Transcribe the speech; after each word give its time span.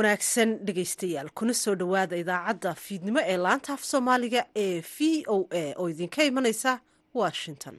wanaagsan 0.00 0.50
dhegaystayaal. 0.66 1.28
Kuna 1.38 1.54
soo 1.62 1.74
dhowaada 1.80 2.16
idaacadda 2.22 2.74
fiidnimo 2.84 3.20
ee 3.32 3.36
laanta 3.46 3.72
af 3.76 3.82
soomaaliga 3.92 4.42
ee 4.64 4.80
v 4.94 5.24
o 5.36 5.38
a 5.62 5.64
oo 5.80 5.88
idinka 5.94 6.24
imanaysa 6.30 6.72
washington. 7.14 7.76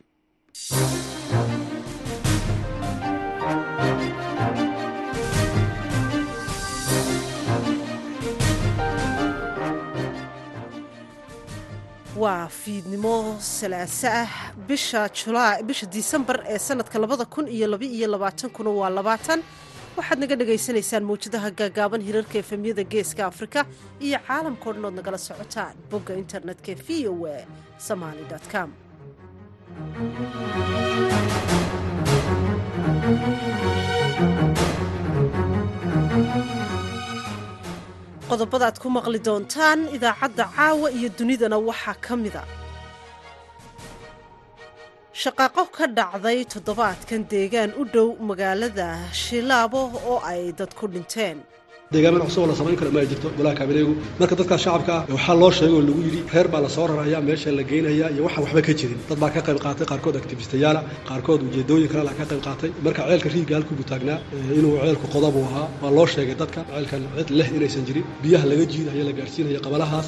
Waa 12.15 12.47
fiidnimo 12.47 13.37
salaaso 13.39 14.07
ah. 14.07 14.27
Bisha 14.67 15.09
julaa 15.09 15.61
bisha 15.63 15.85
disembar 15.85 16.43
ee 16.47 16.59
sanadka 16.59 16.99
labada 16.99 17.25
kun 17.25 17.47
iyo 17.47 17.67
labaiyo 17.67 18.07
labaatankuna 18.07 18.69
waa 18.69 18.89
labaatan 18.89 19.39
waxaad 19.97 20.19
naga 20.23 20.35
dhagaysanaysaan 20.41 21.07
mawjadaha 21.09 21.49
gaagaaban 21.61 22.05
hirarka 22.07 22.35
efemyada 22.43 22.83
geeska 22.93 23.21
afrika 23.31 23.59
iyo 24.07 24.19
caalamkao 24.27 24.73
dhan 24.75 24.85
ood 24.89 24.95
nagala 24.99 25.19
socotaan 25.27 25.75
bogga 25.91 26.13
internetka 26.23 26.71
v 26.85 26.87
o 27.11 27.15
a 27.35 27.37
somaali 27.87 28.23
com. 28.51 28.69
Qodobada 38.29 38.65
aad 38.69 38.77
ku 38.83 38.87
maqli 38.97 39.19
doontaan 39.27 39.79
idaacadda 39.97 40.43
caawa 40.55 40.87
iyo 40.97 41.09
dunidana 41.17 41.57
waxaa 41.69 41.95
ka 42.05 42.15
mida 42.23 42.43
shaqaaqo 45.13 45.63
ka 45.75 45.87
dhacday 45.87 46.45
toddobaadkan 46.53 47.25
deegaan 47.31 47.71
u 47.81 47.83
dhow 47.93 48.15
magaalada 48.29 48.87
shilaabo 49.23 49.81
oo 50.11 50.19
ay 50.23 50.53
dad 50.59 50.71
ku 50.79 50.87
dhinteen. 50.87 51.37
Deegaamada 51.91 52.23
cusub 52.25 52.43
oo 52.43 52.47
la 52.47 52.55
samayn 52.55 52.77
karo 52.79 52.91
ma 52.95 52.99
ay 53.03 53.07
jirto 53.11 53.27
golaha 53.37 53.55
kaabineegu 53.59 53.93
marka 54.19 54.35
dadkaas 54.39 54.61
shacabka 54.63 54.93
ah 54.97 55.05
waxaa 55.11 55.35
loo 55.41 55.51
sheegay 55.51 55.75
oo 55.75 55.81
lagu 55.87 56.01
yidhi 56.07 56.21
reer 56.33 56.47
baa 56.47 56.61
la 56.63 56.69
soo 56.69 56.87
raraya 56.87 57.19
meesha 57.27 57.51
la 57.51 57.63
geynaya 57.71 58.07
iyo 58.13 58.23
waxaan 58.27 58.43
waxba 58.45 58.61
ka 58.67 58.73
jirin. 58.79 58.99
Dad 59.09 59.19
baa 59.19 59.29
ka 59.35 59.41
qayb 59.47 59.59
qaatay 59.65 59.85
qaarkood 59.91 60.15
activistayaala 60.21 60.81
qaarkood 61.09 61.41
ujeedooyin 61.47 61.89
kalena 61.91 62.13
ka 62.19 62.23
qayb 62.31 62.41
qaatay. 62.47 62.69
Marka 62.85 63.01
ceelka 63.09 63.29
riigga 63.35 63.53
halkuubu 63.59 63.83
taagnaa 63.91 64.19
inuu 64.57 64.79
ceelku 64.79 65.07
qodabuu 65.15 65.43
ahaa 65.49 65.67
waa 65.83 65.91
loo 65.97 66.07
sheegay 66.13 66.35
dadka 66.41 66.63
ceelkan 66.71 67.01
cid 67.17 67.29
leh 67.39 67.47
inaysan 67.57 67.83
jirin. 67.87 68.05
Biyaha 68.23 68.45
laga 68.51 68.63
jiidayo 68.71 69.03
la 69.09 69.13
gaadhsiinaya 69.19 69.59
qabalahaas 69.65 70.07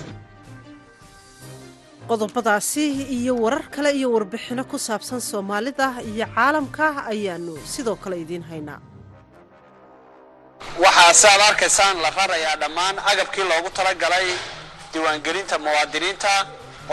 qodobadaasi 2.09 2.85
iyo 3.17 3.33
warar 3.43 3.65
kale 3.73 3.89
iyo 3.99 4.11
warbixinno 4.15 4.63
ku 4.71 4.77
saabsan 4.79 5.19
soomaalida 5.21 5.87
iyo 6.11 6.25
caalamka 6.35 7.05
ayaanu 7.11 7.55
sidoo 7.73 7.95
kale 7.95 8.15
idiin 8.23 8.43
haynaa. 8.51 8.79
Waxaa 10.83 11.31
aad 11.33 11.41
arkaysaan 11.49 11.97
la 12.03 12.09
rarayaa 12.09 12.55
dhammaan 12.61 12.95
agabkii 13.11 13.43
loogu 13.51 13.69
talagalay 13.77 14.27
diiwaangelinta 14.93 15.55
muwaadiniinta 15.65 16.31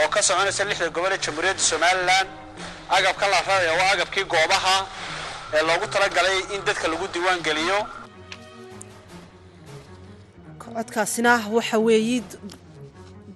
oo 0.01 0.09
ka 0.15 0.23
soconaysa 0.23 0.65
lixda 0.65 0.89
gobol 0.97 1.13
ee 1.13 1.19
jamhuuriyadda 1.25 1.63
somalilan. 1.71 2.27
Agabkan 2.97 3.31
la 3.31 3.41
raraya 3.49 3.73
waa 3.81 3.91
agabkii 3.95 4.25
goobaha 4.33 4.77
ee 5.55 5.63
loogu 5.69 5.87
talagalay 5.95 6.39
in 6.55 6.61
dadka 6.67 6.87
lagu 6.89 7.07
diiwaangeliyo. 7.15 7.79
Codkaasina 10.63 11.33
waxa 11.57 11.79
weeye 11.79 12.23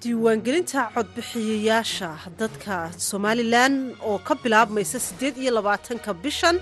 diiwaangelinta 0.05 0.81
codbixiyayaasha 0.95 2.09
dadka 2.41 2.75
somalilan 3.11 3.75
oo 4.09 4.19
ka 4.27 4.35
bilaabmaysa 4.43 4.99
siddeed 5.07 5.37
iyo 5.43 5.51
labaatanka 5.59 6.11
bishan 6.25 6.57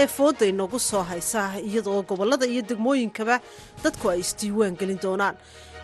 ee 0.00 0.06
fooda 0.16 0.44
inoogu 0.52 0.78
soo 0.78 1.02
haysa 1.10 1.42
iyadaoo 1.68 2.02
gobollada 2.10 2.46
iyo 2.52 2.62
degmooyinkaba 2.70 3.36
dadku 3.84 4.10
ay 4.10 4.20
isdiiwaan 4.24 4.74
gelin 4.80 4.98
doonaan. 5.04 5.36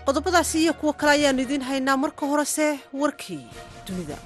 Qodobadaasi 0.06 0.56
iyo 0.64 0.72
kuwo 0.80 0.92
kale 0.92 1.12
ayaannu 1.12 1.42
idiin 1.46 1.62
haynaa 1.70 1.96
marka 1.96 2.26
horese 2.30 2.66
warkii 3.00 3.44
dunida 3.86 4.16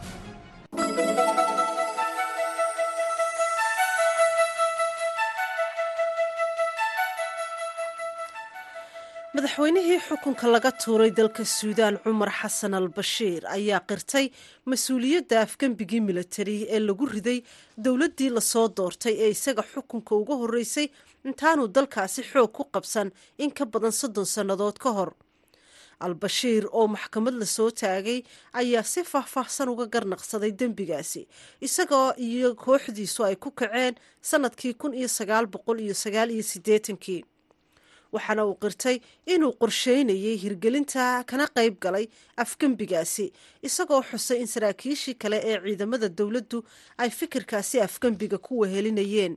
madaxweynihii 9.34 9.98
xukunka 10.08 10.46
laga 10.50 10.70
tuuray 10.82 11.10
dalka 11.18 11.44
suudaan 11.44 11.96
cumar 12.04 12.30
xasan 12.40 12.74
al 12.74 12.88
bashiir 12.96 13.42
ayaa 13.56 13.80
qirtay 13.90 14.26
mas'uuliyadda 14.70 15.36
afgembigii 15.46 16.00
militari 16.08 16.56
ee 16.76 16.80
lagu 16.88 17.06
riday 17.14 17.38
dowladdii 17.84 18.30
la 18.36 18.40
soo 18.52 18.66
doortay 18.76 19.14
ee 19.24 19.30
isaga 19.36 19.62
xukunka 19.72 20.12
uga 20.22 20.34
horreysay 20.40 20.86
intaanuu 21.28 21.68
dalkaasi 21.76 22.22
xoog 22.32 22.50
ku 22.56 22.62
qabsan 22.74 23.08
in 23.38 23.50
ka 23.58 23.64
badan 23.72 23.92
soddon 24.00 24.26
sannadood 24.34 24.78
ka 24.82 24.90
hor. 24.98 25.10
Al-bashiir 26.06 26.64
oo 26.72 26.86
maxkamad 26.94 27.34
la 27.40 27.46
soo 27.46 27.70
taagay 27.70 28.20
ayaa 28.60 28.82
si 28.92 29.00
faahfaahsan 29.12 29.68
uga 29.72 29.86
garnaqsaday 29.94 30.50
dembigaasi 30.58 31.22
isagoo 31.66 32.08
iyo 32.18 32.54
kooxdiisu 32.64 33.20
ay 33.28 33.36
ku 33.42 33.50
kaceen 33.58 33.94
sannadkii 34.30 34.74
kun 34.80 34.92
iyo 34.94 35.08
sagaal 35.18 35.46
boqol 35.52 35.78
iyo 35.86 35.94
sagaal 35.94 36.30
iyo 36.34 36.42
siddeetankii 36.52 37.22
waxaana 38.14 38.42
uu 38.48 38.56
qirtay 38.62 38.96
inuu 39.34 39.52
qorsheynayay 39.62 40.36
hirgelinta 40.42 41.04
kana 41.30 41.46
qayb 41.56 41.74
galay 41.84 42.06
afgembigaasi 42.44 43.26
isagoo 43.68 44.02
xusay 44.10 44.38
in 44.42 44.48
saraakiishii 44.54 45.14
kale 45.22 45.38
ee 45.50 45.56
ciidamada 45.64 46.08
dowladdu 46.18 46.58
ay 47.02 47.10
fikirkaasi 47.10 47.76
afgembiga 47.86 48.38
ku 48.38 48.52
wehelinayeen. 48.62 49.34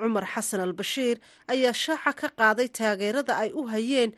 Cumar 0.00 0.24
xasan 0.32 0.60
al 0.64 0.72
bashiir 0.80 1.16
ayaa 1.52 1.72
shaaca 1.84 2.12
ka 2.20 2.28
qaaday 2.40 2.68
taageerada 2.78 3.32
ay 3.42 3.50
u 3.60 3.62
hayeen 3.72 4.10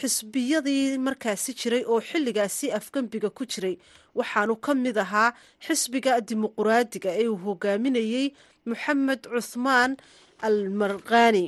xisbiyadii 0.00 0.98
markaasi 1.06 1.52
jiray 1.60 1.82
oo 1.92 2.00
xilligaasi 2.00 2.66
afgembiga 2.78 3.30
ku 3.30 3.44
jiray. 3.52 3.76
Waxaanu 4.18 4.54
ka 4.64 4.74
mid 4.74 4.96
ahaa 5.04 5.34
xisbiga 5.66 6.20
dimuquraadiga 6.28 7.10
ee 7.22 7.26
uu 7.28 7.38
hogaaminayey 7.46 8.26
moxamed 8.66 9.22
cuthmaan 9.32 9.96
al 10.46 10.58
markani 10.80 11.44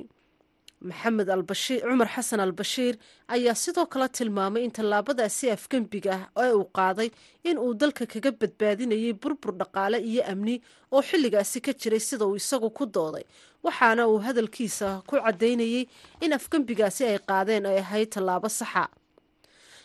maxamed 0.89 1.29
albashiir 1.29 1.81
cumar 1.85 2.09
xasan 2.15 2.41
al 2.41 2.53
bashiir 2.61 2.95
ayaa 3.29 3.55
sidoo 3.63 3.87
kale 3.93 4.09
tilmaamay 4.09 4.63
in 4.65 4.73
tallaabadaasi 4.79 5.51
afgembiga 5.57 6.15
ee 6.45 6.53
uu 6.59 6.65
qaaday 6.79 7.09
in 7.51 7.59
uu 7.65 7.75
dalka 7.81 8.07
kaga 8.13 8.31
badbaadinayay 8.41 9.13
burbur 9.23 9.53
dhaqaale 9.61 9.99
iyo 10.11 10.23
amni 10.33 10.57
oo 10.93 11.03
xilligaasi 11.11 11.61
ka 11.67 11.73
jiray 11.81 12.01
sida 12.09 12.25
uu 12.27 12.37
isagu 12.41 12.71
ku 12.79 12.85
dooday. 12.87 13.25
Waxaana 13.65 14.09
uu 14.09 14.19
hadalkiisa 14.27 15.03
ku 15.09 15.15
caddaynayay 15.25 15.85
in 16.25 16.33
afgembigaasi 16.39 17.03
ay 17.11 17.19
qaadeen 17.31 17.67
ay 17.71 17.79
ahayd 17.85 18.09
tallaabo 18.15 18.49
saxa 18.49 18.89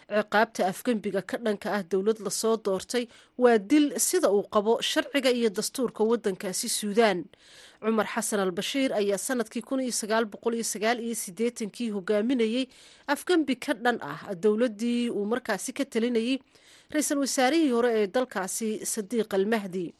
ciqaabta 0.09 0.67
afgembiga 0.71 1.21
ka 1.25 1.37
dhanka 1.37 1.69
ah 1.77 1.83
dowlad 1.83 2.19
la 2.25 2.29
soo 2.29 2.57
doortay 2.57 3.07
waa 3.37 3.57
dil 3.57 3.93
sida 3.99 4.29
uu 4.31 4.43
qabo 4.53 4.77
sharciga 4.81 5.31
iyo 5.31 5.49
dastuurka 5.49 6.03
waddankaasi 6.03 6.69
suudaan 6.69 7.25
cumar 7.81 8.05
xasan 8.13 8.39
al 8.39 8.51
bashiir 8.51 8.93
ayaa 8.93 9.17
sannadkii 9.17 9.61
siddeetankii 11.15 11.89
hogaaminayey 11.95 12.67
afgembi 13.07 13.55
ka 13.55 13.73
dhan 13.73 13.97
ah 14.01 14.33
dowladdii 14.35 15.09
uu 15.09 15.25
markaasi 15.25 15.73
ka 15.73 15.85
talinayay 15.85 16.39
ra'iisul 16.93 17.19
wasaarihii 17.25 17.71
hore 17.73 17.89
ee 18.01 18.07
dalkaasi 18.07 18.85
sadiiq 18.85 19.33
al 19.33 19.45
mahdi 19.45 19.93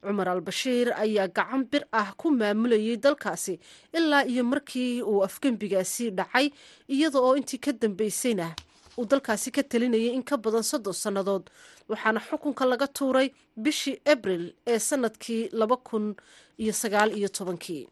cumar 0.00 0.28
al 0.28 0.40
bashiir 0.40 0.92
ayaa 1.04 1.28
gacan 1.28 1.64
bir 1.72 1.84
ah 1.92 2.12
ku 2.16 2.30
maamulayay 2.30 2.96
dalkaasi 2.96 3.58
ilaa 3.92 4.24
iyo 4.24 4.44
markii 4.44 5.02
uu 5.02 5.20
afgembigaasi 5.24 6.10
dhacay 6.10 6.50
iyada 6.88 7.18
oo 7.20 7.36
intii 7.36 7.58
ka 7.60 7.72
dambeysayna 7.72 8.52
uu 8.98 9.04
dalkaasi 9.10 9.50
ka 9.56 9.62
talinayay 9.70 10.12
in 10.16 10.22
ka 10.30 10.36
badan 10.44 10.62
soddon 10.70 10.92
sannadood 11.02 11.44
waxaana 11.90 12.20
xukunka 12.28 12.64
laga 12.70 12.86
tuuray 12.96 13.28
bishii 13.64 13.96
abril 14.14 14.44
ee 14.72 14.78
sannadkii 14.88 15.42
laba 15.60 15.76
kun 15.88 16.06
iyo 16.62 16.72
sagaal 16.82 17.10
iyo 17.18 17.28
tobankii 17.36 17.84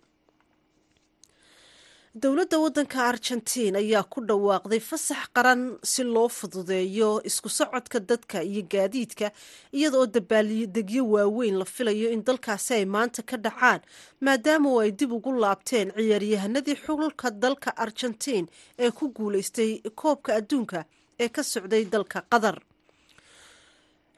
dowladda 2.20 2.58
waddanka 2.60 3.00
argentiin 3.08 3.76
ayaa 3.76 4.02
ku 4.04 4.20
dhawaaqday 4.20 4.80
fasax 4.80 5.30
qaran 5.34 5.78
si 5.82 6.04
loo 6.04 6.28
fududeeyo 6.28 7.22
isku 7.24 7.48
socodka 7.48 8.00
dadka 8.00 8.42
iyo 8.44 8.62
gaadiidka 8.72 9.30
iyadaoo 9.72 10.06
dabaaldegyo 10.06 11.06
waaweyn 11.08 11.56
la 11.58 11.64
filayo 11.64 12.10
in 12.12 12.20
dalkaasi 12.24 12.74
ay 12.74 12.84
maanta 12.84 13.22
ka 13.22 13.36
dhacaan 13.36 13.80
maadaama 14.20 14.82
ay 14.82 14.90
dib 14.92 15.12
ugu 15.12 15.32
laabteen 15.32 15.92
ciyaaryahanadii 15.96 16.76
xulka 16.84 17.30
dalka 17.30 17.72
argentiin 17.76 18.46
ee 18.78 18.90
ku 18.90 19.08
guulaystay 19.08 19.80
koobka 19.96 20.34
adduunka 20.36 20.84
ee 21.20 21.28
ka 21.28 21.42
socday 21.42 21.84
dalka 21.88 22.20
qatar 22.28 22.60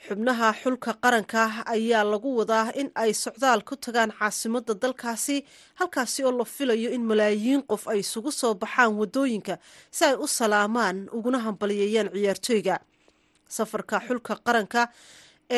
xubnaha 0.06 0.48
xulka 0.62 0.92
qaranka 1.02 1.42
ayaa 1.74 2.04
lagu 2.12 2.30
wadaa 2.38 2.72
in 2.80 2.88
ay 3.02 3.12
socdaal 3.24 3.60
ku 3.68 3.74
tagaan 3.76 4.12
caasimadda 4.18 4.74
dalkaasi 4.82 5.36
halkaasi 5.80 6.20
oo 6.24 6.32
la 6.38 6.44
filayo 6.44 6.90
in 6.96 7.04
malaayiin 7.10 7.62
qof 7.70 7.82
ay 7.92 7.98
isugu 8.04 8.30
soo 8.40 8.54
baxaan 8.54 8.92
waddooyinka 9.00 9.54
si 9.96 10.02
ay 10.04 10.14
u 10.24 10.26
salaamaan 10.38 10.96
uguna 11.16 11.38
hambaliyeeyaan 11.46 12.08
ciyaartooyga 12.14 12.76
safarka 13.56 13.96
xulka 14.06 14.34
qaranka 14.46 14.82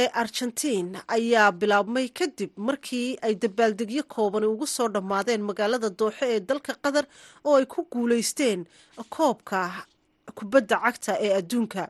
ee 0.01 0.07
argentiin 0.23 0.89
ayaa 1.17 1.53
bilaabmay 1.61 2.07
kadib 2.19 2.51
markii 2.69 3.09
ay 3.27 3.35
dabaaldegyo 3.43 4.03
koobani 4.15 4.47
ugu 4.47 4.67
soo 4.67 4.89
dhammaadeen 4.95 5.43
magaalada 5.49 5.91
dooxe 5.99 6.25
ee 6.35 6.41
dalka 6.49 6.73
qatar 6.85 7.05
oo 7.45 7.55
ay 7.61 7.67
ku 7.67 7.81
guulaysteen 7.93 8.61
koobka 9.17 9.61
kubadda 10.39 10.77
cagta 10.85 11.13
ee 11.27 11.33
adduunka 11.41 11.83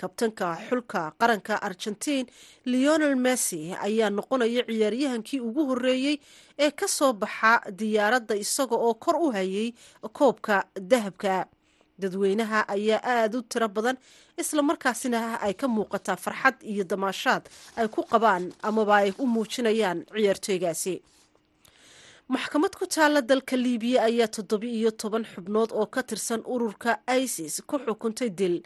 kabtanka 0.00 0.46
xulka 0.68 1.00
qaranka 1.20 1.54
argentiin 1.68 2.26
leonel 2.72 3.16
messi 3.26 3.60
ayaa 3.86 4.10
noqonaya 4.18 4.62
ciyaaryahankii 4.68 5.40
ugu 5.48 5.62
horreeyey 5.70 6.16
ee 6.58 6.70
ka 6.70 6.86
soo 6.88 7.12
baxa 7.12 7.52
diyaaradda 7.80 8.34
isaga 8.44 8.76
oo 8.76 8.94
kor 8.94 9.16
u 9.16 9.30
hayay 9.36 9.72
koobka 10.18 10.64
dahabka. 10.90 11.46
Dadweynaha 11.98 12.60
ayaa 12.74 13.00
aada 13.02 13.38
u 13.38 13.42
tiro 13.42 13.68
badan 13.68 13.96
isla 14.38 14.62
markaasina 14.62 15.40
ay 15.42 15.54
ka 15.60 15.66
muuqataa 15.68 16.16
farxad 16.24 16.56
iyo 16.62 16.84
damaashaad 16.84 17.44
ay 17.76 17.88
ku 17.94 18.00
qabaan 18.12 18.44
amaba 18.62 18.94
ay 19.02 19.10
u 19.18 19.26
muujinayaan 19.26 20.06
ciyaartooygaasi 20.14 20.94
maxkamad 22.28 22.72
ku 22.78 22.86
taalla 22.86 23.20
dalka 23.30 23.56
liibiya 23.56 24.02
ayaa 24.08 24.28
toddoba 24.36 24.66
iyo 24.78 24.90
toban 25.00 25.24
xubnood 25.32 25.70
oo 25.74 25.86
ka 25.94 26.02
tirsan 26.02 26.42
ururka 26.46 26.90
isis 27.22 27.54
ku 27.66 27.76
xukuntay 27.82 28.30
dil 28.30 28.56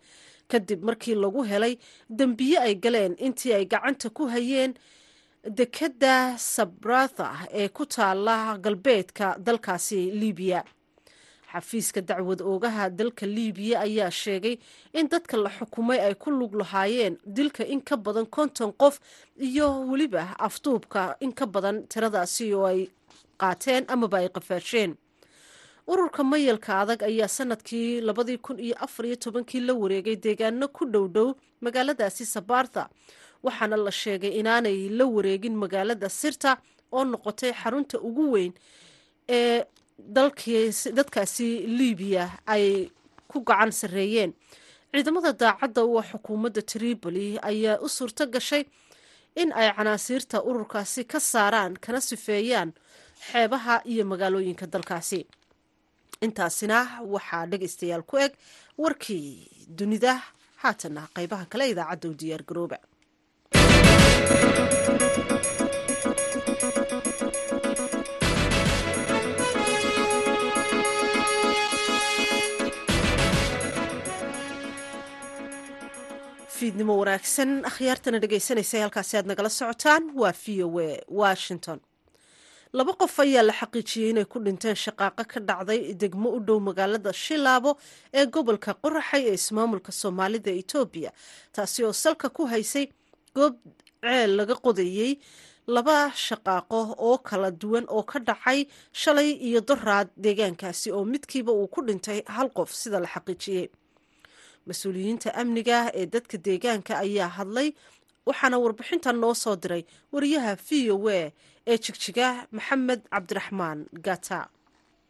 kadib 0.53 0.81
markii 0.89 1.15
lagu 1.25 1.43
helay 1.51 1.75
dembiye 2.19 2.59
ay 2.67 2.75
galeen 2.85 3.15
intii 3.27 3.53
ay 3.59 3.65
gacanta 3.73 4.09
ku 4.17 4.27
hayeen 4.35 4.75
dekadda 5.59 6.39
sabratha 6.39 7.27
ee 7.53 7.69
ku 7.69 7.87
taala 7.87 8.59
galbeedka 8.65 9.37
dalkaasi 9.47 10.11
liibiya. 10.21 10.63
Xafiiska 11.53 12.01
dacwad 12.01 12.41
oogaha 12.41 12.89
dalka 12.91 13.27
liibiya 13.27 13.81
ayaa 13.81 14.11
sheegay 14.11 14.57
in 14.93 15.09
dadka 15.09 15.37
la 15.37 15.51
xukumay 15.51 15.99
ay 16.01 16.15
ku 16.15 16.31
lug 16.31 16.55
lahaayeen 16.55 17.19
dilka 17.27 17.65
in 17.65 17.81
ka 17.83 17.97
badan 17.97 18.27
konton 18.27 18.73
qof 18.73 19.01
iyo 19.37 19.69
weliba 19.91 20.23
afduubka 20.39 21.17
in 21.21 21.33
ka 21.33 21.47
badan 21.47 21.85
tiradaasi 21.91 22.55
oo 22.55 22.65
ay 22.67 22.89
qaateen 23.41 23.85
amaba 23.89 24.19
ay 24.23 24.29
qafaasheen 24.29 24.97
ururka 25.87 26.23
mayalka 26.25 26.81
adag 26.83 27.03
ayaa 27.03 27.29
sannadkii 27.29 28.01
labadii 28.01 28.39
kun 28.39 28.59
iyo 28.61 28.75
afar 28.85 29.07
iyo 29.07 29.17
tobankii 29.17 29.61
la 29.61 29.75
wareegay 29.75 30.17
deegaano 30.17 30.69
ku 30.69 30.85
dhow 30.87 31.09
dhow 31.09 31.35
magaaladaasi 31.61 32.25
sabartha 32.27 32.89
waxaana 33.43 33.77
la 33.77 33.91
sheegay 33.91 34.33
inaanay 34.41 34.89
la 34.89 35.05
wareegin 35.07 35.57
magaalada 35.57 36.09
sirta 36.09 36.57
oo 36.93 37.05
noqotay 37.05 37.53
xarunta 37.53 37.99
ugu 38.01 38.31
weyn 38.33 38.53
ee 39.29 39.65
dadkaasi 40.97 41.49
liibiya 41.79 42.31
ay 42.47 42.91
ku 43.29 43.41
gacan 43.41 43.73
sarreeyeen. 43.73 44.33
Ciidamada 44.93 45.33
daacadda 45.33 45.85
u 45.85 46.03
xukuumadda 46.03 46.63
tripoli 46.63 47.39
ayaa 47.43 47.79
u 47.81 47.89
suurto 47.89 48.27
gashay 48.27 48.65
in 49.37 49.53
ay 49.53 49.73
canaasiirta 49.77 50.43
ururkaasi 50.43 51.05
ka 51.05 51.21
saaraan 51.21 51.75
kana 51.81 52.01
sifeeyaan 52.01 52.73
xeebaha 53.33 53.83
iyo 53.85 54.05
magaalooyinka 54.05 54.67
dalkaasi 54.67 55.27
intaasina 56.27 56.79
waxaa 57.15 57.45
dhegaystayaal 57.51 58.05
ku 58.11 58.17
eg 58.25 58.33
warkii 58.83 59.29
dunida. 59.79 60.15
Haatana 60.63 61.03
qaybaha 61.17 61.45
kale 61.53 61.65
idaacadda 61.73 62.07
u 62.13 62.19
diyaar 62.21 62.43
garooba 62.49 62.79
fiidnimo 76.57 76.95
wanaagsan 77.01 77.51
akhyaartana 77.71 78.19
dhegaysanaysa 78.25 78.81
halkaasi 78.85 79.17
aad 79.19 79.27
nagala 79.33 79.51
socotaan. 79.59 80.03
Waa 80.21 80.33
v 80.43 80.63
o 80.67 80.69
a 80.81 80.89
washington 81.23 81.79
laba 82.79 82.93
qof 83.01 83.15
ayaa 83.25 83.43
la 83.49 83.53
xaqiijiyey 83.61 84.11
inay 84.13 84.25
ku 84.33 84.39
dhinteen 84.45 84.77
shaqaaqo 84.85 85.23
ka 85.33 85.41
dhacday 85.49 85.81
degmo 86.03 86.29
u 86.37 86.41
dhow 86.47 86.59
magaalada 86.69 87.13
shilaabo 87.25 87.71
ee 88.19 88.25
gobolka 88.35 88.73
qoraxay 88.83 89.23
ee 89.31 89.35
ismaamulka 89.41 89.93
soomaalida 90.01 90.51
etoobiya 90.61 91.11
taasi 91.55 91.81
oo 91.89 91.93
salka 91.93 92.29
ku 92.37 92.43
haysay 92.53 92.87
goob 93.37 93.55
ceel 94.03 94.31
laga 94.39 94.55
qodayey 94.65 95.13
laba 95.75 95.97
shaqaaqo 96.27 96.79
oo 97.09 97.19
kala 97.29 97.51
duwan 97.61 97.85
oo 97.97 98.03
ka 98.11 98.19
dhacay 98.29 98.61
shalay 99.03 99.31
iyo 99.49 99.61
doraad 99.69 100.09
deegaankaasi 100.25 100.89
oo 100.97 101.05
midkiiba 101.13 101.53
uu 101.53 101.69
ku 101.75 101.81
dhintay 101.87 102.19
hal 102.35 102.49
qof 102.57 102.71
sida 102.81 102.99
la 103.05 103.09
xaqiijiyey 103.15 103.67
mas'uuliyiinta 104.67 105.29
amniga 105.41 105.79
ee 106.01 106.07
dadka 106.15 106.37
deegaanka 106.47 106.93
ayaa 107.05 107.29
hadlay 107.37 107.69
waxaana 108.27 108.57
warbixintan 108.65 109.17
noo 109.23 109.35
soo 109.35 109.57
diray 109.63 109.85
wariyaha 110.13 110.53
v 110.67 110.91
o 110.95 110.97
ee 111.71 111.77
jigjiga 111.85 112.29
maxamed 112.57 113.01
cabdiraxmaan 113.13 113.79
gata 114.07 114.41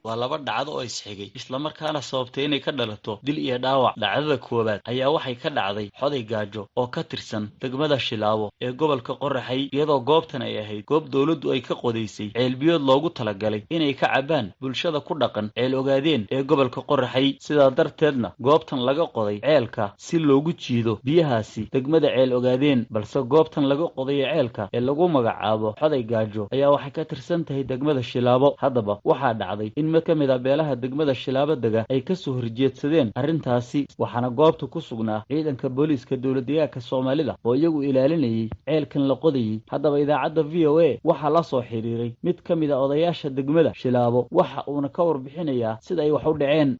waa 0.04 0.16
laba 0.16 0.38
dhacdo 0.38 0.72
oo 0.74 0.82
isxigay 0.82 1.30
islamarkaana 1.38 2.02
sababtay 2.02 2.44
inay 2.44 2.58
ka 2.60 2.72
dhalato 2.72 3.20
dil 3.22 3.38
iyo 3.38 3.58
dhaawac. 3.58 3.94
Dhacdada 3.96 4.36
koowaad 4.36 4.80
ayaa 4.90 5.10
waxay 5.14 5.34
ka 5.38 5.50
dhacday 5.50 5.90
xoday 6.00 6.22
gaajo 6.26 6.66
oo 6.76 6.86
ka 6.90 7.02
tirsan 7.04 7.44
degmada 7.62 7.98
shilaabo 7.98 8.50
ee 8.60 8.72
gobolka 8.72 9.14
qoraxay 9.14 9.68
iyadoo 9.70 10.00
goobtan 10.02 10.42
ay 10.42 10.58
ahayd 10.58 10.84
goob 10.90 11.06
dowladdu 11.08 11.52
ay 11.54 11.60
ka 11.62 11.74
qodaysay 11.78 12.32
ceelbiyood 12.34 12.82
loogu 12.82 13.10
talagalay 13.14 13.62
inay 13.70 13.94
ka 13.94 14.10
cabbaan 14.14 14.50
bulshada 14.60 15.00
ku 15.06 15.14
dhaqan 15.14 15.50
ceel 15.54 15.74
ogaadeen 15.74 16.26
ee 16.34 16.42
gobolka 16.42 16.82
qoraxay. 16.82 17.38
Sidaa 17.38 17.70
darteedna 17.70 18.34
goobtan 18.42 18.82
laga 18.82 19.06
qoday 19.06 19.38
ceelka 19.38 19.94
si 19.98 20.18
loogu 20.18 20.50
jiido 20.58 20.98
biyahaasi 21.06 21.68
degmada 21.72 22.08
ceel 22.10 22.32
ogaadeen 22.34 22.86
balse 22.90 23.22
goobtan 23.22 23.70
laga 23.70 23.86
qodayo 23.96 24.26
ceelka 24.34 24.68
ee 24.74 24.80
lagu 24.80 25.06
magacaabo 25.08 25.74
xoday 25.78 26.02
gaajo 26.02 26.48
ayaa 26.50 26.74
waxay 26.74 26.90
ka 26.90 27.04
tirsan 27.04 27.44
tahay 27.46 27.62
degmada 27.62 28.02
shilaabo 28.02 28.56
haddaba 28.58 28.98
waxaa 29.04 29.34
dhacday 29.38 29.70
in 29.76 29.91
mid 29.94 30.04
ka 30.08 30.14
mid 30.14 30.30
a 30.30 30.38
beelaha 30.38 30.74
degmada 30.82 31.14
shilaabo 31.22 31.54
dega 31.64 31.82
ay 31.94 32.00
ka 32.08 32.14
soo 32.14 32.34
horjeedsadeen 32.38 33.12
arrintaasi. 33.20 33.80
Waxaana 34.02 34.30
goobta 34.38 34.66
ku 34.72 34.80
sugnaa 34.88 35.22
ciidanka 35.28 35.68
booliiska 35.68 36.16
dowladdeegaanka 36.16 36.80
soomaalida 36.80 37.36
oo 37.44 37.54
iyagu 37.54 37.82
ilaalinayay 37.88 38.48
ceelkan 38.66 39.04
la 39.10 39.14
qodayey 39.24 39.60
haddaba 39.72 40.00
idaacadda 40.04 40.42
v 40.52 40.54
o 40.66 40.78
a 40.80 40.90
waxaa 41.10 41.30
la 41.36 41.42
soo 41.42 41.62
xidhiiray 41.70 42.10
mid 42.22 42.38
ka 42.46 42.56
mid 42.56 42.70
a 42.70 42.78
odayaasha 42.84 43.30
degmada 43.30 43.72
shilaabo. 43.74 44.28
Waxa 44.38 44.64
uuna 44.68 44.88
ka 44.88 45.02
warbixinayaa 45.08 45.78
sida 45.86 46.02
ay 46.02 46.10
wax 46.10 46.24
u 46.26 46.34
dhaceen 46.40 46.70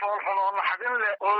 foolxun 0.00 0.38
oo 0.44 0.50
naxdin 0.58 0.96
leh 1.02 1.14
oo 1.20 1.34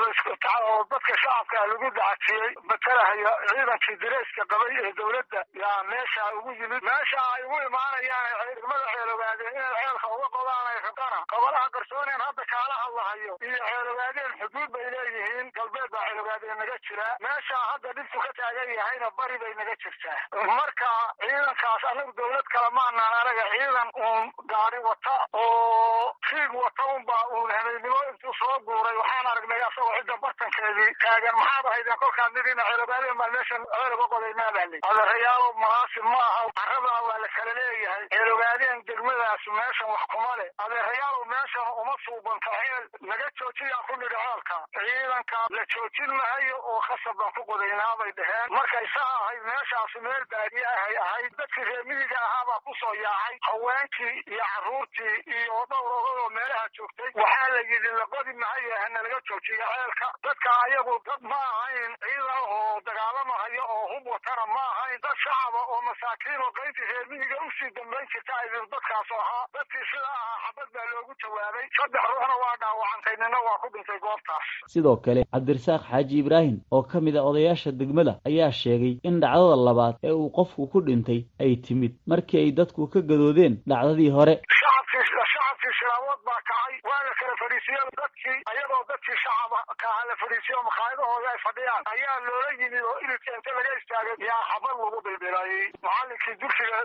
oo 0.70 0.84
dadka 0.90 1.16
shacabka 1.22 1.66
lagu 1.70 1.90
dacatiyey 1.98 2.50
matalahaya 2.70 3.32
ciidankii 3.50 3.96
direyska 4.04 4.42
qabay 4.52 4.76
ee 4.84 4.92
dowladda 5.00 5.40
yaa 5.62 5.82
meesha 5.90 6.24
ugu 6.38 6.52
yimid. 6.60 6.82
Meesha 6.90 7.20
ay 7.34 7.42
ugu 7.46 7.58
imaanayaan 7.68 8.54
degmada 8.56 8.86
ceelogaadeen 8.94 9.56
inay 9.56 9.74
ceelka 9.82 10.08
uga 10.16 10.28
qodaan 10.36 10.66
ay 10.72 10.78
rabana 10.86 11.18
gobolaha 11.32 11.70
qarsooneen 11.76 12.24
hadda 12.26 12.44
kaala 12.54 12.74
hadlahayo 12.82 13.36
iyo 13.48 13.58
ceelogaadeen 13.68 14.32
xuduud 14.40 14.70
bay 14.76 14.86
leeyihiin. 14.94 15.50
Galbeed 15.58 15.90
baa 15.94 16.04
ceelogaadeen 16.08 16.58
naga 16.62 16.78
jira. 16.88 17.08
Meesha 17.26 17.58
hadda 17.70 17.92
dhibtu 17.98 18.18
ka 18.26 18.30
taagan 18.40 18.74
yahayna 18.78 19.10
bari 19.20 19.38
bay 19.44 19.54
naga 19.60 19.74
jirtaa. 19.84 20.18
Marka 20.60 20.90
ciidankaas 21.24 21.84
anagu 21.92 22.12
dowlad 22.20 22.48
kale 22.56 22.70
maanaan 22.78 23.14
anaga 23.22 23.44
ciidan 23.54 23.90
uun 24.06 24.32
gaari 24.54 24.78
wata 24.88 25.16
oo 25.42 26.14
fiig 26.30 26.54
wata 26.62 26.86
unbaa 26.96 27.22
uun 27.36 27.50
habeennimo 27.56 28.00
intuu 28.10 28.34
soo 28.46 28.58
guuray 28.66 28.96
waxaan 29.02 29.26
aragnay 29.32 29.62
asagoo 29.68 29.94
cidda 29.98 30.16
bartankeedii 30.24 30.90
taagan. 31.04 31.34
Maxaad 31.40 31.66
ahaydeen 31.70 31.98
kolkaad 32.02 32.32
midina 32.38 32.62
ceelogaadeen 32.70 33.16
baan 33.20 33.32
meeshan 33.36 33.62
ceel 33.74 33.94
uga 33.96 34.06
qodaynaa 34.14 34.50
baa 34.56 34.66
lii 34.72 34.80
adeerayaalo 34.90 35.48
munaasib 35.62 36.04
ma 36.12 36.20
aha 36.28 36.42
carradana 36.58 37.00
waa 37.08 37.18
la 37.36 37.42
kala 37.42 37.52
leeyahay 37.60 38.06
ceelogaadeen 38.12 38.82
degmadaas 38.86 39.44
meeshan 39.56 39.88
wax 39.92 40.02
kuma 40.12 40.36
leh. 40.40 40.48
Adeerayaalow 40.64 41.24
meeshan 41.32 41.68
uma 41.82 41.94
suubanto 42.04 42.50
ceel 42.56 42.84
naga 43.10 43.28
joojiyaa 43.40 43.82
ku 43.88 43.96
nidhi 44.00 44.16
ceelka 44.16 44.56
ciidanka 44.76 45.38
la 45.56 45.64
joojin 45.74 46.12
mahayo 46.16 46.56
oo 46.72 46.80
khasab 46.86 47.16
baan 47.20 47.32
ku 47.36 47.42
qodaynaa 47.50 47.96
bay 48.00 48.12
dheheen 48.20 48.48
markay 48.56 48.86
saa 48.94 49.12
ahayd 49.20 49.42
meeshaasi 49.50 50.00
meel 50.06 50.24
baadiye 50.32 50.66
ahay 50.72 50.96
ahayd 51.04 51.32
dadkii 51.40 51.64
reemiyiga 51.70 52.20
ahaabaa 52.26 52.60
ku 52.68 52.74
soo 52.80 52.94
yaacay. 53.02 53.38
Haweenkii 53.46 54.14
iyo 54.32 54.44
carruurtii 54.54 55.16
iyo 55.36 55.60
dhowr 55.70 55.92
odadoo 55.98 56.28
meelaha 56.38 56.68
joogtay. 56.78 57.10
Waxaa 57.20 57.48
la 57.54 57.60
yidhi 57.60 57.90
laqodi 58.00 58.32
mahayo 58.42 58.76
hana 58.82 59.02
laga 59.02 59.20
joojiyo 59.28 59.66
ceelka 59.74 60.08
dadka 60.24 60.50
ayagu 60.64 60.98
dad 61.06 61.22
ma 61.32 61.40
ahayn 61.52 61.92
ciidan 62.00 62.40
oo 62.56 62.80
dagaalamahayo 62.88 63.62
oo 63.76 63.86
hub 63.92 64.06
watana 64.14 64.46
ma 64.54 64.64
ahayn. 64.72 65.00
Dad 65.06 65.16
shacaba 65.24 65.60
oo 65.72 65.80
masaakiin 65.90 66.42
oo 66.46 66.52
qaybtii 66.58 66.90
reemiyiga 66.92 67.25
u 67.46 67.48
sii 67.58 67.70
dambayn 67.76 68.06
jirta 68.12 68.32
aydi 68.40 68.56
dadkaas 68.74 69.10
ahaa. 69.20 69.44
Dadkii 69.56 69.84
sida 69.90 70.10
ahaa 70.16 70.38
xabad 70.46 70.68
baa 70.74 70.86
loogu 70.92 71.12
jawaabay 71.22 71.66
saddex 71.78 72.04
ruuxna 72.10 72.36
waa 72.42 72.54
dhaawacantay 72.62 73.16
nina 73.22 73.38
waa 73.46 73.58
ku 73.62 73.68
dhintay 73.74 73.98
goobtaas. 74.06 74.46
Sidoo 74.74 74.96
kale 75.06 75.22
cabdirasaaq 75.32 75.82
xaaji 75.90 76.18
ibraahim 76.22 76.56
oo 76.76 76.82
ka 76.92 77.00
mid 77.06 77.16
a 77.16 77.22
odayaasha 77.30 77.70
degmada 77.80 78.12
ayaa 78.30 78.52
sheegay 78.62 78.94
in 79.08 79.20
dhacdada 79.24 79.56
labaad 79.68 79.94
ee 80.06 80.14
uu 80.20 80.30
qofku 80.38 80.68
ku 80.72 80.78
dhintay 80.88 81.20
ay 81.42 81.56
timid 81.66 81.92
markii 82.06 82.40
ay 82.44 82.50
dadku 82.60 82.88
ka 82.92 83.00
gadoodeen 83.10 83.54
dhacdadii 83.70 84.10
hore. 84.18 84.34
Shacabkii 84.60 85.72
shilaawood 85.78 86.20
baa 86.26 86.40
kacay. 86.48 86.74
Waa 86.88 87.00
la 87.06 87.12
kala 87.20 87.34
fadhiisiyo 87.42 87.82
dadkii 88.00 88.38
ayadoo 88.50 88.82
dadkii 88.90 89.18
shacaba 89.24 89.58
kaha 89.82 90.02
la 90.10 90.14
fadhiisiyo 90.22 90.58
makhaayadahooda 90.68 91.28
ay 91.34 91.40
fadhiyaan. 91.46 91.82
Ayaa 91.92 92.16
loola 92.26 92.50
yimid 92.60 92.84
oo 92.90 92.96
iridka 93.04 93.30
inta 93.38 93.50
laga 93.56 93.72
istaagay 93.80 94.16
yaa 94.28 94.42
xabad 94.50 94.76
lagu 94.84 94.98
bilbilayay 95.06 95.64
macalinkii 95.86 96.36
dugsiga 96.42 96.78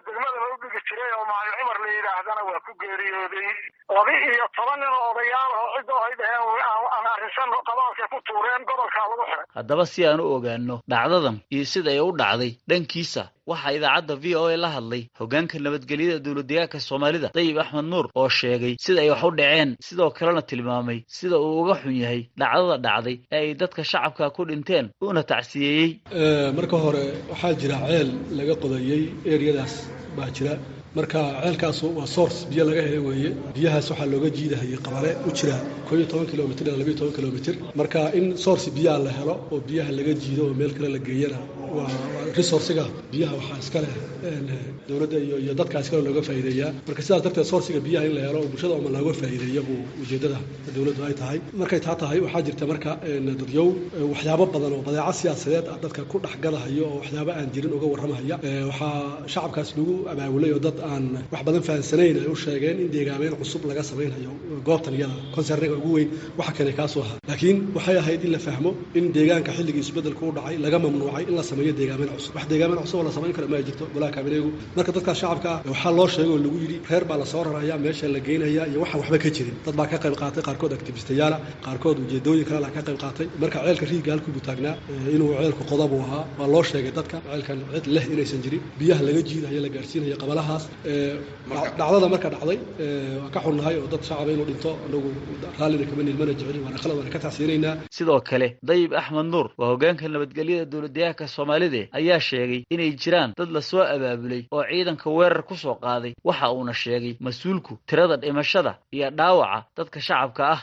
u 0.53 0.57
dhigi 0.61 0.79
jiray 0.87 1.11
oo 1.17 1.25
macalin 1.31 1.55
cumar 1.59 1.77
la 1.83 1.89
yidhaahdana 1.97 2.41
waa 2.49 2.61
ku 2.65 2.71
geeriyooday 2.81 3.49
laba 3.95 4.11
iyo 4.27 4.45
toban 4.57 4.77
nin 4.81 4.91
oo 4.97 5.05
odayaal 5.11 5.51
oo 5.61 5.67
cidda 5.75 5.95
ay 6.07 6.13
dhaheen 6.19 6.43
aan 6.95 7.05
arrinsan 7.13 7.49
qabaalkay 7.69 8.07
ku 8.13 8.17
tuureen 8.27 8.61
gobolkaa 8.69 9.05
lagu 9.11 9.23
xiray. 9.29 9.45
Haddaba 9.57 9.83
si 9.91 9.99
aan 10.07 10.19
u 10.23 10.27
ogaano 10.37 10.75
dhacdadan 10.91 11.37
iyo 11.55 11.65
sida 11.73 11.89
ay 11.95 12.01
u 12.07 12.11
dhacday 12.21 12.51
dhankiisa 12.69 13.23
waxaa 13.51 13.73
idaacadda 13.77 14.13
v 14.23 14.25
o 14.41 14.43
a 14.53 14.57
la 14.63 14.69
hadlay 14.75 15.03
hoggaanka 15.19 15.55
nabadgelyada 15.65 16.19
dowladdeegaanka 16.25 16.79
soomaalida 16.87 17.27
dayib 17.37 17.57
axmed 17.63 17.85
nuur 17.91 18.05
oo 18.19 18.29
sheegay 18.39 18.73
sida 18.85 18.99
ay 19.03 19.09
wax 19.13 19.23
u 19.27 19.31
dhaceen 19.39 19.69
sidoo 19.87 20.09
kalena 20.17 20.41
tilmaamay 20.49 20.99
sida 21.17 21.35
uu 21.45 21.59
uga 21.61 21.75
xun 21.81 21.95
yahay 22.03 22.21
dhacdada 22.41 22.77
dhacday 22.85 23.17
ee 23.31 23.37
ay 23.43 23.47
dadka 23.61 23.81
shacabka 23.91 24.29
ku 24.35 24.41
dhinteen 24.49 24.85
uuna 25.03 25.23
tacsiyeeyey. 25.31 25.89
Marka 26.57 26.77
hore 26.85 27.03
waxaa 27.31 27.53
jira 27.61 27.77
ceel 27.89 28.09
laga 28.39 28.55
qodayey 28.63 29.03
eriyadaas 29.33 29.73
baa 30.17 30.29
jira. 30.37 30.53
Marka 30.95 31.19
ceelkaasu 31.43 31.85
waa 31.97 32.07
source 32.15 32.37
biyo 32.49 32.63
laga 32.69 32.81
helay 32.87 32.99
weeye. 33.07 33.29
Biyahaas 33.55 33.87
waxaa 33.91 34.05
looga 34.13 34.29
jiidahayay 34.37 34.79
qabale 34.85 35.11
u 35.27 35.31
jira 35.37 35.55
koo 35.87 35.95
iyo 35.97 36.05
toban 36.11 36.27
kilomitr 36.31 36.63
ilaa 36.67 36.77
labiyo 36.81 36.95
toban 36.99 37.13
kilomitr 37.17 37.53
marka 37.79 37.99
in 38.19 38.25
source 38.45 38.67
biyaha 38.77 38.99
la 39.05 39.11
helo 39.17 39.35
oo 39.53 39.59
biyaha 39.67 39.91
laga 39.97 40.13
jiido 40.23 40.41
oo 40.47 40.53
meel 40.59 40.73
kale 40.77 40.89
la 40.95 40.99
geeyana 41.07 41.39
resourciga 42.39 42.85
biyaha 43.11 43.33
waxaa 43.39 43.59
iska 43.63 43.79
leh 43.83 43.93
dowladda 44.89 45.17
iyo 45.19 45.53
dadkaa 45.59 45.81
iskale 45.83 46.01
looga 46.07 46.21
faa'iideeyaa. 46.27 46.71
Marka 46.87 47.01
sidaas 47.05 47.21
darteed 47.25 47.45
sourciga 47.51 47.79
biyaha 47.87 48.05
in 48.09 48.13
la 48.17 48.21
helo 48.27 48.39
oo 48.43 48.47
bulshada 48.51 48.73
oma 48.79 48.89
looga 48.95 49.13
faa'iideeya 49.21 49.61
buu 49.67 49.79
ujeeddada 50.03 50.37
dowladdu 50.75 51.01
ay 51.07 51.13
tahay. 51.21 51.39
Markay 51.61 51.79
taa 51.85 51.95
tahay 52.01 52.19
waxaa 52.25 52.41
jirta 52.47 52.65
marka 52.71 52.91
dadyow 53.41 53.67
waxyaabo 54.13 54.45
badan 54.53 54.73
oo 54.77 54.81
badeeco 54.87 55.13
siyaasadeed 55.21 55.65
ah 55.73 55.77
dadka 55.83 56.01
ku 56.11 56.17
dhexgadahayo 56.25 56.83
oo 56.91 56.97
waxyaabo 57.01 57.31
aan 57.39 57.47
jirin 57.53 57.73
uga 57.77 57.87
warramahaya 57.93 58.35
waxaa 58.69 59.27
shacabkaas 59.33 59.69
lagu 59.77 59.93
abaabulay 60.11 60.51
oo 60.55 60.59
dad 60.67 60.77
aan 60.91 61.05
wax 61.33 61.41
badan 61.47 61.63
fahansanayn 61.67 62.15
ay 62.23 62.27
u 62.33 62.35
sheegeen 62.43 62.77
in 62.83 62.89
deegaameyn 62.95 63.33
cusub 63.41 63.61
laga 63.69 63.83
samaynayo 63.89 64.31
goobtan 64.67 64.93
iyada 64.97 65.15
konserniga 65.35 65.75
ugu 65.79 65.91
weyn. 65.97 66.09
Waxa 66.39 66.51
keenay 66.57 66.75
kaasuu 66.79 67.01
ahaa. 67.05 67.17
Laakiin 67.29 67.57
waxay 67.75 67.97
ahayd 68.01 68.21
in 68.27 68.31
la 68.35 68.39
fahmo 68.47 68.71
in 68.97 69.05
deegaanka 69.15 69.51
xilligii 69.57 69.83
isbeddelku 69.85 70.23
u 70.29 70.31
dhacay 70.37 70.55
laga 70.65 70.77
mamnuucay 70.85 71.23
in 71.29 71.35
la 71.39 71.43
sameeyo 71.49 71.60
deegaameyn 71.79 72.09
cusub. 72.15 72.33
Wax 72.37 72.45
deegaameyn 72.51 72.79
cusub 72.83 72.97
oo 72.99 73.03
la 73.07 73.11
samayn 73.17 73.33
karo 73.37 73.47
ma 73.53 73.57
jirto. 73.67 73.85
Golaha 73.95 74.11
kabineegu 74.17 74.49
marka 74.77 74.91
dadkaas 74.97 75.17
shacabka 75.21 75.51
waxaa 75.73 75.91
loo 75.97 76.07
sheegay 76.15 76.31
oo 76.33 76.39
lagu 76.45 76.57
yidhi 76.63 76.77
reer 76.89 77.03
baa 77.09 77.17
la 77.21 77.25
soo 77.33 77.43
raraya 77.47 77.75
meesha 77.85 78.07
la 78.15 78.19
geynaya 78.27 78.63
iyo 78.71 78.79
waxaan 78.83 78.99
waxba 79.01 79.17
ka 79.23 79.29
jirin. 79.35 79.55
Dad 79.65 79.75
baa 79.79 79.87
ka 79.91 79.97
qayb 80.03 80.15
qaatay 80.21 80.43
qaarkood 80.47 80.73
activistayaala 80.79 81.37
qaarkood 81.65 81.97
ujeedooyin 82.05 82.45
kale 82.49 82.67
ka 82.75 82.81
qayb 82.87 82.97
qaatay. 83.03 83.25
Marka 83.41 83.57
ceelka 83.65 83.85
riiga 83.91 84.11
halkuu 84.13 84.31
buu 84.35 84.43
taagnaa 84.47 84.75
inuu 85.15 85.29
ceelku 85.41 85.63
qodabuu 85.71 86.01
ahaa 86.07 86.23
waa 86.39 86.47
loo 86.53 86.63
sheegay 86.71 86.91
dadka 86.99 87.17
ceelkan 87.31 87.57
cid 87.73 87.85
leh 87.95 88.05
inaysan 88.13 88.41
jirin. 88.45 88.61
Biyaha 88.79 89.01
laga 89.07 89.21
jiidayo 89.29 89.59
la 89.65 89.69
gaarsiinayo 89.75 90.15
qabalahaas 90.23 90.63
dhacdada 91.77 92.07
marka 92.13 92.27
dhacday 92.33 92.57
waan 93.21 93.31
ka 93.35 93.39
xunnahay 93.45 93.75
oo 93.81 93.87
dad 93.93 94.03
shacaba 94.09 94.31
inuu 94.35 94.45
dhinto 94.49 94.71
anagu 94.85 95.09
raallina 95.59 95.85
kama 95.89 96.01
nihin 96.05 96.17
mana 96.21 96.33
jecelin 96.39 96.63
waana 96.65 96.77
khalad 96.83 96.95
waana 96.99 97.11
ka 97.15 97.19
tacsiinaynaa 97.25 97.73
sidoo 97.97 98.19
kale 98.29 98.47
dayib 98.69 98.91
axmed 99.01 99.27
nuur 99.33 99.47
waa 99.59 99.69
hoggaanka 99.71 100.05
nabadgelyada 100.15 100.65
dowladdeegaanka 100.73 101.25
soomaalida 101.51 101.87
ayaa 101.99 102.19
sheegay 102.19 102.63
inay 102.73 102.91
jiraan 103.03 103.33
dad 103.37 103.49
la 103.51 103.61
soo 103.61 103.81
abaabulay 103.95 104.41
oo 104.51 104.63
ciidanka 104.69 105.09
weerar 105.09 105.43
ku 105.43 105.55
soo 105.55 105.75
qaaday. 105.75 106.13
Waxa 106.23 106.51
uuna 106.53 106.73
sheegay 106.73 107.17
mas'uulku 107.19 107.77
tirada 107.87 108.17
dhimashada 108.17 108.77
iyo 108.95 109.09
dhaawaca 109.11 109.65
dadka 109.77 109.99
shacabka 110.07 110.43
ah. 110.55 110.61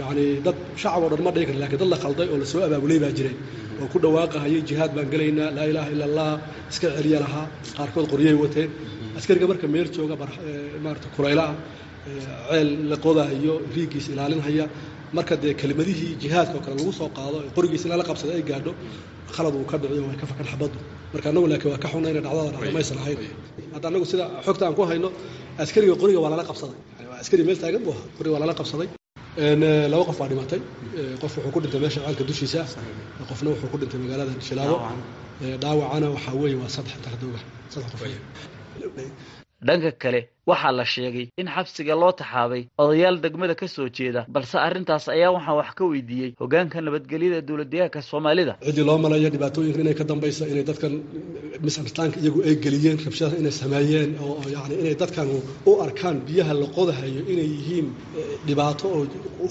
Yacni 0.00 0.40
dad 0.44 0.56
shacab 0.76 1.02
oo 1.02 1.08
dhan 1.12 1.22
ma 1.26 1.30
dhihi 1.34 1.46
kara 1.46 1.58
lakiin 1.62 1.78
dad 1.82 1.88
la 1.94 1.96
khalday 2.02 2.28
oo 2.32 2.38
la 2.42 2.46
soo 2.52 2.62
abaabulay 2.66 2.98
baa 3.04 3.12
jiray. 3.18 3.34
Oo 3.82 3.86
ku 3.92 3.98
dhawaaqahayay 4.04 4.62
jihaad 4.68 4.90
baan 4.96 5.08
gelaynaa 5.12 5.50
laa 5.56 5.66
ilaaha 5.70 5.90
illa 5.94 6.04
allah 6.10 6.30
iska 6.70 6.88
celiya 6.96 7.18
lahaa 7.24 7.46
qaarkood 7.76 8.06
qoryay 8.12 8.34
wateen 8.42 8.70
askariga 9.18 9.46
marka 9.50 9.66
meel 9.74 9.88
jooga 9.96 10.14
maarata 10.84 11.08
kulayla 11.16 11.44
ah 11.50 11.56
ceel 12.50 12.68
la 12.90 12.96
qodahayo 13.04 13.54
riiggiisa 13.74 14.08
ilaalinhaya 14.14 14.64
marka 15.16 15.34
dee 15.42 15.52
kelimadihii 15.60 16.12
jihaadka 16.22 16.54
oo 16.58 16.62
kale 16.66 16.74
lagu 16.80 16.92
soo 17.00 17.08
qaado 17.18 17.36
qorigiisa 17.56 17.84
ilaa 17.88 17.98
la 18.02 18.06
qabsada 18.10 18.32
ay 18.38 18.42
gaadho 18.50 18.72
khalad 19.36 19.54
uu 19.60 19.66
ka 19.70 19.76
dhiciyo 19.82 20.02
way 20.08 20.16
ka 20.22 20.26
fakan 20.30 20.46
xabaddu 20.52 20.78
marka 21.14 21.26
annagu 21.30 21.46
laakiin 21.52 21.70
waa 21.74 21.80
ka 21.84 21.88
xunna 21.92 22.08
inay 22.12 22.22
dhacdada 22.26 22.50
dhacdo 22.54 22.70
maysan 22.76 22.98
ahayn. 23.02 23.18
Hadda 23.74 23.86
annagu 23.90 24.04
sida 24.12 24.24
xogta 24.46 24.62
aan 24.66 24.74
ku 24.78 24.82
hayno 24.90 25.08
askariga 25.62 25.94
qoriga 26.02 26.20
waa 26.24 26.30
lala 26.34 26.44
qabsaday. 26.50 26.78
Askari 27.22 27.42
meel 27.48 27.58
taagan 27.62 27.82
buu 27.86 27.92
ahaa 27.96 28.06
qoriga 28.18 28.32
waa 28.34 28.42
lala 28.44 28.54
qabsaday. 28.60 28.88
Laba 29.92 30.04
qof 30.08 30.16
baa 30.20 30.28
dhimatay. 30.30 30.60
Qof 31.22 31.32
wuxuu 31.36 31.52
ku 31.54 31.58
dhintay 31.62 31.80
meesha 31.84 32.00
ceelka 32.06 32.24
dushiisa. 32.30 32.60
Qofna 33.30 33.48
wuxuu 33.52 33.68
ku 33.72 33.76
dhintay 33.80 33.98
magaalada 34.04 34.32
shilaabo 34.48 34.76
dhaawacana 35.62 36.06
waxaa 36.16 36.34
weeye 36.42 36.56
waa 36.62 36.70
saddex 36.76 36.96
taxdooga 37.06 37.40
saddex 37.72 37.90
qof 37.92 38.02
dhanka 39.66 39.90
kale 40.02 40.20
waxaa 40.50 40.72
la 40.78 40.84
sheegay 40.84 41.26
in 41.40 41.48
xabsiga 41.54 41.94
loo 42.02 42.12
taxaabay 42.20 42.62
odayaal 42.82 43.16
degmada 43.24 43.54
ka 43.60 43.66
soo 43.74 43.88
jeeda 43.96 44.20
balse 44.34 44.56
arrintaas 44.66 45.08
ayaa 45.08 45.30
waxaa 45.36 45.56
wax 45.60 45.70
ka 45.78 45.84
weydiiyey 45.92 46.30
hoggaanka 46.40 46.80
nabadgelyada 46.86 47.40
dowladdeegaanka 47.48 48.00
soomaalida. 48.10 48.52
Ciddii 48.66 48.84
loo 48.88 48.98
malaya 49.04 49.28
dhibaatooyinka 49.34 49.80
inay 49.84 49.94
ka 50.00 50.04
dambaysa 50.10 50.44
inay 50.52 50.64
dadkan 50.70 50.92
misunderstandka 51.66 52.18
iyagu 52.20 52.40
ay 52.48 52.54
geliyeen 52.64 52.98
rabshadaha 53.06 53.36
inay 53.40 53.54
sameeyeen 53.62 54.10
oo 54.24 54.42
yacni 54.54 54.74
inay 54.82 54.94
dadkan 55.02 55.26
u 55.70 55.72
arkaan 55.86 56.16
biyaha 56.28 56.52
la 56.60 56.66
qodahayo 56.76 57.20
inay 57.32 57.48
yihiin 57.56 57.86
dhibaato 58.46 58.84
oo 58.96 59.02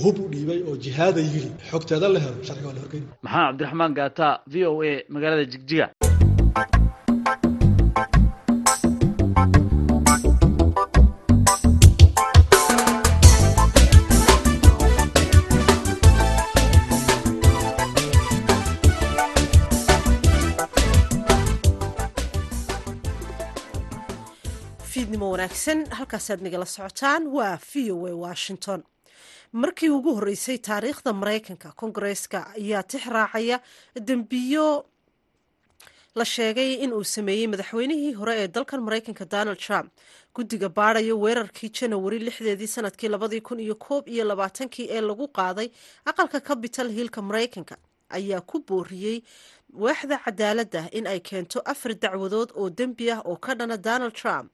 hub 0.03 0.17
u 0.23 0.27
dhiibay 0.33 0.59
oo 0.69 0.75
jihaada 0.85 1.21
yidhi. 1.21 1.49
Xogteeda 1.71 2.07
la 2.13 2.19
helo 2.23 2.37
sharciga 2.47 2.67
waa 2.69 2.75
la 2.77 2.81
horgeyn. 2.83 3.05
Maxamed 3.23 3.47
cabdiraxmaan 3.49 3.93
gaata 3.99 4.27
v 4.51 4.55
o 4.71 4.73
a 4.83 4.93
magaalada 5.15 5.45
jigjiga 5.53 5.85
wanaagsan 25.33 25.79
halkaasaad 25.97 26.41
nagala 26.45 26.65
socotaan 26.75 27.23
waa 27.35 27.57
v 27.69 27.91
o 27.91 27.97
a 28.07 28.13
washington. 28.25 28.83
Markii 29.61 29.89
ugu 29.89 30.11
horreysay 30.17 30.57
taariikhda 30.67 31.13
maraykanka 31.21 31.69
kongareeska 31.81 32.39
ayaa 32.57 32.83
tix 32.83 33.03
raacaya 33.15 33.57
dembiyo 34.07 34.85
la 36.15 36.25
sheegay 36.25 36.71
in 36.83 36.93
uu 36.93 37.03
sameeyey 37.03 37.47
madaxweynihii 37.53 38.13
hore 38.19 38.33
ee 38.41 38.47
dalkan 38.47 38.81
maraykanka 38.87 39.25
donald 39.25 39.57
trump. 39.65 39.89
Guddiga 40.35 40.69
baadhaya 40.69 41.15
weerarkii 41.23 41.69
janawari 41.79 42.19
lixdeedii 42.19 42.67
sannadkii 42.75 43.09
labadii 43.09 43.41
kun 43.41 43.59
iyo 43.59 43.75
koob 43.75 44.07
iyo 44.07 44.23
labaatankii 44.25 44.87
ee 44.95 45.01
lagu 45.01 45.27
qaaday 45.27 45.67
aqalka 46.05 46.39
capital 46.39 46.89
hillka 46.97 47.21
maraykanka 47.21 47.75
ayaa 48.17 48.41
ku 48.41 48.59
booriyey 48.67 49.17
waaxda 49.83 50.17
cadaaladda 50.25 50.81
in 50.97 51.07
ay 51.07 51.19
keento 51.19 51.59
afar 51.65 51.93
dacwadood 52.03 52.49
oo 52.55 52.69
dembi 52.69 53.11
ah 53.11 53.21
oo 53.25 53.35
ka 53.45 53.55
dhana 53.55 53.77
donald 53.77 54.13
trump 54.13 54.51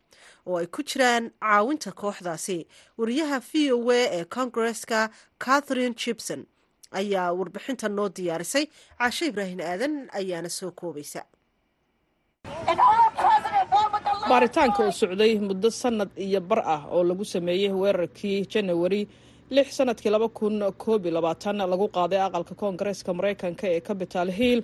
oo 0.48 0.58
ay 0.62 0.68
ku 0.68 0.82
jiraan 0.84 1.32
caawinta 1.44 1.92
kooxdaasi. 1.92 2.58
Wariyaha 2.98 3.38
v 3.50 3.72
o 3.76 3.80
a 3.92 4.00
ee 4.18 4.26
kongareska 4.26 5.10
catherine 5.46 5.96
gibson 5.96 6.46
ayaa 6.92 7.34
warbixinta 7.40 7.90
noo 7.90 8.10
diyaarisay. 8.10 8.66
Caashe 9.00 9.26
ibraahin 9.30 9.62
aadan 9.62 10.08
ayaana 10.20 10.50
soo 10.50 10.72
koobaysa. 10.72 11.22
Baaritaanka 14.30 14.80
uu 14.88 14.92
socday 14.92 15.34
muddo 15.48 15.70
sannad 15.82 16.10
iyo 16.26 16.40
bar 16.42 16.62
ah 16.76 16.82
oo 16.94 17.04
lagu 17.04 17.26
sameeyey 17.26 17.72
weerarkii 17.82 18.46
janawari 18.52 19.02
lix 19.56 19.68
sannadkii 19.78 20.12
laba 20.16 20.28
kun 20.30 20.56
koob 20.84 21.06
iyo 21.06 21.14
labaatan 21.18 21.58
lagu 21.72 21.88
qaaday 21.98 22.22
aqalka 22.28 22.54
koongareeska 22.62 23.14
maraykanka 23.18 23.66
ee 23.76 23.82
capital 23.90 24.28
hill 24.40 24.62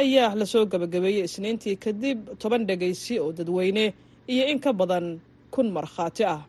ayaa 0.00 0.34
la 0.40 0.46
soo 0.52 0.64
gabagabeeyey 0.72 1.24
isniintii 1.28 1.76
kadib 1.84 2.18
toban 2.42 2.62
dhegaysi 2.68 3.14
oo 3.24 3.32
dadweyne 3.38 3.84
iyo 4.34 4.44
in 4.52 4.58
ka 4.64 4.72
badan 4.72 5.06
kun 5.54 5.68
markhaati 5.76 6.24
ah. 6.24 6.40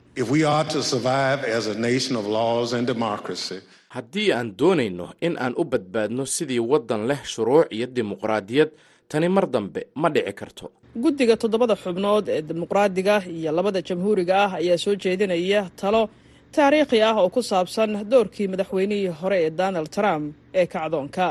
Haddii 3.93 4.31
aan 4.33 4.53
doonayno 4.59 5.07
in 5.21 5.37
aan 5.37 5.53
u 5.57 5.63
badbaadno 5.63 6.25
sidii 6.25 6.59
waddan 6.59 7.07
leh 7.07 7.19
shuruuc 7.25 7.67
iyo 7.71 7.87
dimuqraadiyad 7.95 8.69
tani 9.09 9.27
mar 9.29 9.45
dambe 9.51 9.81
ma 9.95 10.09
dhici 10.09 10.33
karto. 10.33 10.71
Guddiga 10.95 11.35
toddobada 11.37 11.75
xubnood 11.75 12.25
ee 12.29 12.41
dimuqraadiga 12.41 13.15
iyo 13.37 13.51
labada 13.51 13.81
jamhuuriga 13.81 14.35
ah 14.45 14.51
ayaa 14.59 14.77
soo 14.77 14.95
jeedinaya 14.95 15.69
talo 15.75 16.09
taariikhi 16.57 17.01
ah 17.09 17.15
oo 17.21 17.29
ku 17.35 17.41
saabsan 17.51 17.91
doorkii 18.11 18.47
madaxweynihii 18.53 19.07
hore 19.21 19.37
ee 19.45 19.49
donald 19.61 19.89
trump 19.97 20.35
ee 20.53 20.65
kacdoonka. 20.73 21.27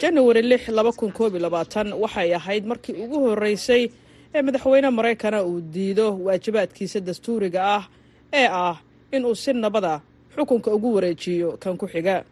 Janawari 0.00 0.42
lix 0.42 0.68
laba 0.68 0.92
kun 0.92 1.12
koob 1.12 1.32
iyo 1.34 1.42
labaatan 1.46 1.92
waxay 1.92 2.34
ahayd 2.34 2.64
markii 2.66 2.94
ugu 3.04 3.18
horreysay 3.26 3.82
ee 4.34 4.42
madaxweyne 4.42 4.90
maraykana 4.90 5.42
uu 5.44 5.60
diido 5.60 6.06
waajibaadkiisa 6.26 7.00
dastuuriga 7.00 7.60
ah 7.76 7.84
ee 8.32 8.46
ah 8.50 8.76
inuu 9.12 9.34
si 9.34 9.52
nabada 9.52 10.00
xukunka 10.36 10.70
ugu 10.76 10.94
wareejiyo 10.94 11.56
kan 11.62 11.76
ku 11.76 11.86
xiga. 11.86 12.24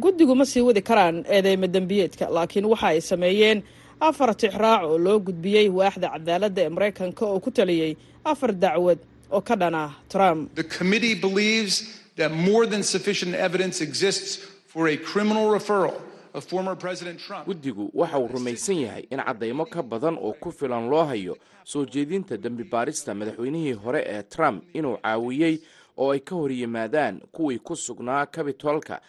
Guddigu 0.00 0.34
ma 0.34 0.44
sii 0.44 0.60
wadi 0.60 0.82
karaan 0.82 1.24
eedeyma 1.34 1.66
dembiyeedka 1.66 2.24
laakiin 2.30 2.64
waxa 2.72 2.86
ay 2.86 3.00
sameeyeen 3.00 3.62
afar 4.08 4.30
tixraac 4.42 4.82
oo 4.90 4.98
loo 5.06 5.18
gudbiyey 5.26 5.68
waaxda 5.78 6.08
cadaaladda 6.14 6.60
ee 6.62 6.68
maraykanka 6.76 7.22
oo 7.32 7.40
ku 7.40 7.50
taliyey 7.50 7.92
afar 8.32 8.52
dacwad 8.64 8.98
oo 9.36 9.40
ka 9.48 9.54
dhan 9.56 9.74
ah 9.74 9.90
trump 10.12 10.54
The 10.54 10.64
committee 10.78 11.14
believes 11.26 11.74
that 12.20 12.30
more 12.48 12.64
than 12.72 12.82
sufficient 12.94 13.34
evidence 13.46 13.76
exists 13.88 14.30
for 14.72 14.88
a 14.88 14.96
criminal 14.96 15.46
referral 15.56 15.96
of 16.34 16.44
former 16.52 16.74
President 16.84 17.18
Trump. 17.26 17.46
guddigu 17.46 17.90
waxa 17.94 18.18
uu 18.18 18.28
rumaysan 18.28 18.76
yahay 18.84 19.04
in 19.10 19.18
caddaymo 19.28 19.64
ka 19.74 19.82
badan 19.82 20.16
oo 20.26 20.32
ku 20.42 20.50
filan 20.52 20.88
loo 20.92 21.04
hayo 21.04 21.36
soo 21.64 21.84
jeedinta 21.94 22.36
dembi 22.36 22.64
baarista 22.64 23.14
madaxweynihii 23.14 23.72
hore 23.84 24.00
ee 24.14 24.22
trump 24.22 24.64
inuu 24.74 24.96
caawiyey 25.02 25.54
oo 25.98 26.10
ay 26.14 26.20
ka 26.20 26.34
hor 26.34 26.52
yimaadaan 26.52 27.20
kuwii 27.32 27.58
ku 27.58 27.76
sugnaa 27.76 28.26
kabitolka 28.26 29.00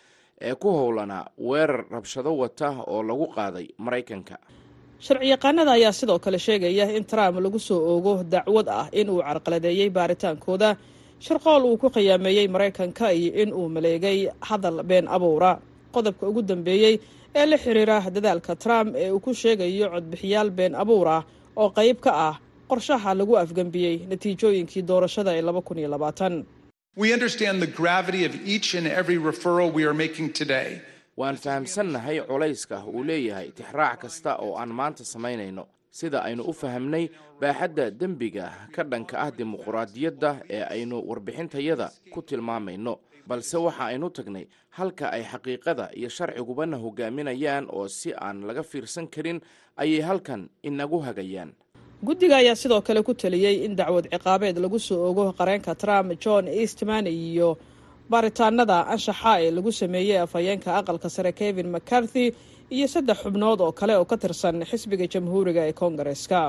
ee 0.41 0.55
ku 0.55 0.69
howlanaa 0.79 1.25
weerar 1.37 1.85
rabshado 1.95 2.37
wata 2.37 2.69
oo 2.87 3.03
lagu 3.03 3.27
qaaday 3.37 3.67
maraykanka 3.77 4.37
sharciyaqaanada 4.99 5.71
ayaa 5.71 5.91
sidoo 5.91 6.19
kale 6.19 6.39
sheegaya 6.39 6.85
in 6.97 7.05
trump 7.05 7.39
lagu 7.39 7.59
soo 7.59 7.79
oogo 7.91 8.23
dacwad 8.23 8.67
ah 8.69 8.87
in 8.91 9.09
uu 9.09 9.21
carqaladeeyey 9.21 9.89
baaritaankooda 9.89 10.77
shirqool 11.19 11.63
uu 11.65 11.77
ku 11.77 11.89
khiyaameeyey 11.89 12.47
maraykanka 12.47 13.11
iyo 13.13 13.31
in 13.43 13.53
uu 13.53 13.69
maleegay 13.69 14.29
hadal 14.41 14.83
been 14.83 15.07
abuura. 15.07 15.59
Qodobka 15.93 16.27
ugu 16.27 16.41
dambeeyey 16.41 16.99
ee 17.35 17.45
la 17.45 17.57
xiriira 17.57 17.97
dadaalka 18.15 18.55
trump 18.55 18.95
ee 18.95 19.11
uu 19.11 19.19
ku 19.19 19.33
sheegayo 19.33 19.89
codbixiyaal 19.93 20.49
been 20.51 20.75
abuur 20.75 21.07
ah 21.07 21.23
oo 21.55 21.69
qayb 21.69 21.97
ka 22.05 22.11
ah 22.29 22.35
qorshaha 22.69 23.13
lagu 23.19 23.37
afgembiyey 23.37 23.95
natiijooyinkii 24.11 24.81
doorashada 24.81 25.31
ee 25.37 25.41
laba 25.41 25.61
kun 25.61 25.77
iyo 25.79 25.89
labaatan 25.89 26.45
Waan 31.17 31.37
fahamsannahay 31.37 32.21
culayska 32.27 32.83
uu 32.85 33.03
leeyahay 33.03 33.51
tixraac 33.57 33.99
kasta 34.01 34.35
oo 34.41 34.55
aan 34.57 34.69
maanta 34.69 35.03
samaynayno. 35.05 35.65
Sida 35.91 36.19
aynu 36.25 36.43
u 36.49 36.53
fahamnay 36.53 37.05
baaxadda 37.41 37.91
dembiga 37.99 38.45
ka 38.75 38.83
dhanka 38.83 39.15
ah 39.25 39.31
dimuquraadiyadda 39.37 40.31
ee 40.49 40.63
aynu 40.75 40.97
warbixintayada 41.09 41.87
ku 42.13 42.21
tilmaamayno. 42.21 42.93
Balse 43.27 43.57
waxa 43.57 43.83
aynu 43.93 44.09
tagnay 44.09 44.45
halka 44.77 45.05
ay 45.15 45.23
xaqiiqada 45.31 45.85
iyo 45.99 46.09
sharcigubana 46.09 46.77
hogaaminayaan 46.77 47.65
oo 47.69 47.87
si 47.87 48.09
aan 48.13 48.41
laga 48.47 48.63
fiirsan 48.63 49.07
karin 49.07 49.39
ayay 49.77 50.01
halkan 50.01 50.49
inagu 50.63 50.99
hagayaan. 50.99 51.53
Guddiga 52.03 52.35
ayaa 52.41 52.55
sidoo 52.55 52.81
kale 52.81 53.03
ku 53.03 53.13
taliyey 53.13 53.63
in 53.65 53.75
dacwad 53.75 54.09
ciqaabeed 54.09 54.57
lagu 54.57 54.79
soo 54.79 55.05
ogo 55.09 55.31
qareenka 55.37 55.75
trump 55.75 56.17
john 56.19 56.47
eastman 56.47 57.05
iyo 57.07 57.57
baaritaanada 58.11 58.77
anshaxa 58.93 59.33
ee 59.45 59.51
lagu 59.57 59.71
sameeyey 59.81 60.17
afhayeenka 60.25 60.69
aqalka 60.79 61.09
sare 61.15 61.31
kevin 61.39 61.67
mccarthy 61.75 62.25
iyo 62.75 62.87
saddex 62.93 63.17
xubnood 63.23 63.59
oo 63.65 63.71
kale 63.79 63.93
oo 63.99 64.05
ka 64.11 64.17
tirsan 64.23 64.55
xisbiga 64.69 65.05
jamhuuriga 65.13 65.61
ee 65.69 65.73
koongareska 65.81 66.39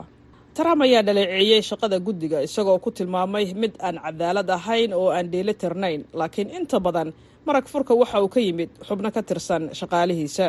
trump 0.56 0.80
ayaa 0.86 1.02
dhaleeceeyey 1.08 1.62
shaqada 1.70 1.96
guddiga 2.06 2.38
isagoo 2.46 2.78
ku 2.84 2.90
tilmaamay 2.98 3.46
mid 3.62 3.72
aan 3.86 3.96
cadaalad 4.04 4.50
ahayn 4.58 4.90
oo 5.00 5.08
aan 5.16 5.26
dheeli 5.32 5.54
tirnayn 5.62 6.00
laakiin 6.20 6.50
inta 6.58 6.78
badan 6.86 7.08
marag 7.46 7.66
furka 7.72 7.92
waxa 8.00 8.18
uu 8.24 8.28
ka 8.34 8.40
yimid 8.46 8.70
xubno 8.88 9.08
ka 9.16 9.22
tirsan 9.28 9.62
shaqaalihiisa. 9.78 10.46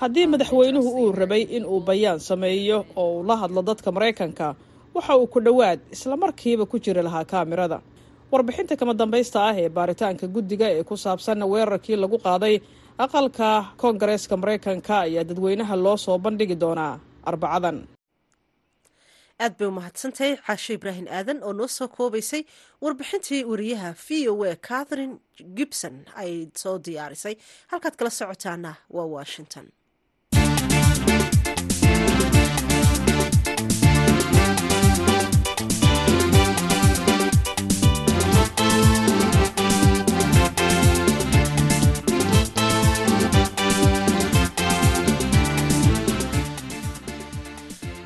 Haddii 0.00 0.26
madaxweynuhu 0.32 0.88
uu 1.02 1.12
rabay 1.12 1.42
in 1.56 1.64
uu 1.66 1.80
bayaan 1.80 2.20
sameeyo 2.20 2.78
oo 2.96 3.08
uu 3.18 3.22
la 3.28 3.36
hadlo 3.42 3.62
dadka 3.68 3.88
maraykanka 3.96 4.46
waxa 4.96 5.12
uu 5.20 5.26
ku 5.26 5.40
dhowaad 5.46 5.80
islamarkiiba 5.94 6.66
ku 6.66 6.76
jiri 6.84 7.02
lahaa 7.02 7.24
kaamirada 7.32 7.78
warbixinta 8.32 8.74
kama 8.80 8.94
dambaysta 9.00 9.38
ah 9.48 9.54
ee 9.62 9.68
baaritaanka 9.76 10.26
guddiga 10.34 10.66
ee 10.76 10.82
ku 10.90 10.94
saabsan 11.04 11.40
weerarkii 11.52 11.96
lagu 12.02 12.18
qaaday 12.26 12.54
aqalka 13.04 13.48
koongareeska 13.80 14.34
maraykanka 14.42 14.94
ayaa 15.06 15.24
dadweynaha 15.28 15.74
loo 15.84 15.96
soo 16.04 16.18
bandhigi 16.24 16.56
doonaa 16.62 16.94
arbacadan. 17.30 17.78
Aad 19.44 19.54
bay 19.58 19.68
umahadsantahay 19.72 20.32
caashe 20.46 20.72
ibraahim 20.78 21.06
aadan 21.18 21.38
oo 21.46 21.52
noo 21.58 21.68
soo 21.76 21.88
koobaysay 21.96 22.42
warbixintii 22.84 23.40
wariyaha 23.50 23.90
v 24.06 24.28
o 24.32 24.44
a 24.44 24.56
catherine 24.68 25.14
gibson 25.58 25.94
ay 26.22 26.32
soo 26.62 26.76
diyaarisay. 26.86 27.34
Halkaad 27.70 27.94
kala 27.98 28.10
socotaana 28.18 28.72
waa 28.96 29.06
washington 29.16 29.66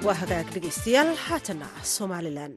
waa 0.09 0.15
hagaag 0.23 0.47
dhegeystayaal 0.55 1.15
haatana 1.27 1.67
somalilan. 1.83 2.53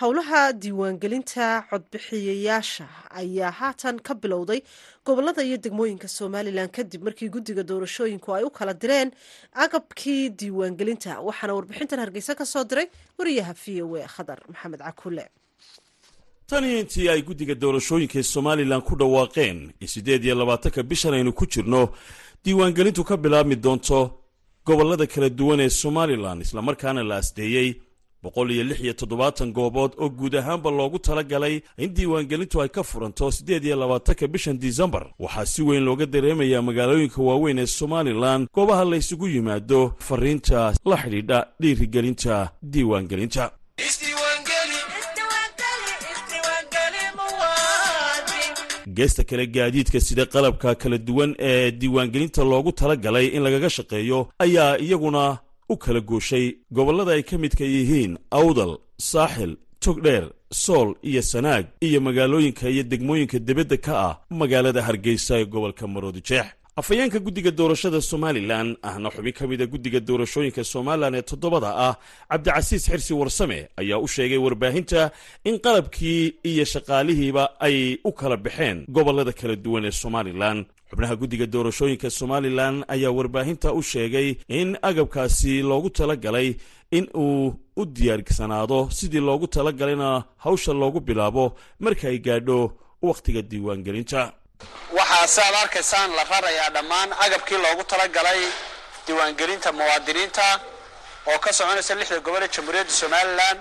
Howlaha 0.00 0.52
diiwaangelinta 0.52 1.46
codbixiyayaasha 1.70 2.86
ayaa 3.20 3.50
haatan 3.50 4.00
ka 4.06 4.14
bilowday 4.14 4.60
gobollada 5.06 5.42
iyo 5.44 5.56
degmooyinka 5.56 6.08
somalilan 6.08 6.68
kadib 6.68 7.02
markii 7.04 7.28
guddiga 7.28 7.62
doorashooyinku 7.62 8.34
ay 8.34 8.44
u 8.44 8.50
kala 8.50 8.74
direen 8.74 9.10
agabkii 9.52 10.30
diiwaangelinta. 10.30 11.20
Waxaana 11.20 11.54
warbixintan 11.54 11.98
hargeysa 12.00 12.34
ka 12.34 12.44
diray 12.64 12.86
wariyaha 13.18 13.54
v 13.54 13.82
o 13.82 13.96
a 13.96 14.08
khadar 14.08 14.38
maxamed 14.48 14.80
cakule. 14.80 15.28
Tan 16.46 16.64
iyo 16.64 16.78
intii 16.80 17.08
ay 17.08 17.22
guddiga 17.22 17.54
doorashooyinka 17.54 18.18
ee 18.18 18.22
somalilan 18.22 18.82
ku 18.82 18.96
dhawaaqeen. 18.96 19.72
In 19.80 19.86
siddeed 19.88 20.24
iyo 20.24 20.34
labaatanka 20.34 20.82
bishan 20.82 21.14
aynu 21.14 21.32
ku 21.32 21.46
jirno 21.46 21.88
diiwaangelintu 22.44 23.04
ka 23.04 23.16
bilaabmi 23.16 23.56
doonto 23.56 24.23
gobollada 24.66 25.06
kala 25.06 25.28
duwan 25.38 25.60
ee 25.60 25.68
somalilan 25.70 26.40
islamarkaana 26.40 27.02
la 27.02 27.16
asdeeyey 27.16 27.74
boqol 28.22 28.50
iyo 28.50 28.64
lix 28.64 28.80
iyo 28.80 28.92
toddobaatan 29.00 29.52
goobood 29.52 29.92
oo 30.02 30.08
guud 30.08 30.34
ahaanba 30.36 30.70
loogu 30.70 30.98
talagalay 30.98 31.60
in 31.78 31.90
diiwaangelintu 31.96 32.62
ay 32.62 32.68
ka 32.68 32.82
furanto 32.82 33.30
siddeed 33.30 33.64
iyo 33.64 33.76
labaatanka 33.76 34.26
bishan 34.26 34.58
disembar. 34.58 35.04
Waxaa 35.18 35.46
si 35.46 35.62
weyn 35.62 35.84
looga 35.84 36.06
dareemayaa 36.06 36.62
magaalooyinka 36.68 37.22
waaweyn 37.22 37.58
ee 37.58 37.66
somalilan 37.66 38.46
goobaha 38.54 38.84
la 38.84 38.96
ysugu 38.96 39.28
yimaado 39.28 39.80
fariinta 39.98 40.72
la 40.90 40.96
xidhiidha 41.02 41.38
dhiirigelinta 41.60 42.34
diiwaangelinta 42.72 43.50
geesta 48.96 49.22
kale 49.28 49.44
gaadiidka 49.56 49.98
sida 50.06 50.24
qalabka 50.34 50.74
kala 50.82 50.98
duwan 51.08 51.30
ee 51.50 51.70
diiwaangelinta 51.80 52.42
loogu 52.50 52.70
talagalay 52.80 53.26
in 53.36 53.42
lagaga 53.46 53.70
shaqeeyo 53.76 54.18
ayaa 54.44 54.78
iyaguna 54.84 55.22
u 55.72 55.76
kala 55.76 56.00
gooshay. 56.08 56.46
Gobollada 56.76 57.12
ay 57.16 57.22
ka 57.28 57.36
midka 57.42 57.64
yihiin 57.74 58.12
awdal 58.40 58.72
saaxil 59.10 59.52
togdheer 59.84 60.24
sool 60.64 60.88
iyo 61.10 61.22
sanaag 61.22 61.64
iyo 61.86 61.98
magaalooyinka 62.06 62.66
iyo 62.74 62.82
degmooyinka 62.90 63.38
debadda 63.48 63.76
ka 63.86 63.92
ah 64.08 64.14
magaalada 64.40 64.80
hargeysa 64.86 65.34
ee 65.40 65.44
gobolka 65.52 65.84
maroodijeex 65.94 66.46
afhayeenka 66.76 67.18
guddiga 67.26 67.50
doorashada 67.58 68.00
somalilan 68.00 68.76
ahna 68.82 69.08
xubin 69.14 69.32
ka 69.38 69.46
mida 69.46 69.66
guddiga 69.72 70.00
doorashooyinka 70.08 70.62
somalilan 70.74 71.14
ee 71.18 71.22
toddobada 71.30 71.70
ah 71.86 71.94
cabdicasiis 72.30 72.84
xirsi 72.90 73.12
warsame 73.20 73.58
ayaa 73.80 73.98
u 74.04 74.08
sheegay 74.14 74.38
warbaahinta 74.46 75.00
in 75.48 75.56
qalabkii 75.64 76.22
iyo 76.50 76.64
shaqaalihiiba 76.72 77.44
ay 77.66 77.76
u 78.08 78.12
kala 78.18 78.36
baxeen 78.44 78.76
gobollada 78.96 79.32
kala 79.40 79.54
duwan 79.64 79.84
ee 79.84 79.94
somalilan. 80.02 80.58
Xubnaha 80.90 81.14
guddiga 81.20 81.46
doorashooyinka 81.54 82.08
somalilan 82.20 82.74
ayaa 82.94 83.10
warbaahinta 83.18 83.68
u 83.78 83.82
sheegay 83.92 84.28
in 84.48 84.68
agabkaasi 84.88 85.52
loogu 85.70 85.90
talagalay 85.98 86.48
in 86.98 87.06
uu 87.24 87.54
u 87.80 87.82
diyaarsanaado 87.96 88.78
sidii 88.98 89.20
loogu 89.28 89.46
talagalayna 89.56 90.08
hawsha 90.44 90.72
loogu 90.80 91.00
bilaabo 91.06 91.44
marka 91.84 92.08
ay 92.12 92.18
gaadho 92.26 92.58
wakhtiga 93.08 93.42
diiwaangelinta 93.50 94.20
waxaa 94.98 95.26
si 95.26 95.40
aad 95.40 95.54
arkaysaan 95.62 96.10
la 96.16 96.24
rarayaa 96.32 96.70
dhammaan 96.76 97.10
agabkii 97.24 97.58
loogu 97.64 97.84
talagalay 97.92 98.40
diiwaangelinta 99.06 99.72
muwaadiniinta 99.78 100.46
oo 101.30 101.38
ka 101.44 101.50
soconaysa 101.58 101.94
lixda 102.00 102.20
gobol 102.26 102.42
ee 102.42 102.48
jamhuuriyadda 102.56 102.92
somalilan. 103.02 103.56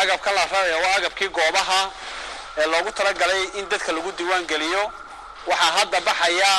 Agabka 0.00 0.30
la 0.36 0.42
raraya 0.52 0.76
waa 0.84 0.94
agabkii 0.98 1.28
goobaha 1.38 1.80
ee 2.60 2.66
loogu 2.72 2.90
talagalay 2.98 3.42
in 3.58 3.68
dadka 3.68 3.92
lagu 3.92 4.10
diiwaangeliyo. 4.18 4.82
Waxaa 5.50 5.72
hadda 5.78 6.00
baxaya 6.08 6.52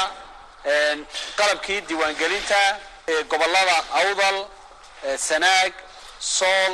qalabkii 1.38 1.82
diiwaangelinta 1.88 2.60
ee 3.12 3.24
gobollada 3.32 3.78
awdal 4.02 4.38
sanaag 5.28 5.74
sool 6.20 6.72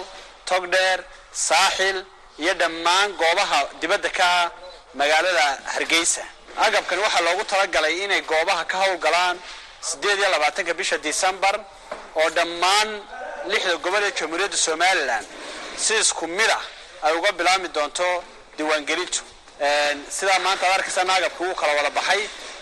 togdheer 0.49 0.99
saaxil 1.47 1.97
iyo 2.43 2.53
dhammaan 2.61 3.09
goobaha 3.21 3.59
dibadda 3.81 4.09
ka 4.17 4.25
ah 4.39 4.51
magaalada 4.99 5.45
hargeysa 5.73 6.23
agabkan 6.57 6.99
waxaa 6.99 7.21
loogu 7.21 7.43
talagalay 7.43 8.03
inay 8.03 8.21
goobaha 8.21 8.65
ka 8.65 8.77
howlgalaan 8.77 9.37
siddeed 9.81 10.19
iyo 10.19 10.29
labaatanka 10.29 10.73
bisha 10.73 10.97
disembar 10.97 11.55
oo 12.15 12.29
dhammaan 12.29 12.89
lixda 13.51 13.75
gobol 13.77 14.03
ee 14.03 14.11
jamhuuriyadda 14.11 14.57
somalilan. 14.57 15.25
Si 15.77 15.93
isku 15.99 16.27
mid 16.27 16.49
ah 16.49 16.63
ay 17.03 17.13
uga 17.17 17.31
bilaabmi 17.31 17.67
doonto 17.67 18.23
diiwaangelintu. 18.57 19.21
Sidaa 20.17 20.39
maanta 20.39 20.65
ad 20.67 20.73
arkaysaa 20.79 21.03
naagabka 21.03 21.43
wuu 21.43 21.55
kala 21.55 21.73
wada 21.73 21.89
baxay. 21.89 22.21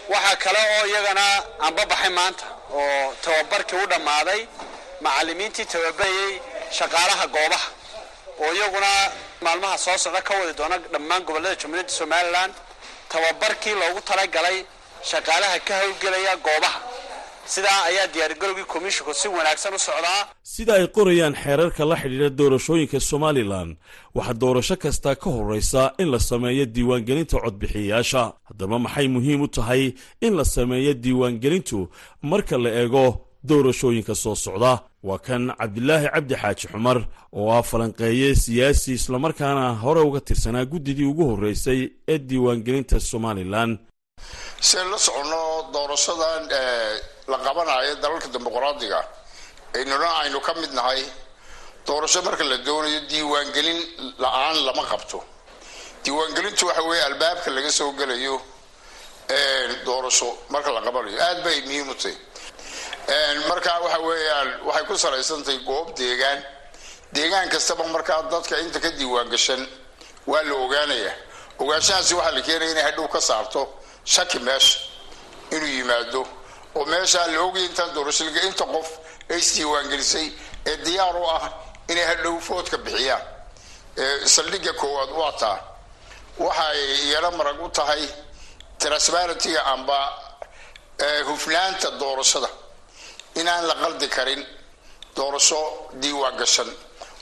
Waxaa 0.10 0.36
kale 0.36 0.60
oo 0.76 0.86
iyagana 0.88 1.26
anba 1.60 1.86
baxay 1.86 2.10
maanta 2.10 2.46
oo 2.74 3.14
tababarkii 3.24 3.78
u 3.84 3.88
dhammaaday 3.88 4.42
macallimiintii 5.02 5.66
tababarayey 5.66 6.42
shaqaalaha 6.78 7.28
goobaha. 7.28 7.68
Oo 8.40 8.54
iyaguna 8.54 8.92
maalmaha 9.42 9.78
soo 9.78 9.98
socda 9.98 10.22
ka 10.22 10.34
wadi 10.40 10.54
doona 10.54 10.78
dhammaan 10.94 11.24
gobollada 11.24 11.56
jamhuuriyadda 11.62 11.94
somalilan 12.00 12.52
tababarkii 13.14 13.76
loogu 13.82 14.02
talagalay 14.10 14.58
shaqaalaha 15.10 15.58
ka 15.68 15.74
howlgelaya 15.82 16.34
goobaha. 16.46 16.80
Sidaa 17.54 17.84
ayaa 17.90 18.08
diyaargarowgii 18.14 18.68
komishinku 18.74 19.14
si 19.14 19.28
wanaagsan 19.28 19.74
u 19.76 19.80
socdaa 19.88 20.22
sida 20.54 20.74
ay 20.80 20.88
qorayaan 20.98 21.36
xeerarka 21.44 21.84
la 21.90 21.96
xidhiidha 22.02 22.30
doorashooyinka 22.40 23.00
somalilan 23.00 23.70
waxaa 24.16 24.34
doorasho 24.42 24.76
kasta 24.84 25.16
ka 25.22 25.30
horraysa 25.36 25.82
in 26.02 26.08
la 26.14 26.20
sameeyo 26.20 26.66
diiwaangelinta 26.76 27.38
codbixiyayaasha. 27.44 28.24
Haddaba 28.50 28.80
maxay 28.86 29.08
muhiim 29.16 29.42
u 29.46 29.48
tahay 29.48 29.84
in 30.26 30.34
la 30.40 30.46
sameeyo 30.56 30.94
diiwaangelintu 31.04 31.90
marka 32.32 32.56
la 32.64 32.70
eego 32.82 33.06
doorashooyinka 33.50 34.16
soo 34.16 34.36
socda. 34.36 34.74
Waa 35.04 35.20
kan 35.20 35.44
cabdilaahi 35.60 36.08
cabdi 36.14 36.36
xaaji 36.36 36.68
xumar 36.72 36.98
oo 37.34 37.52
ah 37.52 37.64
falanqeeye 37.64 38.36
siyaasi 38.36 38.94
islamarkaana 39.00 39.66
hore 39.84 40.02
uga 40.10 40.20
tirsanaa 40.22 40.66
guddidii 40.66 41.06
ugu 41.12 41.24
horreysay 41.32 41.80
ee 42.08 42.18
diiwaangelinta 42.30 43.00
somalilan 43.00 43.72
ay 44.80 44.86
la 44.92 44.98
soconno 45.06 45.42
doorashadan 45.74 46.44
la 47.32 47.38
qabanayo 47.46 47.96
dalalka 48.04 48.28
dimuqraadiga 48.34 49.00
aynuna 49.76 50.08
aynu 50.22 50.40
ka 50.48 50.54
mid 50.62 50.72
nahay 50.80 51.02
doorasho 51.88 52.22
marka 52.28 52.44
la 52.52 52.58
doonayo 52.68 53.00
diiwaangelin 53.12 53.80
la'aan 54.24 54.58
lama 54.68 54.84
qabto. 54.92 55.20
Diiwaangelintu 56.04 56.64
waxa 56.68 56.82
weeye 56.90 57.04
albaabka 57.10 57.50
laga 57.52 57.72
soo 57.72 57.92
gelayo 58.00 58.36
doorasho 59.86 60.30
marka 60.50 60.72
la 60.72 60.82
qabanayo. 60.82 61.18
Aad 61.28 61.44
bay 61.44 61.58
muhiim 61.68 61.90
u 61.90 61.96
tahay 62.02 62.16
marka 63.50 63.80
waxa 63.82 64.00
weeyaan 64.00 64.50
waxay 64.66 64.86
ku 64.86 64.98
salaysantahay 64.98 65.60
goob 65.66 65.96
deegaan. 65.96 66.44
Deegaan 67.14 67.50
kastaba 67.50 67.84
markaa 67.88 68.22
dadka 68.32 68.58
inta 68.60 68.80
ka 68.80 68.90
diiwaan 68.92 69.30
waa 70.26 70.42
la 70.44 70.54
ogaanayaa 70.56 71.14
ogaanshahaasi 71.60 72.14
waxaa 72.16 72.32
la 72.32 72.42
keenaya 72.42 72.72
inay 72.72 72.84
hadhow 72.84 73.08
ka 73.08 73.20
saarto 73.22 73.68
shaki 74.06 74.40
meesha 74.40 74.80
inuu 75.52 75.68
yimaado 75.68 76.26
oo 76.76 76.86
meeshaa 76.86 77.28
la 77.28 77.40
ogaya 77.42 77.66
intaan 77.66 77.94
doorashaliga 77.94 78.42
inta 78.42 78.64
qof 78.66 78.88
ee 79.30 79.38
isdiiwaangelisay 79.38 80.32
ee 80.66 80.78
diyaar 80.78 81.16
u 81.16 81.26
ah 81.30 81.52
inay 81.90 82.06
hadhow 82.06 82.40
foodka 82.40 82.78
bixiyaan. 82.78 83.22
Saldhigga 84.26 84.74
koowaad 84.74 85.10
waa 85.12 85.32
taa 85.32 85.60
waxay 86.40 86.80
iyana 87.08 87.32
marag 87.32 87.60
u 87.62 87.70
tahay 87.70 88.08
transparentyga 88.80 89.66
amba 89.66 90.00
hufnaanta 91.28 91.92
doorashada 92.00 92.48
inaan 93.36 93.66
la 93.68 93.76
qaldi 93.76 94.08
karin 94.10 94.46
doorasho 95.16 95.90
diiwaan 96.02 96.38
gashan 96.38 96.70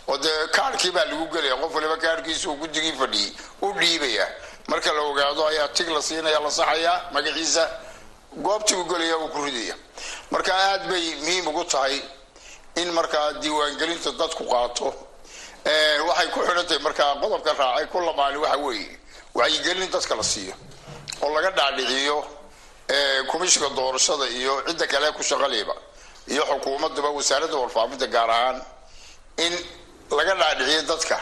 oo 0.07 0.17
dee 0.17 0.47
kaarkii 0.51 0.91
baa 0.91 1.05
lagu 1.05 1.27
gelaya 1.33 1.55
qof 1.55 1.73
waliba 1.75 1.97
kaarkiisa 1.97 2.49
uu 2.49 2.55
guddigii 2.57 2.93
fadhiyey 2.99 3.31
u 3.61 3.73
dhiibaya. 3.79 4.27
Marka 4.67 4.93
la 4.93 5.01
ogaado 5.01 5.45
ayaa 5.47 5.67
tig 5.67 5.89
la 5.89 6.01
siinaya 6.01 6.39
la 6.39 6.51
saxaya 6.51 6.93
magaciisa 7.11 7.63
goobtii 8.37 8.75
u 8.75 8.83
gelaya 8.85 9.17
uu 9.17 9.27
ku 9.29 9.43
ridaya 9.45 9.75
marka 10.31 10.53
aad 10.55 10.87
bay 10.89 11.15
muhiim 11.21 11.47
ugu 11.47 11.63
tahay 11.65 12.01
in 12.75 12.91
markaa 12.91 13.33
diiwaangelinta 13.41 14.11
dadku 14.11 14.43
qaato. 14.45 14.93
Waxay 16.07 16.27
ku 16.33 16.39
xidhantahay 16.39 16.79
markaa 16.79 17.15
qodobka 17.21 17.53
raacay 17.53 17.85
ku 17.87 17.99
lamaani 17.99 18.37
waxa 18.37 18.57
weeye 18.57 18.97
wacyigelin 19.33 19.89
dadka 19.91 20.15
la 20.15 20.23
siiyo 20.23 20.53
oo 21.21 21.29
laga 21.35 21.51
dhaadhiciyo 21.51 22.17
komishinka 23.31 23.69
doorashada 23.69 24.25
iyo 24.29 24.61
cidda 24.67 24.87
kale 24.87 25.11
ku 25.11 25.23
shaqaliba 25.23 25.75
iyo 26.33 26.43
xukuumadaba 26.49 27.09
wasaaradda 27.17 27.55
warfaafinta 27.63 28.07
gaar 28.15 28.29
ahaan 28.37 28.57
in 29.45 29.53
laga 30.17 30.33
dhaadhiciyo 30.41 30.81
dadka 30.91 31.15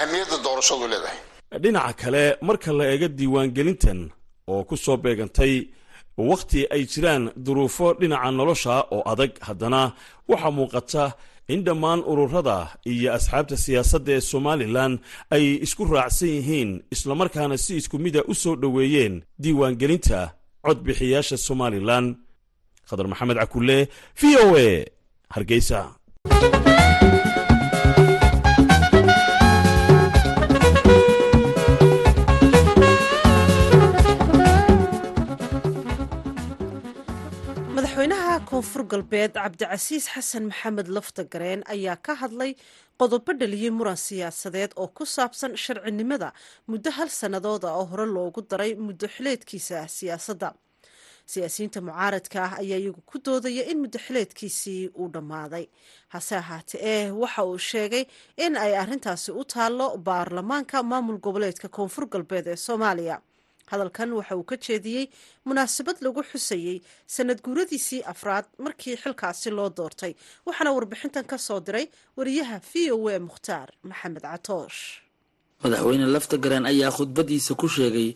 ahmiyadda 0.00 0.36
doorashadu 0.44 0.86
leedahay. 0.92 1.18
Dhinaca 1.62 1.92
kale 2.00 2.22
marka 2.48 2.70
la 2.78 2.84
eego 2.92 3.08
diiwaangelintan 3.18 4.00
oo 4.52 4.62
ku 4.68 4.76
soo 4.76 4.96
beegantay 4.96 5.54
wakhti 6.30 6.60
ay 6.74 6.82
jiraan 6.92 7.24
duruufo 7.46 7.86
dhinaca 8.00 8.30
nolosha 8.38 8.74
oo 8.94 9.02
adag 9.12 9.32
haddana 9.46 9.82
waxaa 10.30 10.50
muuqata 10.58 11.04
in 11.54 11.64
dhammaan 11.66 12.00
ururada 12.10 12.58
iyo 12.92 13.08
asxaabta 13.16 13.56
siyaasadda 13.64 14.12
ee 14.16 14.20
somalilan 14.32 14.92
ay 15.34 15.44
isku 15.66 15.82
raacsan 15.94 16.28
yihiin 16.36 16.70
islamarkaana 16.94 17.56
si 17.64 17.72
isku 17.80 17.96
mida 18.04 18.20
u 18.32 18.34
soo 18.42 18.54
dhoweeyeen 18.62 19.14
diiwaangelinta 19.42 20.18
codbixiyaasha 20.66 21.36
somalilan 21.48 22.04
khadar 22.90 23.06
maxamed 23.12 23.38
cakulle 23.42 23.78
v 24.20 24.22
o 24.44 24.46
a. 24.66 24.68
Hargeysa. 25.34 25.80
Koonfur 38.48 38.84
galbeed 38.90 39.32
cabdicasiis 39.34 40.06
xasan 40.14 40.44
maxamed 40.50 40.88
laftagareen 40.96 41.62
ayaa 41.74 41.96
ka 41.96 42.14
hadlay 42.14 42.54
qodobo 42.98 43.32
dhaliyey 43.40 43.70
muran 43.70 43.96
siyaasadeed 43.96 44.72
oo 44.76 44.88
ku 44.88 45.04
saabsan 45.06 45.56
sharcinimada 45.56 46.32
muddo 46.70 46.90
hal 46.90 47.08
sannadood 47.08 47.64
ah 47.64 47.74
oo 47.80 47.84
hore 47.90 48.06
loogu 48.06 48.40
daray 48.50 48.74
muddo 48.86 49.06
xileedkiisa 49.14 49.86
siyaasadda 49.96 50.48
siyaasiyiinta 51.32 51.80
mucaaradka 51.86 52.38
ah 52.46 52.52
ayaa 52.62 52.78
iyagu 52.82 53.00
ku 53.10 53.16
doodaya 53.26 53.62
in 53.70 53.78
muddo 53.82 53.98
xileedkiisii 54.06 54.82
uu 55.00 55.08
dhammaaday. 55.14 55.64
Hase 56.14 56.34
ahaatee 56.42 56.80
eh 56.92 57.06
waxa 57.22 57.42
uu 57.50 57.58
sheegay 57.70 58.04
in 58.44 58.56
ay 58.64 58.72
arrintaasi 58.82 59.30
u 59.32 59.44
taallo 59.52 59.86
baarlamaanka 60.06 60.82
maamul 60.90 61.18
goboleedka 61.26 61.68
koonfur 61.76 62.04
galbeed 62.12 62.46
ee 62.46 62.56
soomaaliya. 62.66 63.16
Hadalkan 63.70 64.10
waxa 64.18 64.34
uu 64.36 64.42
ka 64.50 64.56
jeediyey 64.66 65.04
munaasabad 65.46 65.96
lagu 66.04 66.22
xusayey 66.30 66.76
sanad 67.14 67.38
guuradiisii 67.44 68.02
afraad 68.12 68.46
markii 68.64 68.96
xilkaasi 69.02 69.50
loo 69.58 69.68
doortay 69.78 70.12
waxaana 70.46 70.70
warbixintan 70.76 71.24
ka 71.30 71.38
soo 71.46 71.60
diray 71.66 71.86
wariyaha 72.18 72.56
v 72.70 72.90
o 72.96 73.08
a 73.08 73.18
mukhtaar 73.28 73.68
maxamed 73.90 74.22
catoosh 74.26 74.80
madaxweyne 75.62 76.06
laftagareen 76.14 76.66
ayaa 76.72 76.90
khudbadiisa 76.96 77.52
ku 77.60 77.68
sheegay 77.76 78.08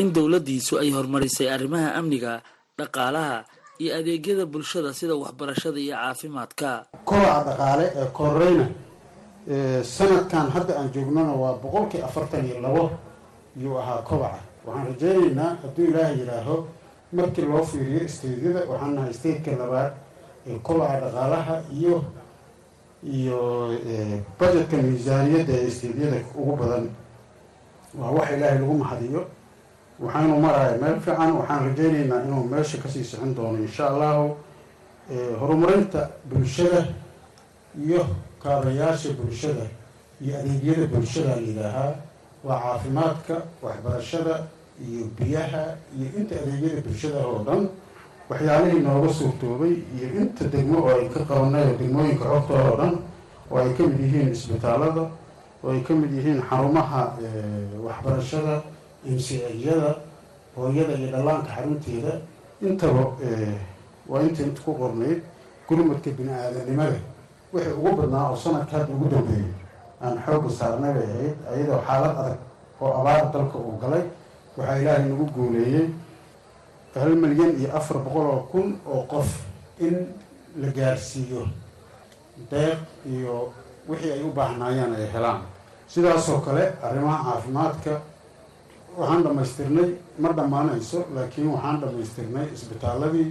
in 0.00 0.08
dowladdiisu 0.16 0.72
ay 0.82 0.90
horumarisay 0.96 1.48
arrimaha 1.56 1.88
amniga 2.00 2.32
dhaqaalaha 2.78 3.44
iyo 3.78 3.90
adeegyada 3.98 4.46
bulshada 4.46 4.92
sida 4.94 5.14
waxbarashada 5.16 5.78
iyo 5.78 5.94
caafimaadka. 5.96 6.86
Kobaca 7.04 7.44
dhaqaale 7.48 7.86
ee 8.00 8.06
koreyna 8.18 8.66
sanadkan 9.84 10.48
hadda 10.54 10.72
aan 10.80 10.88
joognona 10.94 11.32
waa 11.42 11.58
boqolkii 11.62 12.02
afartan 12.02 12.44
iyo 12.48 12.60
labo 12.60 12.90
yuu 13.60 13.76
ahaa 13.78 14.02
kobaca. 14.02 14.40
Waxaan 14.66 14.86
rajeynaynaa 14.88 15.56
hadduu 15.62 15.84
ilaaha 15.90 16.12
yidhaaho 16.20 16.56
markii 17.12 17.44
loo 17.44 17.62
fiiriyo 17.64 18.04
isteedyada 18.08 18.60
waxaan 18.70 18.94
nahay 18.94 19.10
isteedka 19.10 19.50
labaad 19.60 19.92
ee 20.46 20.58
kobaca 20.66 20.96
dhaqaalaha 21.04 21.54
iyo 21.78 22.04
iyo 23.04 23.38
budgetka 24.38 24.76
miisaaniyadda 24.76 25.52
ee 25.60 25.66
isteedyada 25.68 26.18
ugu 26.40 26.56
badan. 26.56 26.84
Waa 27.98 28.10
wax 28.16 28.28
ilaahay 28.36 28.58
lagu 28.58 28.74
mahadiyo 28.78 29.20
waxaanu 30.00 30.40
maraya 30.40 30.76
meel 30.80 31.00
fiican 31.00 31.32
waxaan 31.38 31.60
rajeynaynaa 31.68 32.22
inuu 32.26 32.44
meesha 32.52 32.78
ka 32.78 32.88
sii 32.88 33.04
sixin 33.04 33.34
doono 33.34 33.58
insha 33.58 33.86
allahu 33.90 34.36
horumarinta 35.40 36.08
bulshada 36.24 36.86
iyo 37.86 38.06
kaabayaasha 38.42 39.10
bulshada 39.18 39.66
iyo 40.20 40.38
adeegyada 40.38 40.86
bulshada 40.86 41.28
la 41.36 41.42
yidhaahaa 41.42 41.94
waa 42.44 42.60
caafimaadka 42.62 43.34
waxbarashada 43.62 44.34
iyo 44.88 45.04
biyaha 45.18 45.64
iyo 45.98 46.08
inta 46.18 46.34
adeegyada 46.42 46.80
bulshada 46.86 47.18
oo 47.26 47.38
dhan 47.46 47.68
waxyaalihii 48.30 48.80
nooga 48.82 49.08
suurtoobay 49.12 49.74
iyo 49.96 50.08
inta 50.20 50.44
degmo 50.52 50.78
oo 50.82 50.90
ay 50.98 51.08
ka 51.14 51.20
qabanay 51.28 51.64
oo 51.70 51.76
degmooyinka 51.80 52.24
xogtooda 52.24 52.64
oo 52.70 52.76
dhan 52.80 52.94
oo 53.50 53.58
ay 53.58 53.70
ka 53.76 53.82
mid 53.86 54.00
yihiin 54.00 54.28
isbitaalada 54.32 55.02
oo 55.64 55.70
ay 55.72 55.80
ka 55.86 55.92
mid 55.94 56.10
yihiin 56.16 56.40
xarumaha 56.48 57.02
waxbarashada 57.86 58.54
imsiyada 59.10 59.90
hooyada 60.56 60.92
iyo 60.98 61.08
dhallaanka 61.14 61.50
xarunteeda 61.56 62.12
intaba 62.62 63.02
waa 64.10 64.22
inta 64.22 64.42
ku 64.64 64.72
qornayd 64.80 65.20
gurmadka 65.68 66.10
bini-aadanimada. 66.10 66.98
Wixii 67.52 67.72
ugu 67.78 67.90
badnaa 67.96 68.30
oo 68.30 68.36
sanadka 68.36 68.78
hadda 68.78 68.92
ugu 68.94 69.06
dambeeyay 69.12 69.52
aan 70.02 70.16
xoogga 70.24 70.50
saarnay 70.58 70.92
bay 70.94 71.06
ahayd 71.14 71.36
ayadoo 71.52 71.80
xaalad 71.86 72.14
adag 72.20 72.38
oo 72.80 72.92
abaar 73.00 73.30
dalka 73.32 73.56
uu 73.58 73.78
galay 73.82 74.04
waxaa 74.56 74.78
ilaahay 74.80 75.04
nagu 75.08 75.26
guuleeyey 75.34 75.86
hal 76.94 77.14
milyan 77.22 77.52
iyo 77.60 77.68
afar 77.78 77.96
boqol 78.04 78.26
oo 78.34 78.40
kun 78.52 78.68
oo 78.86 79.02
qof 79.12 79.28
in 79.80 79.96
la 80.60 80.68
gaarsiiyo 80.76 81.42
deeq 82.50 82.78
iyo 83.06 83.52
wixii 83.88 84.12
ay 84.12 84.22
u 84.22 84.30
baahnaayeen 84.32 84.92
ay 84.94 85.06
helaan. 85.14 85.40
Sidaasoo 85.88 86.40
kale 86.40 86.64
arrimaha 86.82 87.18
caafimaadka 87.32 87.92
waxaan 88.98 89.22
dhammaystirnay 89.26 89.90
ma 90.22 90.30
dhammaanayso 90.38 90.98
laakiin 91.14 91.48
waxaan 91.54 91.80
dhammaystirnay 91.82 92.46
isbitaaladii. 92.56 93.28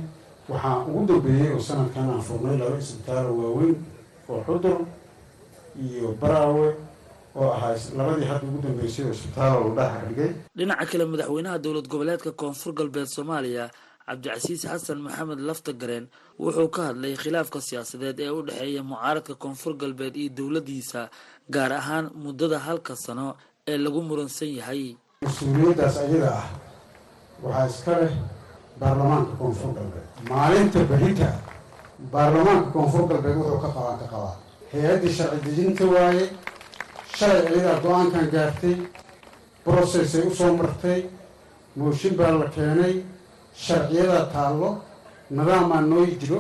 Waxaa 0.50 0.86
ugu 0.90 1.02
dambeeyey 1.10 1.50
oo 1.56 1.60
sanadkan 1.68 2.10
aan 2.14 2.22
furnay 2.28 2.56
laba 2.62 2.78
isbitaalo 2.84 3.32
waaweyn 3.42 3.76
oo 4.32 4.40
xudur 4.48 4.78
iyo 5.86 6.08
baraawe 6.22 6.68
oo 7.40 7.50
ahaa 7.56 7.76
labadii 7.98 8.28
hadda 8.32 8.46
ugu 8.50 8.60
dambeysay 8.66 9.06
oo 9.06 9.14
isbitaalo 9.18 9.60
la 9.78 9.86
dhex 9.90 10.04
dhigay 10.10 10.32
dhinaca 10.58 10.86
kale 10.92 11.06
madaxweynaha 11.12 11.58
dowlad 11.64 11.88
goboleedka 11.92 12.32
koonfur 12.42 12.74
galbeed 12.80 13.08
soomaaliya 13.16 13.66
cabdicasiis 14.08 14.62
xasan 14.72 15.00
maxamed 15.06 15.40
laftagareen 15.48 16.06
wuxuu 16.40 16.68
ka 16.76 16.82
hadlay 16.90 17.14
khilaafka 17.22 17.60
siyaasadeed 17.68 18.20
ee 18.20 18.30
u 18.38 18.42
dhexeeya 18.48 18.84
mucaaradka 18.84 19.34
koonfur 19.44 19.74
galbeed 19.82 20.16
iyo 20.16 20.30
dowladdiisa 20.38 21.02
gaar 21.56 21.72
ahaan 21.80 22.06
muddada 22.24 22.60
halka 22.68 22.96
sano 23.06 23.28
ee 23.72 23.78
lagu 23.78 24.02
muransan 24.10 24.52
yahay 24.60 24.84
mas'uuliyaddaas 25.26 25.98
ayada 26.04 26.30
ah 26.42 26.48
waxaa 27.44 27.68
iska 27.72 27.94
leh 28.02 28.14
baarlamaanka 28.80 29.34
koonfur 29.42 29.72
galbeed 29.78 30.08
maalinta 30.30 30.80
berita 30.92 31.30
baarlamaanka 32.14 32.70
koonfur 32.76 33.04
galbeed 33.10 33.36
wuxuu 33.38 33.60
ka 33.64 33.70
qabaan 33.76 33.98
ka 34.02 34.06
qabaa. 34.14 34.36
Hay'addii 34.72 35.14
sharci 35.18 35.40
dejinta 35.46 35.86
waaye 35.94 36.26
shalay 37.18 37.42
ayadaa 37.50 37.80
go'aankan 37.86 38.26
gaartay 38.34 38.76
brocessay 39.66 40.24
u 40.30 40.32
soo 40.40 40.52
martay 40.58 41.00
mooshin 41.78 42.14
baa 42.20 42.32
la 42.42 42.48
keenay 42.56 42.94
sharciyadaa 43.66 44.26
taallo 44.34 44.70
nidaamaa 45.38 45.82
noo 45.92 46.06
jiro 46.22 46.40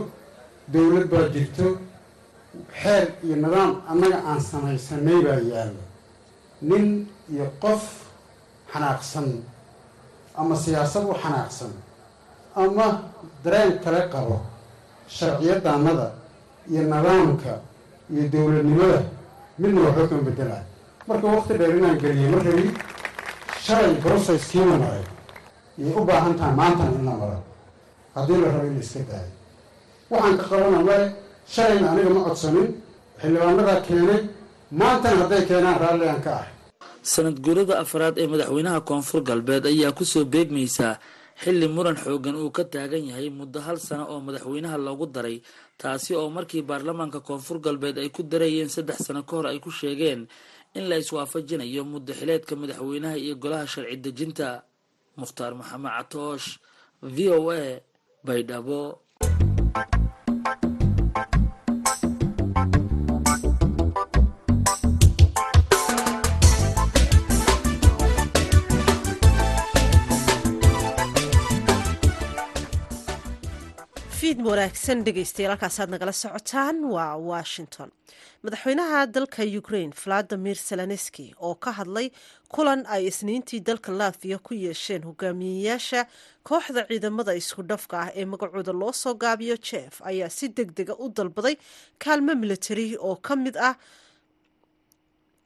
dowlad 0.73 1.05
baa 1.13 1.29
jirto 1.33 1.67
xeer 2.81 3.05
iyo 3.25 3.35
nidaam 3.43 3.71
annaga 3.91 4.17
aan 4.29 4.41
samaysanay 4.51 5.19
baa 5.27 5.39
yaalla 5.51 5.83
nin 6.69 6.85
iyo 7.33 7.45
qof 7.63 7.83
xanaaqsan 8.73 9.27
ama 10.39 10.55
siyaasad 10.63 11.03
u 11.11 11.13
xanaaqsan 11.23 11.71
ama 12.55 12.87
dareen 13.43 13.79
kale 13.83 14.01
qabo 14.13 14.37
sharciyadaannada 15.15 16.07
iyo 16.71 16.81
nidaamka 16.91 17.53
iyo 18.13 18.23
dowladnimada 18.33 18.99
midna 19.61 19.79
waxba 19.85 20.07
kama 20.09 20.21
bedelaa 20.27 20.63
marka 21.07 21.27
waqti 21.35 21.53
dheer 21.59 21.73
inaan 21.77 21.97
geliyay 22.01 22.29
ma 22.33 22.39
rabi 22.47 22.65
shalay 23.65 23.93
brocesskiina 24.03 24.75
maray. 24.81 25.03
Yay 25.77 25.93
u 25.99 26.01
baahan 26.05 26.33
tahay 26.37 26.53
maantana 26.59 26.91
in 26.97 27.05
la 27.05 27.11
maro. 27.21 27.39
Haddii 28.15 28.41
la 28.41 28.47
rabo 28.53 28.65
in 28.67 28.73
la 28.77 28.81
iska 28.83 28.99
daayo. 29.09 29.31
Waxaan 30.09 30.37
ka 30.37 30.43
qabana 30.49 30.79
male 30.87 30.97
shalayna 31.53 31.87
aniga 31.91 32.09
ma 32.15 32.21
codsanin 32.27 32.67
xildhibaanadaa 33.21 33.81
keenay 33.87 34.21
maantana 34.79 35.15
hadday 35.21 35.41
keenaan 35.49 35.77
raalli 35.83 36.05
aan 36.09 36.21
ka 36.25 36.31
ahay 36.39 36.51
sanad 37.01 37.37
guurada 37.41 37.79
afraad 37.83 38.15
ee 38.21 38.27
madaxweynaha 38.27 38.79
koonfur 38.89 39.21
galbeed 39.29 39.65
ayaa 39.65 39.91
ku 39.97 40.05
soo 40.05 40.25
beegmaysaa 40.25 40.99
xilli 41.43 41.67
muran 41.67 41.97
xoogan 42.03 42.35
uu 42.37 42.51
ka 42.57 42.63
taagan 42.73 43.03
yahay 43.09 43.29
muddo 43.29 43.59
hal 43.65 43.77
sano 43.87 44.03
oo 44.13 44.19
madaxweynaha 44.27 44.77
loogu 44.77 45.05
daray 45.15 45.37
taasi 45.81 46.11
oo 46.15 46.29
markii 46.29 46.61
baarlamaanka 46.69 47.19
koonfur 47.27 47.57
galbeed 47.65 47.97
ay 47.97 48.09
ku 48.15 48.21
darayeen 48.23 48.69
saddex 48.69 48.97
sano 49.07 49.21
ka 49.25 49.33
hor 49.35 49.47
ay 49.49 49.59
ku 49.59 49.71
sheegeen 49.71 50.27
in 50.77 50.83
la 50.89 50.95
iswaafajinayo 51.01 51.81
muddo 51.85 52.13
xileedka 52.13 52.53
madaxweynaha 52.55 53.15
iyo 53.17 53.35
golaha 53.35 53.65
sharci 53.67 53.97
dejinta. 53.97 54.63
Mukhtaar 55.19 55.53
maxamed 55.59 55.91
catoosh 55.97 56.47
v 57.03 57.17
o 57.35 57.51
a 57.51 57.81
baydhabo 58.23 58.79
fiid 74.31 74.45
wanaagsan 74.47 75.01
dhegeystayaal 75.05 75.51
halkaasaad 75.51 75.89
nagala 75.91 76.11
socotaan 76.15 76.77
waa 76.95 77.17
washington. 77.31 77.89
Madaxweynaha 78.43 78.99
dalka 79.15 79.43
ukraine 79.59 79.93
valadimir 80.05 80.55
zelenski 80.55 81.25
oo 81.41 81.55
ka 81.55 81.71
hadlay 81.79 82.07
kulan 82.55 82.85
ay 82.87 83.07
isniintii 83.11 83.59
dalka 83.59 83.91
latviya 83.91 84.37
ku 84.39 84.53
yeesheen 84.53 85.03
hogaamiyeyaasha 85.03 86.05
kooxda 86.47 86.85
ciidamada 86.87 87.35
isku 87.41 87.63
dhafka 87.63 87.99
ah 88.03 88.09
ee 88.15 88.25
magacooda 88.25 88.71
loo 88.73 88.91
soo 88.93 89.13
gaabiyo 89.23 89.57
jef 89.57 89.99
ayaa 90.11 90.29
si 90.29 90.47
deg 90.47 90.71
dega 90.79 90.95
u 91.03 91.09
dalbaday 91.09 91.55
kaalmo 91.99 92.35
militari 92.35 92.95
oo 92.97 93.15
ka 93.15 93.35
mid 93.35 93.57
ah 93.57 93.75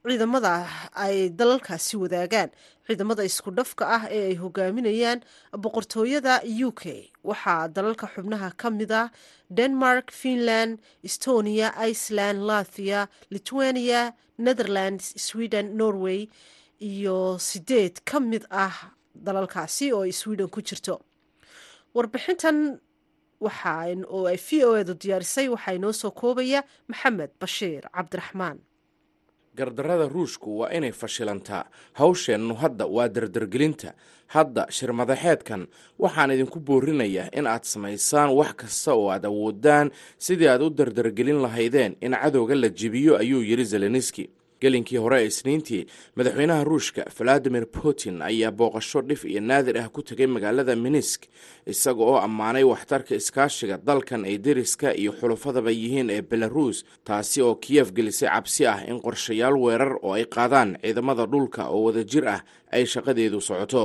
ciidamada 0.05 0.53
ay 0.93 1.29
dalalkaasi 1.39 1.97
wadaagaan. 1.97 2.49
Ciidamada 2.87 3.23
isku 3.25 3.49
dhafka 3.57 3.85
ah 3.97 4.03
ee 4.17 4.23
ay 4.31 4.35
hogaaminayaan 4.43 5.19
boqortooyada 5.63 6.41
u 6.67 6.71
k. 6.71 7.09
Waxaa 7.23 7.67
dalalka 7.75 8.05
xubnaha 8.13 8.49
ka 8.61 8.69
mid 8.69 8.91
ah 8.91 9.09
denmark 9.49 10.11
finland 10.11 10.79
estonia 11.03 11.73
iceland 11.89 12.39
lathia 12.49 13.07
lithuania 13.33 14.13
netherlands 14.37 15.05
sweden 15.27 15.73
norway 15.77 16.29
iyo 16.79 17.39
sideed 17.39 17.95
ka 18.05 18.19
mid 18.19 18.43
ah 18.51 18.75
dalalkaasi 19.15 19.93
oo 19.93 20.03
ay 20.05 20.11
sweden 20.11 20.49
ku 20.53 20.61
jirto. 20.61 21.01
Warbixintan 21.95 22.77
oo 23.41 24.25
ay 24.29 24.37
v 24.37 24.49
o 24.67 24.77
edu 24.77 24.93
diyaarisay 24.93 25.47
waxaa 25.49 25.73
inoo 25.79 25.93
soo 25.93 26.11
koobaya 26.11 26.61
maxamed 26.87 27.31
bashiir 27.41 27.83
cabdiraxmaan 27.95 28.59
gardarrada 29.57 30.07
ruushku 30.15 30.49
waa 30.59 30.69
inay 30.77 30.91
fashilantaa 30.91 31.63
hawsheennu 31.99 32.53
hadda 32.61 32.85
waa 32.95 33.07
dardargelinta. 33.15 33.93
Hadda 34.35 34.63
shirmadaxeedkan 34.77 35.61
waxaan 36.03 36.31
idinku 36.35 36.59
boorinayaa 36.67 37.29
in 37.39 37.45
aad 37.47 37.63
samaysaan 37.73 38.29
wax 38.39 38.53
kasta 38.61 38.91
oo 38.93 39.07
aad 39.13 39.25
awoodaan 39.29 39.87
sidii 40.25 40.47
aad 40.53 40.61
u 40.61 40.69
dardargelin 40.69 41.39
lahaydeen 41.45 41.95
in 42.01 42.11
cadowga 42.21 42.55
la 42.55 42.69
jibiyo 42.79 43.17
ayuu 43.21 43.41
yidhi 43.49 43.65
zelenski 43.73 44.25
gelinkii 44.61 44.97
hore 44.97 45.17
ee 45.21 45.25
isniintii 45.31 45.85
madaxweynaha 46.15 46.63
ruushka 46.63 47.05
valadimir 47.19 47.65
putin 47.65 48.21
ayaa 48.21 48.51
booqasho 48.51 49.01
dhif 49.01 49.25
iyo 49.25 49.41
naadir 49.41 49.77
ah 49.77 49.89
ku 49.89 50.01
tegay 50.01 50.27
magaalada 50.27 50.75
minisk 50.75 51.21
isaga 51.65 52.03
oo 52.03 52.17
ammaanay 52.27 52.63
waxtarka 52.63 53.15
iskaashiga 53.15 53.77
dalkan 53.77 54.25
ay 54.25 54.37
deriska 54.37 54.93
iyo 55.01 55.11
xulufadaba 55.19 55.71
yihiin 55.71 56.09
ee 56.09 56.21
belaruus 56.21 56.85
taasi 57.03 57.41
oo 57.41 57.55
kiyef 57.55 57.91
gelisay 57.93 58.29
cabsi 58.29 58.67
ah 58.67 58.79
in 58.87 59.01
qorshayaal 59.01 59.55
weerar 59.65 59.93
oo 60.01 60.13
ay 60.13 60.25
qaadaan 60.25 60.77
ciidamada 60.81 61.25
dhulka 61.25 61.67
oo 61.69 61.83
wadajir 61.87 62.25
ah 62.35 62.41
ay 62.71 62.85
shaqadeedu 62.85 63.41
socoto 63.41 63.83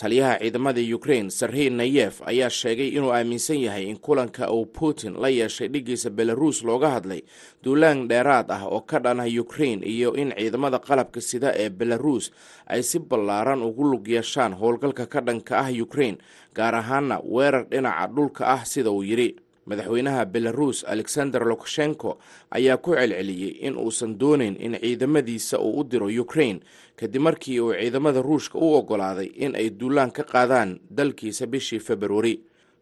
taliyaha 0.00 0.34
ciidamada 0.40 0.80
ukrain 0.96 1.26
sarhey 1.38 1.68
nayef 1.80 2.14
ayaa 2.30 2.50
sheegay 2.60 2.88
inuu 2.96 3.12
aaminsan 3.16 3.60
yahay 3.66 3.84
in 3.92 3.98
kulanka 4.06 4.44
uu 4.56 4.66
putin 4.78 5.12
la 5.22 5.28
yeeshay 5.38 5.68
dhiggiisa 5.68 6.10
belaruus 6.18 6.58
looga 6.68 6.88
hadlay 6.94 7.20
duulaan 7.64 8.08
dheeraad 8.10 8.48
ah 8.56 8.62
oo 8.74 8.80
ka 8.90 8.98
dhana 9.04 9.24
ukrain 9.42 9.80
iyo 9.94 10.10
in 10.22 10.32
ciidamada 10.38 10.78
qalabka 10.88 11.20
sida 11.20 11.52
ee 11.62 11.68
belaruus 11.80 12.32
ay 12.66 12.82
si 12.90 12.98
ballaaran 13.10 13.62
ugu 13.68 13.84
lug 13.92 14.08
yeeshaan 14.14 14.52
howlgalka 14.60 15.04
ka 15.12 15.20
dhanka 15.26 15.54
ah 15.64 15.68
ukrain 15.84 16.16
gaar 16.58 16.74
ahaana 16.80 17.16
weerar 17.34 17.64
dhinaca 17.72 18.06
dhulka 18.14 18.42
ah 18.54 18.62
sida 18.72 18.90
uu 18.96 19.04
yidhi 19.10 19.28
madaxweynaha 19.70 20.24
belaruus 20.34 20.78
alexander 20.94 21.42
lukashenko 21.50 22.10
ayaa 22.58 22.76
ku 22.76 22.90
celceliyey 22.98 23.52
in 23.66 23.76
uusan 23.84 24.18
doonayn 24.20 24.56
in 24.66 24.74
ciidamadiisa 24.82 25.58
uu 25.58 25.80
u 25.80 25.84
diro 25.90 26.06
ukrain 26.22 26.60
kadib 27.00 27.22
markii 27.28 27.60
uu 27.60 27.72
ciidamada 27.80 28.22
ruushka 28.28 28.58
u 28.58 28.74
oggolaaday 28.78 29.26
in 29.44 29.54
ay 29.62 29.70
duulaan 29.80 30.10
ka 30.18 30.22
qaadaan 30.32 30.80
dalkiisa 30.90 31.46
bishii 31.46 31.78
februari 31.88 32.34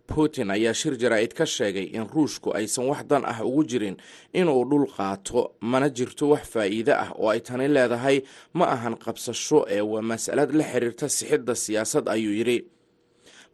putin 0.08 0.50
ayaa 0.50 0.72
shir 0.80 0.94
jaraa'id 1.02 1.32
ka 1.38 1.46
sheegay 1.46 1.84
in 1.92 2.06
ruushku 2.14 2.48
aysan 2.56 2.86
wax 2.90 3.04
dan 3.10 3.24
ah 3.32 3.44
ugu 3.44 3.64
jirin 3.70 3.96
inuu 4.32 4.64
dhul 4.70 4.86
qaato 4.96 5.40
mana 5.60 5.88
jirto 5.98 6.28
wax 6.32 6.44
faa'iide 6.54 6.92
ah 6.96 7.10
oo 7.20 7.28
ay 7.32 7.40
tani 7.48 7.68
leedahay 7.68 8.22
ma 8.58 8.64
ahan 8.74 8.96
qabsasho 9.04 9.66
ee 9.76 9.80
waa 9.92 10.00
mas'alad 10.12 10.50
la 10.60 10.64
xiriirta 10.72 11.08
sixidda 11.16 11.54
siyaasad 11.64 12.08
ayuu 12.14 12.32
yidhi 12.40 12.58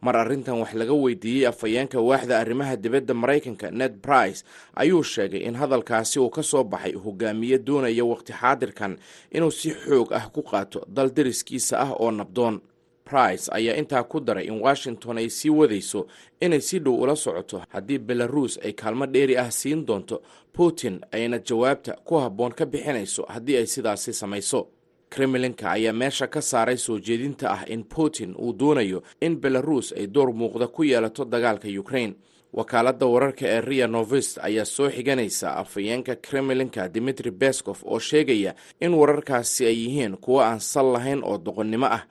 mar 0.01 0.15
arrintan 0.17 0.59
wax 0.61 0.73
laga 0.73 0.93
weydiiyey 0.93 1.47
afhayeenka 1.47 1.99
waaxda 2.01 2.39
arrimaha 2.39 2.75
dibadda 2.75 3.13
maraykanka 3.13 3.71
ned 3.71 3.93
brice 4.01 4.43
ayuu 4.75 5.03
sheegay 5.03 5.39
in 5.47 5.55
hadalkaasi 5.55 6.19
uu 6.19 6.29
ka 6.29 6.43
soo 6.43 6.63
baxay 6.63 6.93
hogaamiye 6.93 7.57
doonaya 7.59 8.05
waqti 8.05 8.33
xaadirkan 8.33 8.97
inuu 9.31 9.51
si 9.51 9.71
xoog 9.71 10.13
ah 10.13 10.29
ku 10.29 10.41
qaato 10.43 10.85
dal 10.87 11.09
deriskiisa 11.13 11.79
ah 11.79 11.91
oo 11.99 12.11
nabdoon. 12.11 12.59
Brice 13.05 13.49
ayaa 13.53 13.75
intaa 13.77 14.03
ku 14.03 14.19
daray 14.19 14.47
in 14.49 14.57
washington 14.61 15.17
ay 15.17 15.29
sii 15.29 15.49
wadayso 15.49 16.07
inay 16.41 16.61
si 16.61 16.79
dhow 16.79 17.01
ula 17.01 17.15
socoto 17.15 17.61
haddii 17.69 17.97
belaruus 18.01 18.57
ay 18.65 18.73
kaalmo 18.73 19.05
dheeri 19.05 19.37
ah 19.37 19.51
siin 19.51 19.85
doonto 19.85 20.21
putin 20.53 20.99
ayna 21.11 21.37
jawaabta 21.39 21.93
ku 22.03 22.17
habboon 22.17 22.51
ka 22.57 22.65
bixinayso 22.65 23.25
haddii 23.29 23.57
ay 23.57 23.65
sidaasi 23.69 24.13
samayso 24.13 24.67
kremlinka 25.15 25.65
ayaa 25.77 25.93
meesha 26.01 26.27
ka 26.33 26.41
saaray 26.51 26.77
soo 26.85 26.97
jeedinta 27.07 27.45
ah 27.55 27.63
in 27.73 27.83
putin 27.95 28.31
uu 28.45 28.53
doonayo 28.59 28.99
in 29.25 29.33
belaruus 29.43 29.87
ay 29.99 30.07
door 30.15 30.29
muuqda 30.39 30.67
ku 30.75 30.81
yeelato 30.91 31.23
dagaalka 31.33 31.67
ukrain 31.83 32.13
wakaaladda 32.57 33.05
wararka 33.13 33.45
ee 33.53 33.61
ria 33.69 33.87
novist 33.87 34.33
ayaa 34.47 34.65
soo 34.75 34.89
xiganaysa 34.95 35.47
afhayeenka 35.61 36.13
kremlinka 36.25 36.81
dimitri 36.95 37.31
bescof 37.31 37.79
oo 37.91 37.99
sheegaya 38.09 38.51
in 38.85 38.93
wararkaasi 38.99 39.61
ay 39.71 39.77
yihiin 39.83 40.15
kuwo 40.23 40.39
aan 40.47 40.59
sal 40.71 40.87
lahayn 40.95 41.21
oo 41.29 41.37
doqonnimo 41.45 41.85
ah 41.97 42.03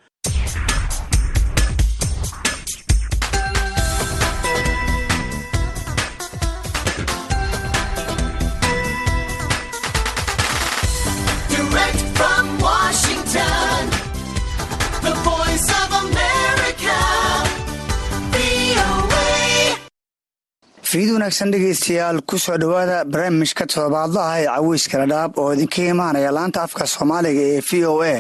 fiid 20.95 21.11
wanaagsan 21.15 21.51
dhegaystayaal 21.53 22.19
ku 22.29 22.39
soo 22.39 22.57
dhowaada 22.63 22.97
barnaamijka 23.13 23.65
toddobaadlaha 23.73 24.35
ee 24.43 24.47
caweyska 24.55 24.97
dhadhaab 25.03 25.33
oo 25.43 25.51
idinka 25.55 25.83
imaanaya 25.93 26.31
laanta 26.39 26.59
afka 26.67 26.87
soomaaliga 26.95 27.43
ee 27.55 27.61
v 27.69 27.71
o 27.93 27.95
a. 28.03 28.17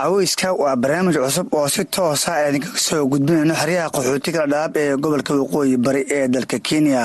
Caweyska 0.00 0.48
waa 0.62 0.76
barnaamij 0.82 1.16
cusub 1.24 1.48
oo 1.54 1.68
si 1.74 1.84
toosa 1.84 2.32
idinkaga 2.48 2.78
soo 2.86 3.02
gudbinayno 3.12 3.54
xeryaha 3.60 3.88
qaxootiga 3.96 4.40
dhadhaab 4.52 4.72
ee 4.82 4.96
gobolka 5.02 5.32
waqooyi 5.40 5.76
bari 5.84 6.02
ee 6.16 6.28
dalka 6.34 6.58
kenya. 6.68 7.02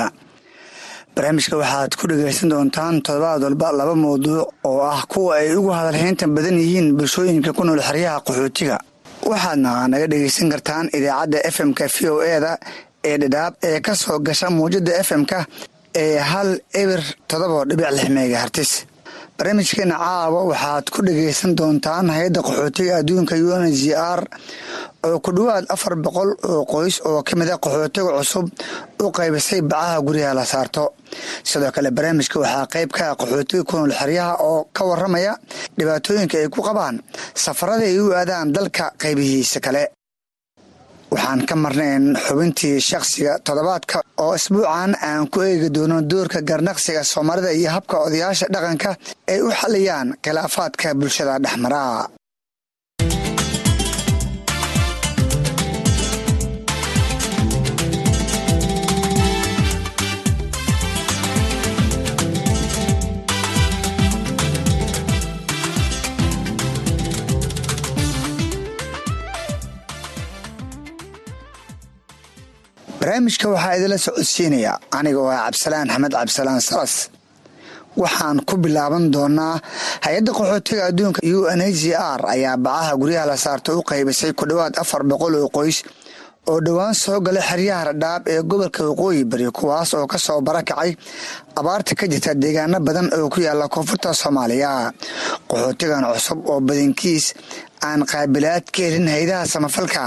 Barnaamijka 1.14 1.54
waxaad 1.62 1.92
ku 1.98 2.04
dhegaysan 2.10 2.48
doontaan 2.52 3.02
toddobaad 3.06 3.42
walba 3.46 3.68
laba 3.80 3.94
mawduuc 3.94 4.48
oo 4.68 4.80
ah 4.92 5.02
kuwa 5.12 5.36
ay 5.40 5.52
ugu 5.58 5.70
hadalhaynta 5.78 6.26
badan 6.36 6.56
yihiin 6.62 6.96
bulshooyinka 6.96 7.52
ku 7.52 7.62
nool 7.64 7.82
xeryaha 7.88 8.18
qaxootiga. 8.26 8.78
Waxaadna 9.28 9.88
naga 9.92 10.06
dhegaysan 10.12 10.48
kartaan 10.52 10.88
idaacadda 10.96 11.38
fm-ka 11.54 11.84
v 11.94 11.96
o 12.14 12.16
e 12.22 12.40
da 12.44 12.52
ee 13.08 13.16
dhadhaab 13.22 13.52
ee 13.68 13.78
ka 13.86 13.92
soo 14.02 14.18
gasha 14.26 14.48
muwjada 14.56 14.92
fm-ka 15.08 15.40
ee 16.02 16.18
hal 16.30 16.48
ebir 16.82 17.02
toddoba 17.28 17.64
dhibic 17.68 17.90
lix 17.96 18.08
megahartis 18.16 18.72
barnaamijkeena 19.38 19.96
caawa 20.04 20.40
waxaad 20.50 20.84
ku 20.94 21.00
dhagaysan 21.06 21.52
doontaan 21.58 22.06
hay'adda 22.16 22.40
qaxootiga 22.46 22.92
adduunka 23.00 23.34
u 23.46 23.50
n 23.62 23.66
g 23.80 23.82
r 23.94 24.20
oo 25.06 25.18
ku 25.24 25.30
dhowaad 25.36 25.64
afar 25.74 25.94
boqol 26.04 26.30
oo 26.50 26.62
qoys 26.72 26.96
oo 27.08 27.20
ka 27.26 27.32
mid 27.38 27.48
a 27.50 27.56
qaxootiga 27.64 28.10
cusub 28.18 28.46
u 29.04 29.06
qaybisay 29.16 29.60
bacaha 29.70 29.98
guryaha 30.06 30.34
la 30.38 30.44
saarto. 30.52 30.84
Sidoo 31.48 31.70
kale 31.74 31.90
barnaamijka 31.96 32.36
waxaa 32.42 32.66
qayb 32.74 32.90
ka 32.96 33.02
ah 33.10 33.16
qaxootiga 33.20 33.62
ku 33.68 33.72
nool 33.76 33.92
xeryaha 34.00 34.34
oo 34.48 34.60
ka 34.76 34.82
waramaya 34.90 35.32
dhibaatooyinka 35.78 36.36
ay 36.42 36.48
ku 36.54 36.60
qabaan 36.68 36.96
safarada 37.44 37.84
ay 37.90 37.98
u 38.00 38.14
aadaan 38.14 38.52
dalka 38.56 38.84
qaybihiisa 39.02 39.58
kale 39.66 39.82
waxaan 41.14 41.40
ka 41.48 41.54
marnayn 41.64 42.04
xubintii 42.26 42.76
shakhsiga 42.88 43.32
toddobaadka 43.46 43.96
oo 44.24 44.32
isbuucan 44.38 44.92
aan 45.08 45.24
ku 45.32 45.38
eegi 45.48 45.68
doono 45.76 45.96
doorka 46.10 46.38
garnaqsiga 46.50 47.02
soomaalida 47.12 47.50
iyo 47.58 47.70
habka 47.76 47.94
odayaasha 48.06 48.46
dhaqanka 48.54 48.90
ay 49.32 49.38
u 49.46 49.50
xaliyaan 49.60 50.08
khilaafaadka 50.24 50.86
bulshada 51.00 51.34
dhexmara 51.44 51.82
barnaamijka 73.04 73.48
waxaa 73.52 73.76
idinla 73.76 73.98
socodsiinaya 73.98 74.72
aniga 74.98 75.18
oo 75.20 75.28
ah 75.28 75.40
cabdisalaan 75.44 75.90
axmed 75.90 76.12
cabdisalaan 76.16 76.60
salas. 76.60 76.94
Waxaan 78.02 78.38
ku 78.48 78.56
bilaaban 78.56 79.10
doonaa 79.14 79.60
hay'adda 80.04 80.32
qaxootiga 80.38 80.82
adduunka 80.88 81.20
u 81.36 81.44
n 81.58 81.60
h 81.60 81.68
g 81.80 81.92
r 81.92 82.20
ayaa 82.34 82.56
bacaha 82.56 82.92
guryaha 83.00 83.26
la 83.30 83.36
saarta 83.36 83.76
u 83.76 83.82
qaybisay 83.90 84.32
ku 84.38 84.44
dhowaad 84.48 84.74
afar 84.82 85.02
boqol 85.10 85.34
oo 85.36 85.48
qoys 85.56 85.78
oo 86.48 86.58
dhowaan 86.64 86.94
soo 87.02 87.20
galay 87.20 87.44
xeryaha 87.50 87.82
radhaab 87.92 88.22
ee 88.32 88.40
gobolka 88.50 88.80
waqooyi 88.88 89.24
bari 89.30 89.46
kuwaas 89.58 89.90
oo 89.94 90.06
ka 90.12 90.18
soo 90.18 90.40
barakacay 90.40 90.90
abaarta 91.60 91.92
ka 91.98 92.04
jirta 92.12 92.32
deegaano 92.42 92.78
badan 92.86 93.06
oo 93.18 93.28
ku 93.28 93.38
yaalla 93.46 93.68
koonfurta 93.68 94.14
soomaaliya. 94.22 94.72
Qaxootigan 95.48 96.02
cusub 96.14 96.38
oo 96.50 96.60
badankiis 96.68 97.26
aan 97.84 98.00
qaabilaad 98.10 98.64
ka 98.74 98.80
helin 98.86 99.08
haydaha 99.14 99.44
samafalka 99.52 100.02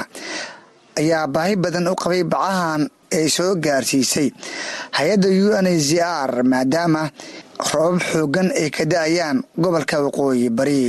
ayaa 1.00 1.28
baahi 1.36 1.56
badan 1.64 1.88
u 1.92 1.96
qabay 2.02 2.24
bacahan 2.34 2.82
ay 3.18 3.28
soo 3.36 3.56
gaarsiisay. 3.66 4.30
Hay'adda 4.98 5.28
u 5.46 5.48
n 5.66 5.68
g 5.88 5.90
r 6.02 6.32
maadaama 6.52 7.04
roobab 7.72 8.02
xoogan 8.12 8.48
ay 8.62 8.70
ka 8.76 8.84
da'ayaan 8.94 9.38
gobolka 9.64 9.98
waqooyi 10.06 10.48
bari. 10.58 10.82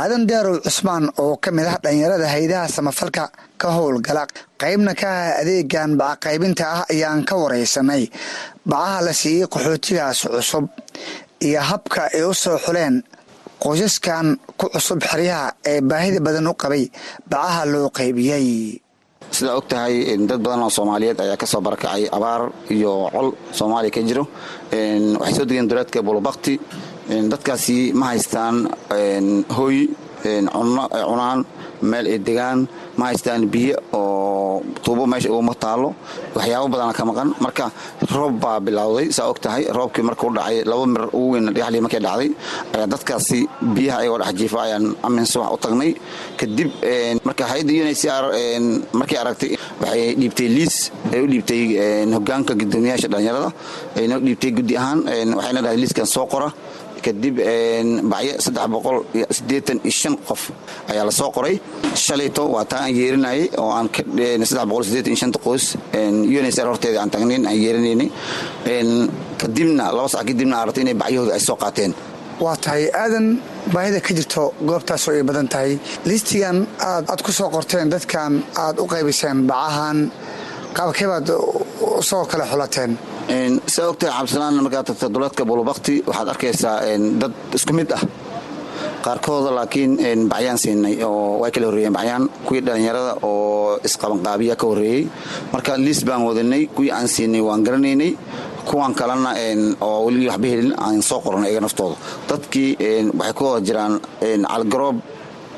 Aadan 0.00 0.24
daarow 0.28 0.56
cusmaan 0.64 1.04
oo 1.22 1.36
ka 1.42 1.50
mid 1.56 1.66
ah 1.68 1.76
dhalinyarada 1.82 2.26
haydaha 2.34 2.66
samafalka 2.76 3.24
ka 3.60 3.68
howlgala 3.76 4.24
qaybna 4.62 4.92
ka 5.00 5.08
ah 5.08 5.40
adeegan 5.40 5.90
bacaqaybinta 6.00 6.64
ah 6.76 6.82
ayaan 6.92 7.20
ka 7.28 7.34
wareysanay. 7.42 8.04
Bacaha 8.70 8.98
la 9.06 9.12
siiyey 9.20 9.46
qaxootigaas 9.52 10.20
cusub 10.32 10.64
iyo 11.46 11.60
habka 11.70 12.02
ay 12.16 12.22
u 12.24 12.32
soo 12.42 12.56
xuleen 12.64 12.94
qoysaskan 13.62 14.26
ku 14.60 14.66
cusub 14.74 14.98
xeryaha 15.10 15.46
ee 15.70 15.80
baahida 15.90 16.20
badan 16.26 16.46
u 16.50 16.54
qabay 16.62 16.84
bacaha 17.30 17.62
loo 17.72 17.88
qaybiyey 17.98 18.46
sidaa 19.36 19.56
og 19.60 19.66
tahay 19.72 19.94
dad 20.30 20.40
badan 20.44 20.62
oo 20.66 20.70
soomaaliyeed 20.78 21.18
ayaa 21.24 21.36
ka 21.42 21.46
soo 21.52 21.60
barakacay 21.66 22.02
abaar 22.16 22.42
iyo 22.76 22.92
col 23.14 23.28
soomaaliya 23.58 23.94
ka 23.96 24.00
jiro. 24.08 24.24
Waxay 25.20 25.34
soo 25.38 25.46
degeen 25.48 25.68
duleedka 25.70 25.98
bulubakti 26.06 26.54
dadkaasi 27.32 27.76
ma 28.00 28.06
haystaan 28.12 28.56
hoy 29.58 29.76
cunaan 30.52 31.40
meel 31.90 32.06
ay 32.06 32.18
degaan 32.26 32.60
ma 32.98 33.04
haystaan 33.10 33.42
biyo 33.52 33.76
oo 33.98 34.62
tuubo 34.84 35.06
meesha 35.12 35.28
uguma 35.32 35.54
taalo 35.64 35.88
waxyaabo 36.36 36.68
badana 36.72 36.92
ka 36.98 37.04
maqan. 37.10 37.28
Marka 37.44 37.64
roob 38.14 38.34
baa 38.42 38.58
bilowday 38.60 39.06
saa 39.16 39.26
og 39.32 39.38
tahay 39.44 39.64
roobkii 39.76 40.04
markuu 40.08 40.30
dhacay 40.36 40.58
laba 40.70 40.86
mir 40.86 41.04
ugu 41.18 41.30
weyn 41.34 41.46
dhexlii 41.56 41.80
markay 41.86 42.00
dhacday 42.06 42.30
ayaa 42.74 42.86
dadkaasi 42.92 43.38
biyaha 43.74 43.98
ayagoo 44.02 44.18
dhex 44.22 44.34
jiifa 44.40 44.58
ayaan 44.66 44.84
amins 45.06 45.32
wax 45.40 45.50
u 45.54 45.58
tagnay. 45.64 45.90
Kadib 46.40 46.70
marka 47.28 47.44
hay'adda 47.50 47.72
un 47.88 47.94
c 47.94 48.04
r 48.08 48.24
markay 49.00 49.18
aragtay 49.22 49.50
waxay 49.82 50.14
dhiibtay 50.20 50.48
liis 50.56 50.76
ay 51.12 51.20
u 51.24 51.26
dhiibtay 51.32 51.62
hogaanka 52.16 52.52
gudoomiyaasha 52.60 53.08
dhalinyarada 53.12 53.50
aynoo 53.96 54.20
dhiibtay 54.26 54.50
guddi 54.58 54.74
ahaan 54.80 55.00
waxayna 55.38 55.60
dhahay 55.64 55.78
liiskan 55.82 56.06
soo 56.14 56.26
qora 56.32 56.48
kadib 57.04 57.36
bacyo 58.12 58.34
qof 60.28 60.42
ayaa 60.90 61.04
la 61.08 61.12
soo 61.20 61.30
qoray. 61.36 61.54
Shalayto 62.04 62.42
waa 62.54 62.64
taa 62.70 62.80
aan 62.86 62.94
yeerinayay 63.00 63.42
oo 63.62 63.70
aan 63.78 63.88
qoys 65.46 65.66
unsr 65.92 66.66
horteeda 66.70 66.98
aan 67.02 67.10
tagnayn 67.14 67.46
aan 67.46 67.58
yeerinaynay. 67.64 68.08
Kadibna 69.40 69.84
laba 69.96 70.08
sac 70.08 70.22
kadibna 70.28 70.54
aan 70.56 70.62
aragtay 70.64 70.82
inay 70.84 70.94
bacyahooda 71.02 71.32
ay 71.36 71.40
soo 71.48 71.56
qaateen. 71.62 71.92
Waa 72.44 72.56
tahay 72.64 72.84
aadan 73.02 73.26
baahida 73.74 74.00
ka 74.06 74.10
jirto 74.18 74.42
goobtaas 74.68 75.04
oo 75.08 75.14
ay 75.14 75.22
badan 75.28 75.48
tahay. 75.52 75.72
Liistigan 76.08 76.58
aad 76.88 77.20
ku 77.26 77.30
soo 77.38 77.48
qorteen 77.54 77.88
dadkan 77.94 78.32
aad 78.64 78.76
u 78.82 78.86
qaybiseen 78.92 79.38
bacahan 79.50 79.98
qaabkeebaad 80.76 81.26
u 81.98 82.02
soo 82.10 82.24
kala 82.30 82.44
xulateen 82.50 82.90
saa 83.66 83.88
ogtahay 83.90 84.12
cabdisalaan 84.18 84.58
markaad 84.62 84.86
tagta 84.92 85.06
duleedka 85.08 85.44
bulubakti 85.44 86.02
waxaad 86.06 86.28
arkaysaa 86.28 86.76
dad 87.20 87.32
isku 87.54 87.72
mid 87.72 87.90
ah. 87.92 88.02
Qaarkooda 89.04 89.50
laakiin 89.50 90.28
bacyaan 90.30 90.58
siinay 90.58 91.02
oo 91.02 91.38
way 91.42 91.50
kala 91.50 91.66
horreeyeen. 91.66 91.92
Bacyaan 91.92 92.28
kuwii 92.46 92.60
dhallinyarada 92.66 93.12
oo 93.22 93.78
isqabanqaabiya 93.84 94.54
ka 94.56 94.66
horreeyey. 94.66 95.06
Marka 95.52 95.76
liis 95.78 96.04
baan 96.04 96.22
wadanay 96.26 96.66
kuwii 96.66 96.90
aan 96.90 97.08
siinay 97.08 97.40
waan 97.40 97.62
garanaynay. 97.66 98.14
Kuwan 98.66 98.94
kalena 98.94 99.34
oo 99.80 100.06
weli 100.06 100.28
waxba 100.28 100.46
helin 100.46 100.74
aan 100.78 101.02
soo 101.02 101.20
qornay 101.20 101.50
iyaga 101.50 101.60
naftooda. 101.66 101.96
Dadkii 102.28 102.76
waxay 103.18 103.34
ku 103.34 103.44
jiraan 103.66 104.00
calgaroob 104.46 104.96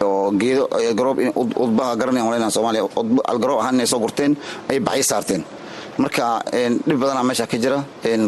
oo 0.04 0.30
geedo 0.40 0.68
garoob 0.96 1.18
udbaha 1.64 1.96
garanaya 1.96 2.24
malayna 2.24 2.50
soomaaliya 2.50 2.88
algaroob 3.28 3.60
ahaan 3.60 3.74
inay 3.76 3.86
soo 3.86 4.00
gurteen 4.00 4.36
ay 4.70 4.80
bacyo 4.80 5.02
saarteen 5.04 5.42
marka 6.02 6.26
dhib 6.86 6.98
badanaa 7.02 7.22
meesha 7.28 7.46
ka 7.46 7.56
jira. 7.58 7.78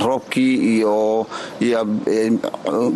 Roobkii 0.07 0.53
iyo 0.77 0.95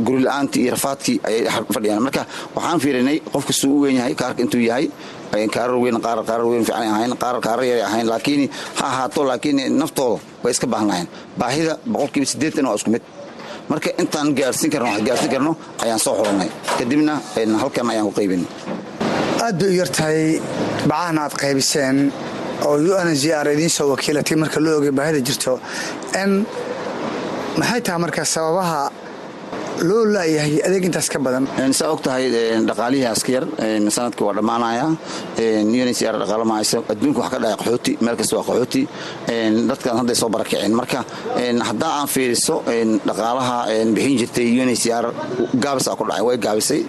gurila'aantii 0.07 0.63
iyo 0.65 0.71
rafaadkii 0.77 1.21
ayay 1.25 1.47
fadhiyaan. 1.75 2.03
Marka 2.03 2.23
waxaan 2.55 2.81
fiirinay 2.81 3.19
qofka 3.33 3.53
suu 3.53 3.77
u 3.79 3.81
weyn 3.83 3.97
yahay 3.97 4.15
kaarka 4.15 4.43
intuu 4.43 4.61
yahay 4.61 4.87
kaarar 5.55 5.77
weyn 5.83 6.01
qaar 6.05 6.19
kaarar 6.29 6.47
weyn 6.51 6.65
fiican 6.65 6.89
ahayn 6.95 7.15
qaar 7.23 7.37
kaarar 7.41 7.65
yar 7.65 7.87
ahayn 7.89 8.07
laakiin 8.13 8.51
ha 8.79 8.87
ahaato 8.87 9.25
laakiin 9.31 9.59
naftooda 9.79 10.21
way 10.45 10.51
iska 10.55 10.67
baahnaayeen 10.67 11.09
baahida 11.39 11.75
boqolkiiba 11.93 12.27
siddeetan 12.33 12.67
waa 12.67 12.75
isku 12.81 12.91
mid. 12.91 13.03
Marka 13.71 13.91
intaan 14.03 14.35
gaarsiin 14.39 14.71
karno 14.73 14.87
waxaan 14.89 15.07
gaarsiin 15.09 15.31
karno 15.35 15.53
ayaan 15.85 15.99
soo 16.05 16.15
xurannay 16.19 16.51
kadibna 16.79 17.15
halkan 17.63 17.91
ayaan 17.91 18.07
ku 18.09 18.13
qaybin. 18.19 18.43
Aad 19.45 19.57
bay 19.61 19.69
u 19.71 19.77
yar 19.81 19.89
tahay 19.97 20.41
bacahan 20.91 21.19
aad 21.25 21.35
qaybiseen 21.43 21.97
oo 22.69 22.77
u 22.77 22.93
n 23.07 23.15
z 23.17 23.33
r 23.33 23.47
idiin 23.55 23.71
soo 23.77 23.89
wakiilatay 23.93 24.37
marka 24.43 24.59
loo 24.65 24.77
ogay 24.81 24.93
baahida 24.99 25.21
jirto. 25.29 25.53
N 26.29 26.31
maxay 27.61 27.81
tahay 27.87 28.01
marka 28.05 28.23
sababaha 28.35 28.83
loo 29.89 30.05
laayahay 30.15 30.61
adeeg 30.67 30.85
intaas 30.89 31.09
ka 31.09 31.19
badan. 31.19 31.47
Saa 31.73 31.91
og 31.95 32.03
tahay 32.03 32.27
dhaqaalihii 32.69 33.07
aska 33.11 33.33
yar 33.33 33.45
sannadkii 33.97 34.25
waa 34.27 34.35
dhammaanaya. 34.39 34.87
Uncr 35.41 36.17
dhaqaalo 36.23 36.45
mahayso 36.45 36.79
adduunka 36.93 37.21
wax 37.23 37.31
ka 37.35 37.39
dhacay 37.45 37.57
qaxooti 37.61 37.93
meel 38.05 38.17
kasta 38.21 38.37
waa 38.37 38.45
qaxooti. 38.49 38.83
Dadkan 39.71 39.97
hadday 40.01 40.15
soo 40.21 40.29
barakaceen 40.29 40.73
marka 40.81 41.01
haddaa 41.69 41.93
aan 42.01 42.09
fiiriso 42.15 42.57
dhaqaalaha 43.09 43.57
bixin 43.95 44.17
jirtay 44.21 44.49
uncr 44.65 45.05
gaabisaa 45.65 45.97
ku 45.97 46.05
dhacay 46.11 46.23
way 46.29 46.37
gaabisay. 46.45 46.83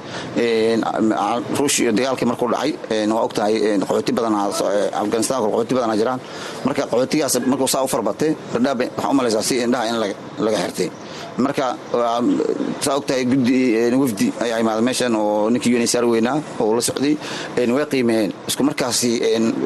Ruush 1.59 1.79
iyo 1.83 1.91
dagaalkii 1.91 2.25
markuu 2.31 2.49
dhacay 2.51 2.71
waa 3.15 3.23
og 3.23 3.33
qaxooti 3.33 4.11
badan 4.17 4.33
afganistan 5.01 5.37
qaxooti 5.45 5.73
badana 5.75 5.95
jiraan. 6.01 6.19
Marka 6.65 6.83
qaxootigaas 6.91 7.39
markuu 7.51 7.67
saa 7.67 7.83
u 7.83 7.87
farbatay 7.87 8.35
dhadhaab 8.53 8.79
waxaan 8.97 9.11
u 9.11 9.15
malaysaa 9.19 9.41
si 9.49 9.55
indhaha 9.65 9.85
in 9.89 9.97
laga 10.45 10.57
xirtay 10.65 10.89
marka 11.37 11.77
saa 12.81 12.95
og 12.99 13.05
tahay 13.07 13.23
gudi 13.25 13.77
wafdi 13.95 14.27
ayaa 14.43 14.59
imaada 14.59 14.81
meeshan 14.81 15.15
oo 15.15 15.49
ninkii 15.49 15.75
unsr 15.79 16.05
weynaa 16.05 16.37
oo 16.59 16.75
la 16.75 16.81
socday 16.81 17.15
way 17.57 17.85
qiimeeyeen 17.91 18.31
isku 18.47 18.63
markaasi 18.63 19.11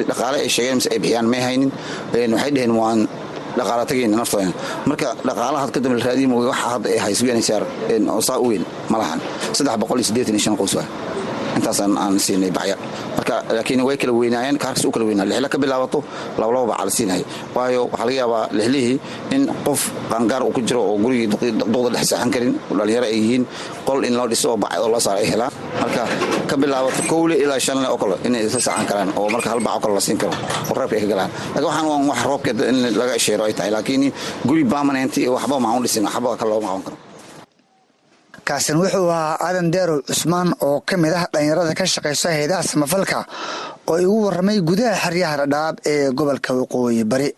dhaqaale 0.09 0.38
ay 0.45 0.49
sheegeen 0.49 0.76
mise 0.78 0.89
ay 0.93 0.99
bixiyaan 0.99 1.28
may 1.28 1.41
haynin. 1.41 1.72
Waxay 2.13 2.51
dheheen 2.55 2.72
waan 2.80 3.07
dhaqaala 3.57 3.84
tagayna 3.89 4.18
naftooda. 4.22 4.51
Marka 4.86 5.16
dhaqaalaha 5.28 5.61
had 5.66 5.72
kadambe 5.76 5.97
la 5.99 6.05
raadiyi 6.05 6.28
mooye 6.28 6.47
waxa 6.53 6.68
hadda 6.76 6.88
ay 6.89 6.99
hayso 7.05 7.26
unsr 7.26 7.63
oo 8.13 8.22
saa 8.22 8.38
u 8.39 8.47
weyn 8.51 8.63
ma 8.89 8.97
lahan. 9.01 9.20
Saddex 9.57 9.76
boqol 9.82 9.97
iyo 9.99 10.07
siddeetan 10.09 10.36
iyo 10.36 10.43
shan 10.45 10.55
qoys 10.57 10.76
waa 10.78 10.86
intaasaan 11.58 11.93
aan 12.03 12.16
siinay 12.26 12.51
marka 13.18 13.36
laakiin 13.56 13.82
way 13.88 13.97
kala 14.01 14.14
weynaayeen 14.20 14.58
kaarkas 14.64 14.86
u 14.86 14.91
kala 14.95 15.06
weynaa 15.10 15.26
lixla 15.32 15.47
ka 15.53 15.58
bilaabato 15.64 15.99
labalaba 16.39 16.66
bacaa 16.72 16.86
la 16.86 16.91
siinaya 16.97 17.26
waayo 17.56 17.82
waxaa 17.91 18.06
laga 18.08 18.18
yaabaa 18.22 18.43
lixlihii 18.60 18.95
in 19.36 19.41
qof 19.68 19.82
qaangaar 20.12 20.41
uu 20.47 20.51
ku 20.58 20.62
jiro 20.68 20.82
oo 20.89 20.95
gurigii 21.03 21.28
duqda 21.74 21.89
dhex 21.95 22.06
seexan 22.12 22.30
karin 22.34 22.53
dhalinyaro 22.78 23.06
ay 23.12 23.16
yihiin 23.22 23.43
qol 23.88 23.99
in 24.08 24.14
loo 24.20 24.28
dhiso 24.32 24.47
oo 24.53 24.58
bacad 24.64 24.80
oo 24.84 24.89
loo 24.93 24.99
saara 25.06 25.20
ay 25.24 25.28
helaan. 25.34 25.51
Marka 25.82 26.03
ka 26.49 26.56
bilaabato 26.62 27.01
kowle 27.12 27.36
ilaa 27.43 27.60
shanle 27.66 27.88
oo 27.93 27.97
kale 28.01 28.16
inay 28.28 28.41
isla 28.47 28.60
seexan 28.68 28.86
karaan 28.89 29.10
oo 29.20 29.28
marka 29.34 29.47
hal 29.51 29.60
bac 29.66 29.74
oo 29.76 29.82
kale 29.84 29.93
la 29.97 30.01
siin 30.08 30.18
karo 30.22 30.34
oo 30.70 30.76
reebka 30.80 30.95
ay 30.97 31.01
ka 31.03 31.08
galaan. 31.14 31.30
Laakiin 31.56 31.66
waxaan 31.70 31.86
waan 31.91 32.03
wax 32.12 32.20
roobka 32.30 32.49
in 32.72 32.78
laga 32.99 33.14
esheero 33.20 33.43
ay 33.47 33.53
tahay 33.58 33.72
laakiin 33.76 34.03
guri 34.47 34.64
permanent 34.74 35.14
iyo 35.22 35.32
waxba 35.38 35.56
maan 35.64 35.78
u 35.80 35.82
dhisin 35.86 36.03
waxba 36.08 36.30
kale 36.39 36.49
loo 36.53 36.62
macawan 36.66 36.84
karo 36.88 36.97
kaasin 38.47 38.77
wuxuu 38.81 39.09
ahaa 39.17 39.37
aadan 39.47 39.67
deerow 39.73 39.99
cusmaan 40.07 40.49
oo 40.67 40.77
ka 40.87 40.95
mid 41.03 41.13
ah 41.19 41.25
dhallinyarada 41.33 41.73
ka 41.79 41.85
shaqayso 41.93 42.27
hayadaha 42.35 42.63
samafalka 42.71 43.19
oo 43.89 43.97
igu 44.05 44.15
warramay 44.25 44.57
gudaha 44.69 44.95
xeryaha 45.03 45.35
dhadhaab 45.41 45.75
ee 45.91 46.09
gobolka 46.17 46.51
waqooyi 46.59 47.03
bari 47.11 47.29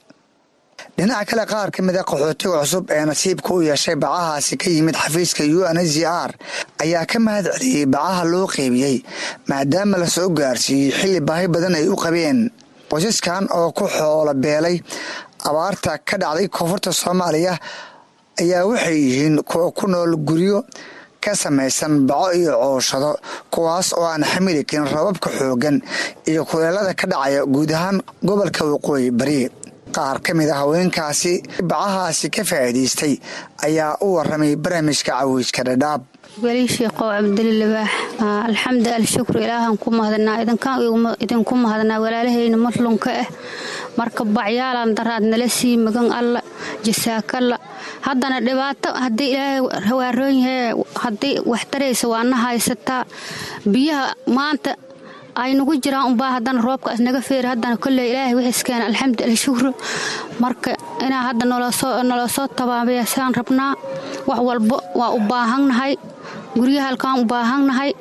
dhinaca 0.98 1.26
kale 1.30 1.44
qaar 1.52 1.70
ka 1.76 1.80
mid 1.88 1.96
a 1.96 2.04
qaxootiga 2.10 2.58
cusub 2.64 2.86
ee 2.96 3.04
nasiibka 3.10 3.50
u 3.58 3.62
yeeshay 3.70 3.96
bacahaasi 4.04 4.54
ka 4.62 4.68
yimid 4.76 4.96
xafiiska 5.04 5.44
u 5.58 5.60
n 5.76 5.80
z 5.94 5.96
r 6.28 6.32
ayaa 6.84 7.06
ka 7.12 7.18
mahad 7.26 7.46
celiyey 7.56 7.86
bacaha 7.96 8.24
loo 8.32 8.46
qeybiyey 8.56 8.98
maadaama 9.50 9.96
la 10.02 10.08
soo 10.16 10.30
gaarsiiyey 10.40 10.92
xilli 11.00 11.20
baahi 11.30 11.48
badan 11.54 11.76
ay 11.80 11.86
u 11.94 11.96
qabeen 12.04 12.38
qoysaskan 12.92 13.44
oo 13.58 13.70
ku 13.78 13.84
xoolo 13.96 14.34
beelay. 14.44 14.78
Abaarta 15.50 15.92
ka 16.08 16.16
dhacday 16.22 16.48
koonfurta 16.56 16.92
soomaaliya 17.02 17.54
ayaa 18.42 18.64
waxay 18.70 18.98
yihiin 19.08 19.36
kuwa 19.50 19.72
ku 19.78 19.86
nool 19.92 20.12
guryo 20.28 20.58
ka 21.24 21.32
samaysan 21.44 21.94
baco 22.10 22.30
iyo 22.40 22.54
cooshado 22.64 23.12
kuwaas 23.54 23.88
oo 23.98 24.06
aan 24.12 24.24
xamili 24.32 24.64
karin 24.70 24.88
rababka 24.96 25.30
xooggan 25.40 25.78
iyo 26.30 26.42
kuleelada 26.50 26.94
ka 27.00 27.06
dhacaya 27.12 27.42
guud 27.54 27.72
ahaan 27.78 27.98
gobolka 28.28 28.62
waqooyi 28.74 29.12
bari. 29.20 29.42
Qaar 29.96 30.20
ka 30.26 30.34
mid 30.38 30.50
a 30.50 30.56
haweenkaasi 30.62 31.34
bacahaasi 31.70 32.28
ka 32.36 32.44
faa'iidaystay 32.50 33.14
ayaa 33.66 33.98
u 34.06 34.14
waramay 34.16 34.56
barnaamijka 34.64 35.12
cawiijka 35.20 35.62
dhadhaab 35.68 36.02
weli 36.44 36.68
sheeqow 36.68 37.10
cabdili 37.10 37.66
alxamdu 38.20 38.90
alshukru 39.00 39.40
ilaahan 39.42 39.78
ku 39.78 39.90
mahadnaa. 39.92 40.42
Idinku 41.24 41.54
mahadnaa 41.56 42.00
walaalahayna 42.04 42.58
madlunka 42.58 43.10
ah 43.24 43.28
marka 43.98 44.24
bacyaalan 44.26 44.94
daraad 44.98 45.24
nala 45.32 45.48
sii 45.50 45.78
magan 45.78 46.12
alla 46.20 46.42
jasaakalla 46.86 47.58
haddana 48.08 48.38
dhibaato 48.48 48.90
haddii 49.04 49.32
ilaahay 49.34 49.62
hawaaroon 49.90 50.36
yahay 50.38 50.74
haddii 51.04 51.40
wax 51.46 51.64
taraysa 51.72 52.06
waana 52.14 52.36
haysataa. 52.46 53.04
Biyaha 53.66 54.14
maanta 54.38 54.76
ay 55.42 55.52
nagu 55.60 55.74
jiraan 55.84 56.06
unbaa 56.12 56.32
haddana 56.36 56.62
roobka 56.68 56.90
isnaga 56.96 57.22
feeri 57.30 57.48
haddana 57.52 57.78
kolley 57.84 58.08
ilaahay 58.12 58.34
wixiiskeena 58.40 58.84
alxamdu 58.90 59.22
alshukru 59.30 59.72
marka 60.44 60.72
inaa 61.06 61.24
hadda 61.28 61.46
noloo 61.52 61.72
soo 62.36 62.48
rabnaa 63.40 63.72
wax 64.30 64.40
walbo 64.48 64.78
waa 65.00 65.12
u 65.18 65.20
baahannahay 65.32 65.94
guryahalkaan 66.60 67.20
u 67.22 67.26
baahannahay 67.34 67.92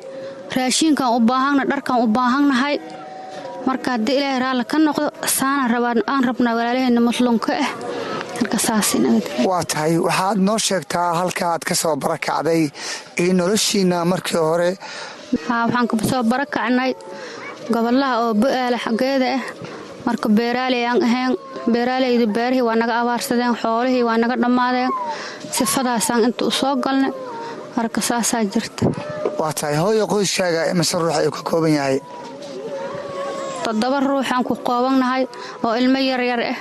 raashiinkaan 0.55 1.11
u 1.17 1.19
baahana 1.29 1.63
dharkaan 1.71 1.99
u 2.03 2.07
baahannahay. 2.17 2.75
Marka 3.67 3.87
haddii 3.93 4.15
ilaahay 4.19 4.39
raalli 4.43 4.65
ka 4.71 4.77
noqdo 4.85 5.07
saana 5.37 5.63
aan 6.13 6.23
rabnaa 6.29 6.53
walaalaheenna 6.57 7.01
maslunka 7.09 7.51
ah. 7.63 7.69
Waa 9.49 9.63
tahay 9.71 9.93
waxaad 10.07 10.37
noo 10.47 10.57
sheegtaa 10.67 11.09
halkaaad 11.19 11.61
ka 11.69 11.75
soo 11.81 11.95
barakacday 12.03 12.61
iyo 13.21 13.33
noloshiina 13.39 14.05
markii 14.11 14.37
hore. 14.49 14.69
Waxaan 15.49 15.87
ka 15.91 15.95
soo 16.09 16.23
barakacnay 16.31 16.91
gobolaha 17.73 18.15
oo 18.23 18.33
bu-aala 18.41 18.77
xaggeeda 18.85 19.27
ah 19.37 19.43
marka 20.05 20.27
beeraaley 20.37 20.83
aan 20.89 21.01
ahayn 21.07 21.33
beeraaleyda 21.73 22.25
beerihii 22.35 22.65
waa 22.67 22.75
naga 22.81 22.93
abaarsadeen 23.01 23.55
xoolihii 23.61 24.03
waa 24.07 24.17
naga 24.17 24.35
dhammaadeen 24.43 24.91
sifadaasaan 25.57 26.23
inta 26.27 26.45
u 26.45 26.51
soo 26.51 26.75
galnay 26.83 27.11
marka 27.77 27.99
saasaa 28.01 28.43
jirta. 28.53 28.83
Waa 29.39 29.51
tahay 29.57 29.75
hooyo 29.75 30.07
qoyskaaga 30.07 30.73
mise 30.79 30.95
ruux 30.97 31.15
ayuu 31.19 31.31
ka 31.37 31.41
kooban 31.49 31.73
yahay? 31.77 31.99
Toddoba 33.63 33.99
ruuxaan 33.99 34.43
ku 34.47 34.53
qoobannahay 34.67 35.23
oo 35.65 35.73
ilmo 35.81 35.99
yaryar 36.09 36.41
ah 36.53 36.57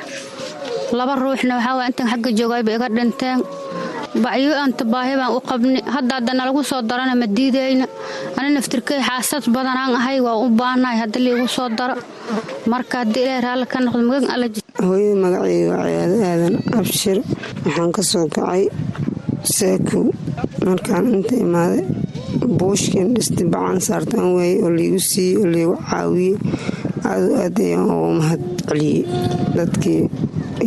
laba 0.98 1.14
ruuxna 1.22 1.54
waxaa 1.58 1.86
intan 1.88 2.06
xagga 2.12 2.30
joogayba 2.38 2.70
iga 2.76 2.88
dhinteen 2.96 3.38
bacyo 4.24 4.52
anta 4.64 4.84
baahi 4.92 5.14
baan 5.20 5.32
u 5.36 5.40
qabni. 5.50 5.80
Hadda 5.94 6.12
hadda 6.18 6.32
nalagu 6.38 6.62
soo 6.70 6.82
darana 6.90 7.14
ma 7.20 7.26
diidayna. 7.36 7.86
Ani 8.38 8.48
naftirkay 8.56 9.00
xaasad 9.08 9.44
badanaan 9.54 9.94
ahay 10.00 10.18
waa 10.26 10.36
u 10.44 10.48
baahnahay 10.60 10.98
haddii 11.02 11.22
liigu 11.26 11.46
soo 11.56 11.68
daro. 11.78 11.94
Marka 12.72 12.94
haddii 13.02 13.22
ilaahay 13.24 13.42
raalli 13.46 13.66
ka 13.72 13.78
noqdo 13.84 14.02
magan 14.10 14.26
alla 14.34 14.46
hooyada 14.86 15.16
magacayga 15.24 15.66
waa 15.72 15.86
ciyaado 15.88 16.16
aadan 16.30 16.54
abshir 16.78 17.18
waxaan 17.64 17.90
ka 17.96 18.02
soo 18.10 18.24
kacay 18.34 18.62
saakow 19.56 20.04
markaan 20.66 21.06
inta 21.16 21.34
imaaday 21.44 21.82
buushkin 22.58 23.08
dhisti 23.16 23.44
bacaan 23.52 23.80
saartaan 23.88 24.28
waayey 24.36 24.56
oo 24.64 24.70
liigu 24.78 25.00
siiyey 25.10 25.36
oo 25.42 25.48
liigu 25.54 25.74
caawiyey 25.90 26.34
aadu 27.10 27.28
aad 27.42 27.56
ayaan 27.66 27.90
ugu 27.96 28.10
mahad 28.20 28.42
celiyey 28.68 29.02
dadkii 29.56 30.02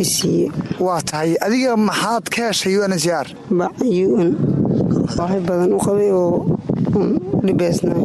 isiiye 0.02 0.46
waa 0.86 1.00
tahay 1.10 1.30
adiga 1.46 1.76
maxaad 1.88 2.24
ka 2.34 2.40
heshay 2.48 2.76
unhcr 2.86 3.26
bacun 3.58 4.28
baahi 5.16 5.38
badan 5.48 5.72
u 5.76 5.80
qabay 5.86 6.10
oo 6.22 6.36
dhibaysnay 7.46 8.02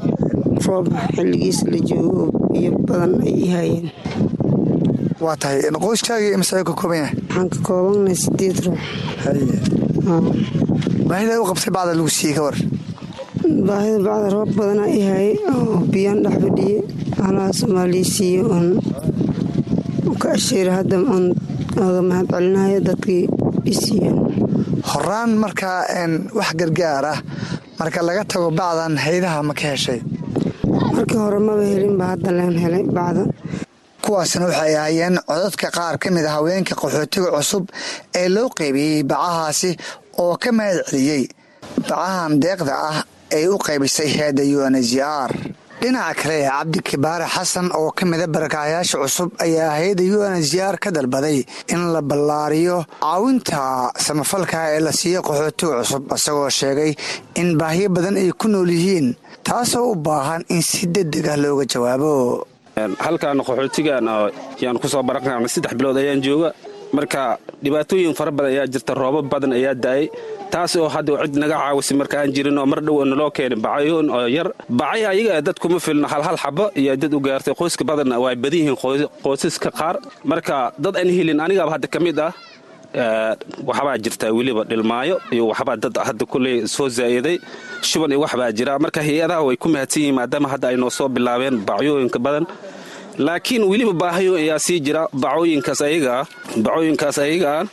roob 0.65 0.85
xilligiisa 1.15 1.63
la 1.73 1.79
joogo 1.89 2.21
oo 2.23 2.49
biyo 2.51 2.71
badan 2.87 3.13
ay 3.27 3.35
i 3.43 3.91
waa 5.25 5.35
tahay 5.41 5.59
qoyskaagii 5.85 6.31
imse 6.37 6.63
ka 6.67 6.73
kooban 6.79 6.97
yahay 7.03 7.15
waxaan 7.23 7.47
ka 7.53 7.59
koobannahay 7.67 8.17
sideed 8.23 8.57
ruux 8.65 8.81
baahida 10.05 11.41
u 11.41 11.45
qabtay 11.49 11.71
bacda 11.75 11.93
lagu 11.97 12.09
siiyey 12.17 12.35
ka 12.37 12.41
war? 12.45 12.57
Baahida 13.67 13.99
bacda 14.07 14.27
roob 14.35 14.49
badanaa 14.57 14.89
i 14.97 15.01
hayay 15.09 15.33
oo 15.53 15.77
biyaan 15.93 16.19
dhex 16.25 16.35
fadhiyey 16.43 16.79
alaha 17.25 17.49
soomaaliya 17.59 18.05
siiye 18.15 18.41
oon 18.55 18.67
ka 20.21 20.27
asheera 20.37 20.71
hadda 20.79 20.95
oon 21.13 21.25
oga 21.85 22.01
mahad 22.09 22.27
celinayo 22.33 22.79
dadkii 22.87 23.23
i 23.71 23.73
siiyeen. 23.81 24.17
Horaan 24.89 25.31
markaa 25.43 25.79
wax 26.37 26.49
gargaar 26.59 27.05
ah 27.13 27.19
marka 27.79 27.99
laga 28.07 28.23
tago 28.31 28.49
bacdan 28.59 28.93
haydaha 29.05 29.39
ma 29.47 29.53
ka 29.59 29.65
heshay? 29.73 29.99
Markii 30.95 31.17
hore 31.23 31.39
maba 31.47 31.63
helinba 31.73 32.05
hadda 32.13 32.29
leen 32.37 32.55
helay 32.63 32.83
bacda 32.97 33.23
kuwaasna 34.05 34.45
waxay 34.49 34.75
ahaayeen 34.77 35.15
codadka 35.29 35.67
qaar 35.77 35.95
ka 36.01 36.07
mid 36.15 36.25
a 36.25 36.31
haweenka 36.35 36.73
qaxootiga 36.81 37.29
cusub 37.37 37.63
ee 38.21 38.27
loo 38.35 38.49
qeybiyey 38.59 39.03
bacahaasi 39.11 39.71
oo 40.23 40.35
ka 40.43 40.49
mahad 40.57 40.79
celiyey. 40.89 41.23
Bacahan 41.87 42.33
deeqda 42.43 42.73
ah 42.89 42.97
ay 43.35 43.45
u 43.47 43.57
qaybisay 43.65 44.09
heedda 44.17 44.43
unhcr 44.67 45.31
dhinaca 45.81 46.13
kale 46.21 46.37
cabdi 46.49 46.79
kibaare 46.87 47.25
xasan 47.35 47.67
oo 47.79 47.89
ka 47.97 48.03
mida 48.09 48.27
barakaayaasha 48.35 48.97
cusub 49.03 49.29
ayaa 49.45 49.69
hay'adda 49.77 50.03
unhcr 50.37 50.75
ka 50.83 50.89
dalbaday 50.95 51.37
in 51.73 51.81
la 51.93 52.01
ballaariyo 52.09 52.77
caawinta 53.03 53.91
samafalka 54.05 54.57
ee 54.75 54.79
la 54.85 54.91
siiyo 54.99 55.19
qaxootiga 55.27 55.73
cusub 55.81 56.03
isagoo 56.17 56.49
sheegay 56.59 56.91
in 57.41 57.49
baahiyo 57.59 57.89
badan 57.95 58.15
ay 58.21 58.29
ku 58.41 58.47
nool 58.53 58.69
yihiin 58.77 59.07
taasoo 59.47 59.85
u 59.91 59.95
baahan 60.07 60.41
in 60.55 60.61
si 60.69 60.81
degdeg 60.95 61.27
ah 61.33 61.37
looga 61.43 61.65
jawaabo 61.73 62.13
halkaan 62.75 63.39
qaxootigan 63.39 64.03
yaan 64.59 64.77
ku 64.79 64.87
soo 64.87 65.03
barakacnay 65.03 65.47
saddex 65.47 65.73
bilood 65.79 65.97
ayaan 65.97 66.21
jooga. 66.21 66.51
Marka 66.95 67.39
dhibaatooyin 67.63 68.13
fara 68.15 68.31
badan 68.31 68.51
ayaa 68.55 68.67
jirta 68.73 68.93
roobab 68.95 69.27
badan 69.31 69.51
ayaa 69.57 69.73
daayay 69.75 70.07
taas 70.53 70.75
oo 70.79 70.87
hadda 70.87 71.25
cid 71.27 71.35
naga 71.41 71.55
caawisay 71.59 71.95
marka 71.97 72.15
aan 72.21 72.31
jirin 72.35 72.55
oo 72.61 72.65
mar 72.65 72.79
dhow 72.79 73.03
naloo 73.03 73.31
keenay 73.35 73.59
bacayoon 73.59 74.07
oo 74.15 74.27
yar. 74.27 74.47
Bacay 74.69 75.03
ayaga 75.11 75.41
dad 75.47 75.57
kuma 75.59 75.79
filno 75.79 76.07
hal 76.07 76.23
hal 76.23 76.37
iyo 76.75 76.95
dad 76.95 77.13
u 77.13 77.19
gaartay. 77.19 77.53
Qoyska 77.59 77.83
badanna 77.83 78.15
waa 78.23 78.35
badan 78.35 78.59
yihiin 78.59 78.77
qoysaska 79.23 79.69
qaar. 79.79 79.95
Marka 80.23 80.71
dad 80.79 80.95
aan 80.95 81.09
helin 81.17 81.39
anigaaba 81.45 81.71
hadda 81.75 81.87
ka 81.87 81.99
mid 81.99 82.19
ah 82.19 82.31
waxbaa 83.67 83.97
jirtaa 84.03 84.31
weliba 84.37 84.63
dhilmaayo 84.69 85.15
iyo 85.35 85.43
waxbaa 85.51 85.75
dad 85.83 85.95
hadda 86.07 86.25
kuley 86.31 86.55
soo 86.75 86.87
zaa'iday 86.97 87.37
shuban 87.89 88.11
iyo 88.11 88.19
waxbaa 88.25 88.51
jira. 88.57 88.73
Marka 88.83 89.01
hay'adaha 89.07 89.41
way 89.47 89.57
ku 89.57 89.67
mahadsan 89.73 90.01
yihiin 90.01 90.15
maadaama 90.19 90.47
hadda 90.53 90.67
ay 90.71 90.77
noo 90.81 90.89
soo 90.97 91.07
bilaabeen 91.15 91.57
bacyooyinka 91.67 92.19
badan. 92.25 92.45
Laakiin 93.25 93.63
weliba 93.71 93.93
baahayo 94.01 94.33
ayaa 94.41 94.59
sii 94.65 94.79
jira. 94.85 95.03
Bacooyinkaas 95.23 95.81
ayagaa 97.19 97.63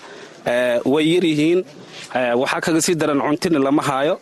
way 0.92 1.04
yar 1.14 1.24
yihiin. 1.30 1.60
Waxaa 2.40 2.60
kaga 2.64 2.80
sii 2.86 2.94
daran 3.00 3.20
cuntina 3.20 3.58
lama 3.58 3.82
haayo 3.82 4.14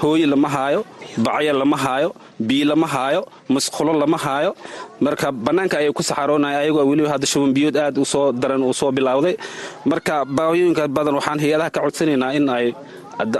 hooye 0.00 0.26
lama 0.26 0.48
haayo 0.48 0.84
bacya 1.18 1.52
lama 1.52 1.76
haayo 1.76 2.14
bii 2.40 2.64
lama 2.64 2.86
haayo 2.86 3.22
musqulo 3.48 3.92
lama 3.92 4.18
haayo. 4.18 4.54
Marka 5.00 5.32
bannaanka 5.32 5.78
ayay 5.78 5.92
ku 5.92 6.02
saxaroonaya 6.02 6.58
ayagoo 6.64 6.84
weliba 6.88 7.08
hadda 7.14 7.26
shuban 7.26 7.52
biyood 7.52 7.76
aad 7.76 7.98
u 7.98 8.04
soo 8.04 8.32
daran 8.32 8.62
uu 8.62 8.72
soo 8.74 8.92
bilowday. 8.92 9.36
Marka 9.84 10.24
baahooyinka 10.24 10.88
badan 10.88 11.14
waxaan 11.18 11.40
hay'adaha 11.40 11.70
ka 11.70 11.80
codsanaynaa 11.84 12.32
in 12.38 12.48
ay 12.48 12.66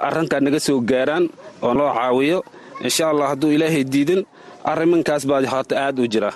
arrintaa 0.09 0.41
naga 0.41 0.61
soo 0.61 0.81
gaaraan 0.81 1.29
oo 1.63 1.75
loo 1.75 1.91
caawiyo. 1.95 2.39
Insha 2.85 3.09
allah 3.11 3.29
hadduu 3.33 3.53
ilaahay 3.57 3.85
diidin 3.85 4.25
arrimankaas 4.65 5.25
baa 5.29 5.41
hata 5.55 5.75
aad 5.89 5.99
u 6.01 6.07
jira 6.09 6.31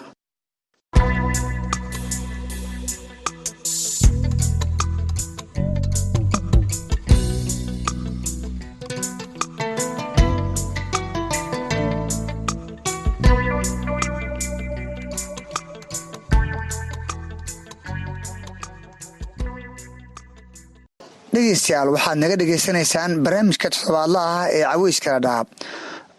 dhegeystayaal 21.35 21.89
waxaad 21.95 22.19
naga 22.23 22.37
dhegaysanaysaan 22.41 23.13
barnaamijka 23.25 23.69
toddobaadlaha 23.75 24.35
ah 24.43 24.47
ee 24.57 24.63
caweyskala 24.73 25.19
dhaab 25.27 25.47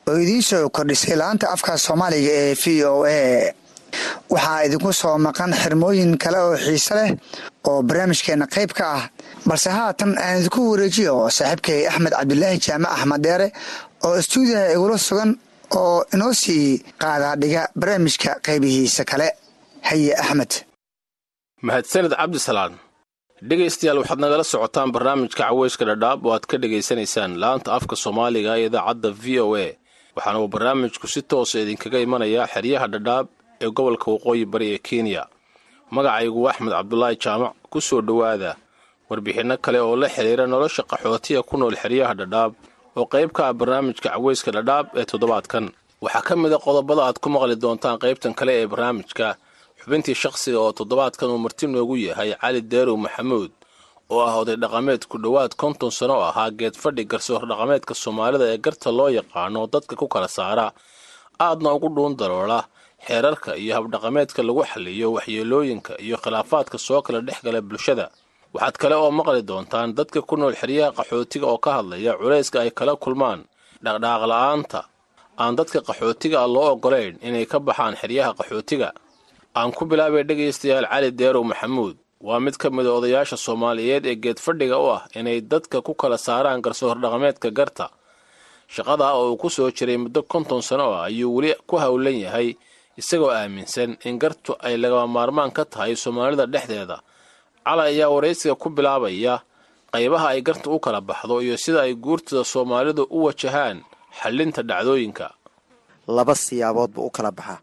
oo 0.10 0.16
idiin 0.24 0.44
soo 0.50 0.64
kordhisay 0.76 1.16
laanta 1.22 1.46
afka 1.56 1.72
soomaaliga 1.86 2.32
ee 2.44 2.54
v 2.62 2.66
o 2.92 2.94
a. 3.18 3.20
Waxaa 4.34 4.60
idinku 4.68 4.92
soo 5.02 5.16
maqan 5.28 5.52
xirmooyin 5.62 6.12
kale 6.24 6.40
oo 6.48 6.56
xiise 6.66 6.94
leh 7.00 7.10
oo 7.70 7.80
barnaamijkeena 7.88 8.46
qayb 8.56 8.72
ka 8.80 8.86
ah. 8.98 9.04
Balse 9.48 9.70
haatan 9.78 10.12
aan 10.24 10.38
idinku 10.40 10.62
wareejiyo 10.72 11.14
saaxiibkay 11.38 11.80
axmed 11.92 12.14
cabdulaahi 12.20 12.58
jaamac 12.66 12.92
axmed 12.98 13.22
dheere 13.26 13.48
oo 14.06 14.14
istuudiyaha 14.22 14.74
igula 14.76 14.98
sugan 15.08 15.32
oo 15.80 15.98
inoo 16.14 16.34
sii 16.44 16.66
qaadaa 17.04 17.36
dhiga 17.42 17.62
barnaamijka 17.80 18.32
qaybihiisa 18.46 19.04
kale. 19.12 19.28
Haye 19.90 20.12
axmed. 20.24 20.52
Mahadsaned 21.68 22.14
cabdisalaan 22.20 22.74
dhegaystayaal 23.50 23.98
waxaad 24.02 24.20
nagala 24.22 24.44
socotaan 24.44 24.92
barnaamijka 24.94 25.44
caweyska 25.50 25.86
dhadhaab 25.90 26.26
oo 26.26 26.34
aad 26.34 26.46
ka 26.46 26.58
dhegaysanaysaan 26.62 27.40
laanta 27.42 27.74
afka 27.78 27.96
soomaaliga 27.96 28.54
ee 28.60 28.66
idaacadda 28.70 29.10
v 29.24 29.26
o 29.42 29.56
a. 29.58 29.68
Waxaana 30.16 30.40
uu 30.42 30.48
barnaamijku 30.54 31.08
si 31.08 31.22
toosa 31.22 31.60
idinkaga 31.60 32.00
imanayaa 32.06 32.48
xeryaha 32.54 32.88
dhadhaab 32.94 33.26
ee 33.64 33.70
gobolka 33.78 34.12
waqooyi 34.14 34.46
bari 34.46 34.68
ee 34.74 34.78
kenya. 34.78 35.24
Magacaygu 35.92 36.50
axmed 36.50 36.74
cabdulaahi 36.74 37.18
jaamac 37.24 37.54
ku 37.72 37.82
soo 37.82 38.02
dhowaada 38.02 38.56
warbixinno 39.10 39.58
kale 39.58 39.80
oo 39.82 39.96
la 39.96 40.08
xidhiira 40.10 40.46
nolosha 40.48 40.84
qaxootiga 40.92 41.42
ku 41.44 41.58
nool 41.58 41.76
xeryaha 41.82 42.14
dhadhaab 42.14 42.52
oo 42.98 43.06
qayb 43.14 43.30
ka 43.34 43.48
ah 43.50 43.54
barnaamijka 43.54 44.10
caweyska 44.14 44.52
dhadhaab 44.52 44.86
ee 45.00 45.06
toddobaadkan. 45.06 45.66
Waxaa 46.02 46.22
ka 46.22 46.36
mid 46.36 46.54
a 46.54 46.60
qodobada 46.62 47.02
aad 47.10 47.18
ku 47.18 47.30
maqli 47.34 47.56
doontaan 47.58 47.98
qaybtan 47.98 48.34
kale 48.38 48.54
ee 48.62 48.68
barnaamijka 48.70 49.36
xubintii 49.82 50.16
shakhsiga 50.24 50.60
oo 50.66 50.72
toddobaadkan 50.80 51.30
uu 51.34 51.38
marti 51.46 51.66
noogu 51.68 51.96
yahay 52.08 52.32
cali 52.42 52.62
deerow 52.72 52.98
maxamuud 53.06 53.52
oo 54.14 54.22
ah 54.30 54.36
oday 54.42 54.56
dhaqameed 54.64 55.02
ku 55.10 55.18
dhowaad 55.24 55.52
konton 55.62 55.92
sano 55.92 56.14
oo 56.20 56.26
ahaa 56.32 56.50
geed 56.60 56.76
fadhi 56.84 57.04
garsoor 57.12 57.44
dhaqameedka 57.52 57.94
soomaalida 58.04 58.46
ee 58.54 58.58
garta 58.66 58.90
loo 58.98 59.10
yaqaano 59.20 59.68
dadka 59.74 59.94
ku 59.96 60.08
kala 60.14 60.28
saara. 60.38 60.68
Aadna 61.46 61.70
ugu 61.76 61.88
dhuun 61.96 62.14
daloola 62.20 62.60
xeerarka 63.08 63.52
iyo 63.62 63.74
habdhaqameedka 63.78 64.40
lagu 64.48 64.62
xaliyo 64.72 65.08
waxyeelooyinka 65.16 65.94
iyo 66.06 66.18
khilaafaadka 66.24 66.78
soo 66.78 67.02
kala 67.06 67.20
dhex 67.28 67.40
gala 67.46 67.62
bulshada. 67.62 68.06
Waxaad 68.54 68.76
kale 68.82 68.96
oo 68.96 69.12
maqli 69.12 69.42
doontaan 69.50 69.90
dadka 69.98 70.20
ku 70.22 70.36
nool 70.38 70.54
xeryaha 70.62 70.92
qaxootiga 70.98 71.46
oo 71.54 71.58
ka 71.58 71.72
hadlaya 71.78 72.14
culayska 72.20 72.58
ay 72.62 72.72
kala 72.80 72.94
kulmaan. 73.04 73.40
Dhaqdhaaq 73.84 74.22
la'aanta 74.32 74.80
aan 75.42 75.54
dadka 75.60 75.80
qaxootiga 75.88 76.38
ah 76.44 76.48
loo 76.56 76.68
oggolayn 76.76 77.16
inay 77.28 77.46
ka 77.52 77.58
baxaan 77.68 77.96
xeryaha 78.02 78.32
qaxootiga 78.40 78.90
aan 79.60 79.72
ku 79.78 79.84
bilaabay 79.90 80.24
dhegaystayaal 80.30 80.88
cali 80.92 81.10
deerow 81.20 81.44
maxamuud 81.52 81.96
waa 82.28 82.40
mid 82.46 82.56
ka 82.62 82.70
mid 82.70 82.86
a 82.88 82.92
odayaasha 83.00 83.38
soomaaliyeed 83.46 84.06
ee 84.12 84.16
geed 84.24 84.40
fadhiga 84.46 84.78
u 84.86 84.88
ah 84.98 85.02
inay 85.20 85.42
dadka 85.52 85.78
ku 85.88 85.94
kala 86.02 86.18
saaraan 86.18 86.62
garsoor 86.66 86.96
dhaqameedka 87.04 87.50
garta. 87.58 87.88
Shaqadaa 88.76 89.14
oo 89.20 89.32
uu 89.32 89.38
ku 89.42 89.48
soo 89.50 89.70
jiray 89.78 89.98
muddo 90.04 90.22
konton 90.32 90.62
sano 90.62 90.86
ah 90.96 91.04
ayuu 91.10 91.36
weli 91.36 91.52
ku 91.68 91.76
howlan 91.84 92.18
yahay 92.26 92.48
isagoo 93.00 93.32
aaminsan 93.40 93.98
in 94.08 94.16
gartu 94.24 94.52
ay 94.66 94.76
lagama 94.84 95.08
maarmaan 95.16 95.52
ka 95.52 95.64
tahay 95.66 95.96
soomaalida 96.04 96.46
dhexdeeda. 96.54 96.98
Cali 97.66 97.82
ayaa 97.92 98.10
waraysiga 98.16 98.56
ku 98.56 98.68
bilaabaya 98.76 99.36
qaybaha 99.94 100.28
ay 100.34 100.42
garta 100.48 100.68
u 100.76 100.80
kala 100.80 101.02
baxdo 101.02 101.42
iyo 101.46 101.58
sida 101.64 101.82
ay 101.84 101.94
guurtada 102.06 102.44
soomaalidu 102.54 103.04
u 103.16 103.18
wajahaan 103.28 103.78
xallinta 104.20 104.62
dhacdooyinka. 104.70 105.28
Laba 106.08 106.34
siyaabood 106.36 106.92
buu 106.96 107.06
u 107.10 107.12
kala 107.12 107.32
baxaa. 107.32 107.60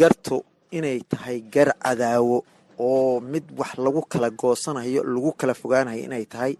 Gartu 0.00 0.44
inay 0.76 0.98
tahay 1.10 1.38
gar 1.54 1.70
cadaawo 1.84 2.38
oo 2.78 3.20
mid 3.32 3.44
wax 3.58 3.70
lagu 3.84 4.02
kala 4.12 4.28
goosanayo 4.40 5.02
lagu 5.14 5.30
kala 5.40 5.54
fogaanayo 5.60 6.02
inay 6.06 6.24
tahay 6.32 6.54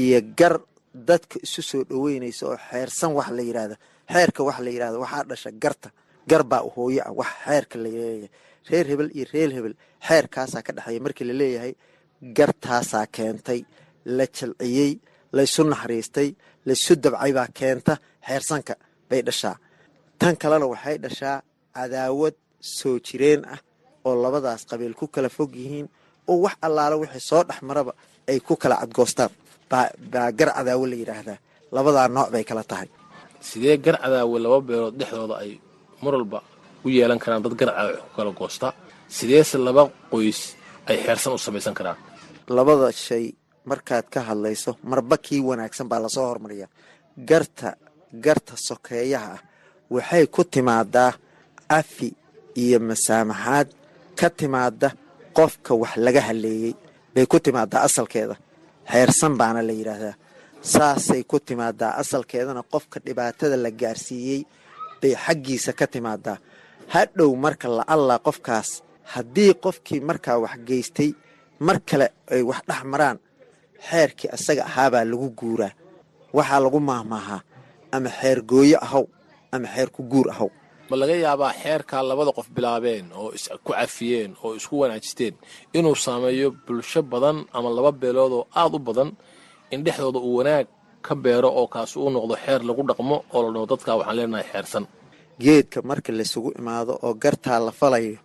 iyo 0.00 0.18
gar 0.38 0.54
dadka 1.08 1.36
isu 1.46 1.62
soo 1.70 1.82
dhoweynaysa 1.90 2.42
oo 2.50 2.56
xeersan 2.68 3.10
wax 3.18 3.28
la 3.36 3.42
yidhaahdo 3.48 3.76
xeerka 4.12 4.40
wax 4.48 4.58
la 4.64 4.70
yidhahdo 4.74 4.98
waxaa 5.04 5.24
dhasha 5.30 5.50
garta. 5.62 5.88
Gar 6.30 6.42
baa 6.50 6.62
hooyo 6.74 7.02
ah 7.08 7.12
wax 7.20 7.30
xeerka 7.46 7.76
la 7.82 7.88
leeyahay. 7.94 8.28
Reer 8.70 8.86
hebel 8.90 9.10
iyo 9.16 9.24
reer 9.32 9.50
hebel 9.56 9.74
xeerkaasaa 10.08 10.62
ka 10.66 10.72
dhexeeya. 10.76 11.00
Markii 11.04 11.24
la 11.30 11.34
leeyahay 11.40 11.72
gartaasaa 12.36 13.06
keentay 13.16 13.60
la 14.16 14.24
jalciyey 14.36 14.92
laysu 15.36 15.62
naxariistay 15.72 16.28
laysu 16.66 16.92
dabcay 17.04 17.32
baa 17.38 17.48
keenta. 17.58 17.94
Xeersanka 18.28 18.74
bay 19.08 19.20
dhashaa. 19.28 19.56
Tan 20.20 20.34
kalena 20.40 20.66
waxay 20.72 20.96
dhashaa 21.04 21.36
cadaawad 21.76 22.34
soo 22.60 22.98
jireen 23.06 23.42
ah 23.54 23.60
oo 24.06 24.14
labadaas 24.22 24.62
qabiil 24.70 24.94
ku 24.94 25.06
kala 25.14 25.28
fog 25.28 25.50
yihiin 25.54 25.86
oo 26.30 26.36
wax 26.44 26.54
allaala 26.66 26.96
wixii 27.02 27.20
soo 27.30 27.42
dhex 27.48 27.60
maraba 27.68 27.92
ay 28.30 28.38
ku 28.40 28.54
kala 28.56 28.76
cadgoostaan. 28.82 29.30
Baa 29.70 30.30
gar 30.38 30.50
cadaawo 30.56 30.84
la 30.90 30.96
yidhaahdaa 31.00 31.38
labadaa 31.74 32.08
nooc 32.16 32.28
bay 32.34 32.44
kala 32.44 32.64
tahay. 32.70 32.88
Sidee 33.48 33.76
gar 33.84 33.96
cadaawe 34.02 34.36
laba 34.44 34.58
beelood 34.68 34.94
dhexdooda 34.98 35.34
ay 35.42 35.50
mar 36.02 36.14
walba 36.14 36.38
u 36.84 36.88
yeelan 36.88 37.18
karaan 37.22 37.42
dad 37.44 37.54
gar 37.60 37.70
cadaawe 37.70 37.94
ku 38.04 38.10
kala 38.16 38.30
goosta? 38.38 38.68
Sideese 39.16 39.56
laba 39.58 39.82
qoys 40.12 40.40
ay 40.88 40.96
xeersan 41.04 41.32
u 41.34 41.38
samaysan 41.38 41.74
karaan? 41.78 41.98
Labada 42.56 42.88
shay 42.92 43.24
markaad 43.70 44.06
ka 44.12 44.20
hadlayso 44.28 44.70
marba 44.90 45.16
kii 45.24 45.40
wanaagsan 45.48 45.86
baa 45.90 46.00
la 46.04 46.08
soo 46.14 46.26
hormariyaa. 46.30 46.68
Garta 47.30 47.68
garta 48.24 48.54
sokeeyaha 48.68 49.32
ah 49.36 49.40
waxay 49.94 50.24
ku 50.34 50.42
timaadaa 50.44 51.12
afi 51.78 52.08
iyo 52.62 52.78
masaamaxaad 52.88 53.68
ka 54.18 54.28
timaada 54.38 54.88
qofka 55.36 55.72
wax 55.82 55.92
laga 56.04 56.20
haleeyey 56.28 56.72
bay 57.14 57.26
ku 57.26 57.36
timaadaa 57.44 57.82
asalkeeda. 57.88 58.36
Xeersan 58.90 59.34
baana 59.40 59.60
la 59.68 59.72
yidhaahdaa 59.78 60.14
saasay 60.72 61.22
ku 61.30 61.36
timaadaa 61.48 61.92
asalkeedana 62.02 62.62
qofka 62.72 62.96
dhibaatada 63.04 63.56
la 63.64 63.70
gaarsiiyey 63.80 64.40
bay 65.00 65.14
xaggiisa 65.24 65.72
ka 65.78 65.86
timaadaa 65.94 66.38
hadhow 66.94 67.30
marka 67.44 67.66
la 67.76 67.82
allaa 67.94 68.18
qofkaas 68.26 68.68
haddii 69.12 69.52
qofkii 69.64 70.00
markaa 70.08 70.36
wax 70.44 70.56
geystay 70.68 71.10
mar 71.66 71.78
kale 71.88 72.06
ay 72.34 72.42
wax 72.50 72.60
dhex 72.68 72.82
maraan 72.92 73.18
xeerkii 73.88 74.28
asaga 74.36 74.62
ahaabaa 74.70 75.04
lagu 75.10 75.28
guuraa. 75.40 75.72
Waxaa 76.36 76.60
lagu 76.64 76.80
maahmaahaa 76.88 77.40
ama 77.94 78.10
xeer 78.18 78.38
gooyo 78.50 78.78
ahaw 78.86 79.04
ama 79.54 79.66
xeer 79.74 79.88
ku 79.94 80.02
guur 80.12 80.26
ahaw 80.34 80.48
ma 80.90 80.96
laga 81.00 81.14
yaabaa 81.24 81.52
xeerkaa 81.62 82.02
labada 82.10 82.32
qof 82.38 82.48
bilaabeen 82.56 83.06
oo 83.20 83.28
isku 83.36 83.72
cafiyeen 83.72 84.32
oo 84.44 84.50
isku 84.58 84.74
wanaajisteen 84.82 85.34
inuu 85.78 85.94
saameeyo 86.04 86.48
bulsho 86.66 87.00
badan 87.12 87.38
ama 87.56 87.68
laba 87.76 87.92
beelood 88.00 88.32
oo 88.38 88.44
aad 88.60 88.74
u 88.74 88.78
badan 88.88 89.10
in 89.74 89.80
dhexdooda 89.84 90.18
uu 90.18 90.36
wanaag 90.38 90.66
ka 91.06 91.14
beero 91.24 91.48
oo 91.58 91.66
kaasi 91.74 91.94
uu 91.98 92.10
noqdo 92.14 92.34
xeer 92.44 92.60
lagu 92.68 92.82
dhaqmo 92.88 93.16
oo 93.34 93.40
la 93.44 93.50
dhaho 93.54 93.66
dadkaa 93.72 93.96
waxaan 93.98 94.16
leenahay 94.18 94.46
xeersan. 94.52 94.84
Geedka 95.42 95.78
marka 95.90 96.10
laysugu 96.18 96.50
imaado 96.58 96.92
oo 97.02 97.14
gartaa 97.22 97.58
la 97.66 97.72
falayo 97.80 98.18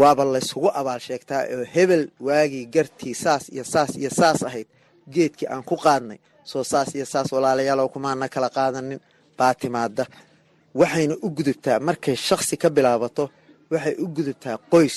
waaba 0.00 0.22
laysugu 0.34 0.68
abaal 0.80 1.00
sheegtaa 1.06 1.42
oo 1.54 1.64
hebel 1.74 2.02
waagii 2.26 2.64
gartii 2.74 3.14
saas 3.22 3.44
iyo 3.54 3.64
saas 3.72 3.90
iyo 4.00 4.10
saas 4.20 4.42
ahayd. 4.48 4.66
Geedkii 5.14 5.48
aan 5.52 5.62
ku 5.68 5.76
qaadnay 5.84 6.18
soo 6.50 6.64
saas 6.72 6.88
iyo 6.94 7.06
saas 7.12 7.28
walaalayaalow 7.34 7.88
kumaana 7.94 8.26
kala 8.34 8.48
qaadanin 8.56 9.00
baa 9.38 9.54
timaada 9.60 10.04
waxayna 10.74 11.14
u 11.22 11.28
gudubtaa 11.36 11.78
markay 11.88 12.16
shaksi 12.16 12.56
ka 12.62 12.68
bilaabato 12.76 13.24
waxay 13.72 13.94
u 14.04 14.06
gudubtaa 14.16 14.56
qoys 14.72 14.96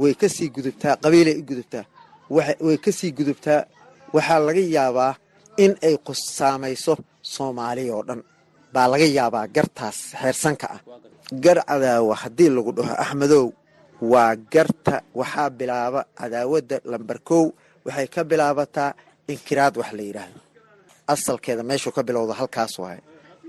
way 0.00 0.14
ka 0.20 0.28
sii 0.28 0.48
gudubtaa 0.56 0.96
qabiilay 1.02 1.36
u 1.40 1.44
gudubtaa. 1.50 1.84
Way 2.66 2.76
ka 2.84 2.90
sii 2.98 3.12
gudubtaa. 3.18 3.60
Waxaa 4.14 4.38
laga 4.46 4.60
yaabaa 4.76 5.12
in 5.64 5.72
ay 5.86 5.96
saamayso 6.36 6.92
soomaaliya 7.32 7.94
oo 7.96 8.02
dhan. 8.08 8.20
Baa 8.74 8.88
laga 8.92 9.04
yaabaa 9.18 9.46
gartaas 9.56 9.98
xeersanka 10.20 10.66
ah. 10.74 10.80
Gar 11.44 11.58
cadaawa 11.68 12.14
haddii 12.22 12.50
lagu 12.56 12.72
dhaho 12.76 12.94
axmedow 13.04 13.46
waa 14.12 14.36
garta 14.52 14.94
waxaa 15.14 15.50
bilaaba 15.58 16.00
cadaawadda 16.18 16.76
lambar 16.90 17.18
kow 17.28 17.44
waxay 17.86 18.06
ka 18.14 18.20
bilaabataa 18.30 18.90
inkiraad 19.32 19.74
wax 19.80 19.90
la 19.96 20.02
yidhaahdo. 20.08 20.40
Asalkeeda 21.12 21.62
meeshuu 21.62 21.92
ka 21.96 22.02
bilowda 22.02 22.34
halkaas 22.40 22.78
waaye. 22.82 23.00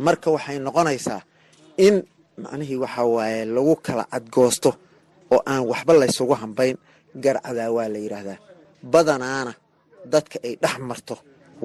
Marka 0.05 0.27
waxay 0.35 0.57
noqonaysaa 0.65 1.21
in 1.87 1.95
macnihii 2.43 2.79
waxaa 2.83 3.07
waaye 3.15 3.39
lagu 3.55 3.73
kala 3.85 4.03
cadgoosto 4.13 4.69
oo 5.33 5.39
aan 5.51 5.61
waxba 5.71 5.91
laysugu 6.01 6.33
hambayn 6.41 6.75
gar 7.23 7.37
cadaawaa 7.45 7.87
la 7.93 7.99
yidhaahdaa 8.05 8.37
badanaana 8.93 9.53
dadka 10.13 10.37
ay 10.47 10.53
dhex 10.63 10.75
marto 10.89 11.15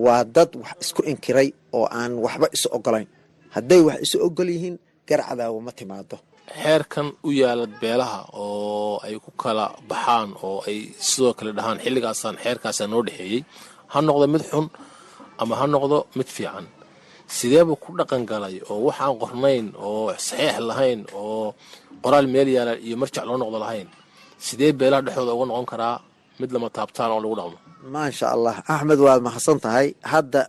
waa 0.05 0.23
dad 0.37 0.51
wax 0.63 0.77
isku 0.85 1.01
inkiray 1.11 1.49
oo 1.77 1.87
aan 1.99 2.13
waxba 2.25 2.47
isu 2.57 2.69
ogolayn 2.77 3.09
hadday 3.55 3.81
wax 3.89 3.99
isu 4.07 4.17
ogol 4.27 4.49
yihiin 4.55 4.77
gar 5.09 5.21
cadaawo 5.29 5.59
ma 5.67 5.73
timaado 5.79 6.17
xeerkan 6.63 7.07
u 7.27 7.31
yaalla 7.41 7.67
beelaha 7.81 8.21
oo 8.45 8.95
ay 9.07 9.15
ku 9.25 9.31
kala 9.43 9.65
baxaan 9.91 10.31
oo 10.47 10.59
ay 10.69 10.79
sidoo 11.09 11.33
kale 11.39 11.51
dhahaan 11.59 11.79
xilligaasaan 11.85 12.37
xeerkaasaa 12.45 12.87
noo 12.93 13.03
dhexeeyey 13.07 13.41
ha 13.93 13.99
noqdo 14.07 14.27
mid 14.35 14.43
xun 14.51 14.67
ama 15.41 15.55
ha 15.61 15.65
noqdo 15.75 15.99
mid 16.19 16.29
fiican 16.37 16.67
sideebuu 17.27 17.77
ku 17.83 17.91
dhaqan 17.99 18.23
galay 18.31 18.57
oo 18.71 18.79
waxaan 18.89 19.15
qornayn 19.23 19.67
oo 19.87 20.13
saxiix 20.27 20.57
lahayn 20.69 21.01
oo 21.15 21.55
qoraal 22.05 22.27
meel 22.35 22.49
yaalla 22.57 22.75
iyo 22.87 22.97
marjac 23.01 23.25
loo 23.29 23.37
noqdo 23.43 23.59
lahayn? 23.65 23.89
Sidee 24.47 24.73
beelaha 24.79 25.03
dhexdooda 25.07 25.33
uga 25.37 25.47
noqon 25.51 25.67
karaa 25.73 25.97
mid 26.41 26.51
lama 26.55 26.69
taabtaan 26.77 27.11
oo 27.15 27.21
lagu 27.25 27.35
dhaqmo? 27.41 27.59
Maasha 27.95 28.27
allah 28.35 28.55
axmed 28.75 28.99
waad 29.07 29.21
mahadsan 29.27 29.59
tahay. 29.65 29.87
Hadda 30.13 30.43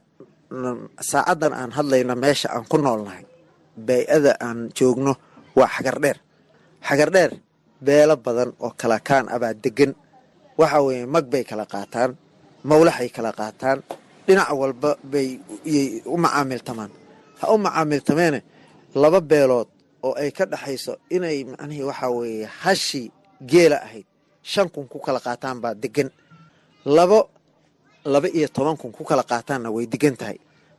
saacaddan 1.10 1.54
aan 1.60 1.72
hadlayno 1.78 2.14
meesha 2.24 2.48
aan 2.56 2.66
ku 2.72 2.78
noolnahay 2.78 3.24
bay-ada 3.88 4.34
aan 4.48 4.60
joogno 4.78 5.14
waa 5.58 5.70
xagardheer 5.76 6.18
xagardheer 6.88 7.32
beelo 7.86 8.16
badan 8.26 8.50
oo 8.66 8.72
kala 8.82 8.98
kaan 9.08 9.26
abaa 9.36 9.54
degan 9.64 9.92
waxa 10.60 10.80
weeye 10.86 11.06
mag 11.16 11.26
bay 11.32 11.44
kala 11.50 11.66
qaataan 11.74 12.12
mawlaxay 12.70 13.10
kala 13.16 13.32
qaataan 13.40 13.80
dhinac 14.28 14.50
walba 14.62 14.92
bay 15.12 15.30
yay 15.74 15.88
u 16.06 16.16
macaamiltamaan. 16.24 16.92
Ha 17.40 17.46
u 17.54 17.58
macaamiltameene 17.66 18.40
laba 19.02 19.20
beelood 19.30 19.68
oo 20.06 20.14
ay 20.22 20.30
ka 20.38 20.44
dhexayso 20.52 20.94
inay 21.16 21.38
macnihii 21.52 21.84
waxaa 21.90 22.12
weeye 22.18 22.46
hashii 22.64 23.08
geela 23.52 23.78
ahayd 23.86 24.06
shan 24.52 24.68
kun 24.74 24.86
ku 24.92 24.98
kala 25.06 25.20
qaataan 25.26 25.58
baa 25.64 25.74
degan 25.84 26.10
labo 26.98 27.20
laba 28.14 28.28
iyo 28.38 28.48
toban 28.56 28.78
kun 28.82 28.92
ku 28.98 29.04
kala 29.10 29.24
qaataanna 29.32 29.70
way 29.76 29.86
degan 29.94 30.16
tahay. 30.20 30.38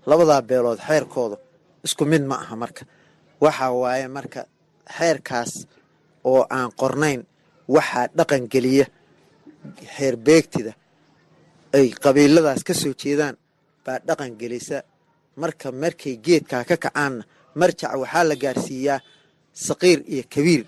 Labadaa 0.09 0.43
beelood 0.49 0.79
xeerkooda 0.89 1.37
isku 1.87 2.05
mid 2.13 2.23
ma 2.31 2.37
aha 2.45 2.55
marka. 2.63 2.83
Waxaa 3.45 3.71
waaye 3.83 4.07
marka 4.17 4.41
xeerkaas 4.97 5.53
oo 6.31 6.43
aan 6.57 6.71
qornayn 6.81 7.21
waxaa 7.75 8.07
dhaqan 8.19 8.45
geliya 8.53 8.87
xeer 9.97 10.15
beegtida 10.27 10.73
ay 11.77 11.87
qabiiladaas 12.05 12.63
ka 12.69 12.75
soo 12.75 12.95
jeedaan 13.03 13.37
baa 13.85 13.99
dhaqan 14.07 14.33
gelisa. 14.41 14.79
Marka 15.43 15.69
markay 15.83 16.15
geedkaa 16.27 16.65
ka 16.69 16.77
kacaanna 16.77 17.25
marjac 17.61 17.93
waxaa 18.03 18.25
la 18.31 18.37
gaarsiiyaa 18.45 19.01
saqiir 19.67 19.99
iyo 20.15 20.25
kabiir. 20.35 20.63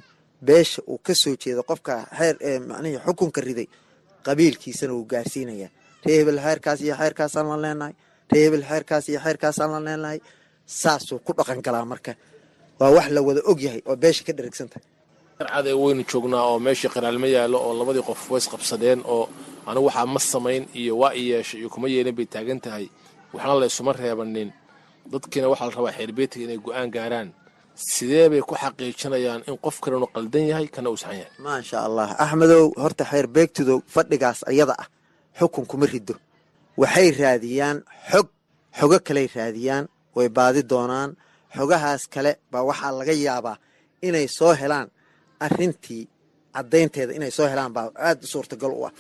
Beesha 0.46 0.82
uu 0.90 0.98
ka 1.06 1.14
soo 1.22 1.34
jeedo 1.42 1.62
qofka 1.70 1.94
xeer 2.18 2.36
ee 2.48 2.58
macnihii 2.68 3.00
xukunka 3.06 3.40
riday 3.46 3.68
qabiilkiisana 4.26 4.92
wuu 4.96 5.06
gaarsiinayaa 5.12 5.70
ree 6.04 6.16
hebel 6.18 6.38
xeerkaas 6.46 6.80
iyo 6.86 6.94
xeerkaasaan 7.00 7.46
la 7.50 7.56
leenahay 7.64 7.94
ree 8.32 8.42
hebel 8.44 8.64
xeerkaas 8.70 9.04
iyo 9.10 9.20
xeerkaasaan 9.24 9.70
la 9.74 9.80
leenahay. 9.88 10.18
Saasuu 10.80 11.18
ku 11.26 11.32
dhaqan 11.38 11.60
galaa 11.66 11.84
marka. 11.92 12.12
Waa 12.80 12.90
wax 12.96 13.08
la 13.14 13.20
wada 13.26 13.40
og 13.50 13.58
yahay 13.64 13.82
oo 13.88 13.96
beesha 14.02 14.22
ka 14.26 14.32
dherigsantahay 14.36 14.84
garcada 15.40 15.72
weynu 15.82 16.02
joognaa 16.10 16.44
oo 16.50 16.58
meeshii 16.66 16.90
qiraalma 16.94 17.26
yaallo 17.36 17.58
oo 17.66 17.72
labadii 17.80 18.04
qof 18.08 18.22
ways 18.30 18.46
qabsadeen 18.52 19.00
oo 19.14 19.24
anigu 19.68 19.86
waxaa 19.88 20.06
ma 20.14 20.20
samayn 20.32 20.62
iyo 20.80 20.98
waa 21.00 21.12
i 21.20 21.22
yeeshay 21.30 21.60
iyo 21.60 21.68
kuma 21.74 21.88
yeelin 21.88 22.14
bay 22.18 22.26
taagan 22.34 22.60
tahay 22.64 22.86
waxna 23.34 23.54
la 23.60 23.66
isuma 23.66 23.92
reebanin. 23.92 24.50
Dadkiina 25.12 25.48
waxaa 25.52 25.66
la 25.68 25.74
rabaa 25.76 25.92
xeerbeetiga 25.98 26.44
inay 26.44 26.58
go'aan 26.64 26.90
gaaraan. 26.94 27.28
Sidee 27.74 28.28
bay 28.32 28.40
ku 28.48 28.54
xaqiijinayaan 28.62 29.40
in 29.48 29.56
qof 29.64 29.76
kalenu 29.80 30.06
qaldan 30.14 30.44
yahay 30.50 30.66
kana 30.74 30.90
uu 30.90 30.96
saxan 31.02 31.18
yahay? 31.22 31.32
Maasha 31.46 31.78
allah 31.86 32.08
axmedow 32.24 32.64
horta 32.82 33.04
xeer 33.10 33.26
beegtido 33.36 33.74
fadhigaas 33.94 34.40
ayada 34.50 34.74
ah 34.82 34.86
xukun 35.38 35.64
kuma 35.70 35.86
rido 35.86 36.14
waxay 36.80 37.08
raadiyaan 37.20 37.76
xog 38.10 38.26
xogo 38.78 38.98
kaley 39.06 39.26
raadiyaan 39.36 39.84
way 40.16 40.28
baadi 40.28 40.62
doonaan. 40.72 41.10
Xogahaas 41.56 42.02
kale 42.14 42.32
baa 42.52 42.62
waxaa 42.70 42.92
laga 42.98 43.12
yaabaa 43.26 43.56
inay 44.06 44.26
soo 44.38 44.52
helaan 44.60 44.88
arrintii 45.46 46.02
caddaynteeda 46.54 47.12
inay 47.18 47.32
soo 47.38 47.46
helaan 47.52 47.72
baa 47.76 47.86
aada 48.06 48.24
suurtagal 48.32 48.72
u 48.80 48.82
ah. 48.88 48.92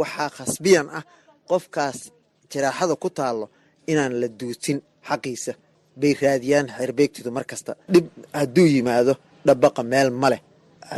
Waxaa 0.00 0.30
khasbiyan 0.36 0.86
ah 0.98 1.04
qofkaas 1.50 1.98
jaraaxada 2.52 2.94
ku 3.02 3.08
taallo 3.18 3.46
inaan 3.92 4.12
la 4.20 4.28
duutin 4.40 4.78
xaqiisa. 5.08 5.52
Bay 6.00 6.12
raadiyaan 6.22 6.66
xeerbeegtidu 6.76 7.30
mar 7.36 7.44
kasta 7.50 7.72
dhib 7.92 8.06
hadduu 8.38 8.66
yimaado 8.74 9.12
dhabaqa 9.46 9.82
meel 9.92 10.08
ma 10.22 10.28
leh. 10.32 10.40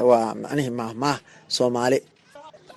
Waa 0.09 0.29
macnihii 0.43 0.75
maahmaah 0.81 1.19
soomaali. 1.57 1.99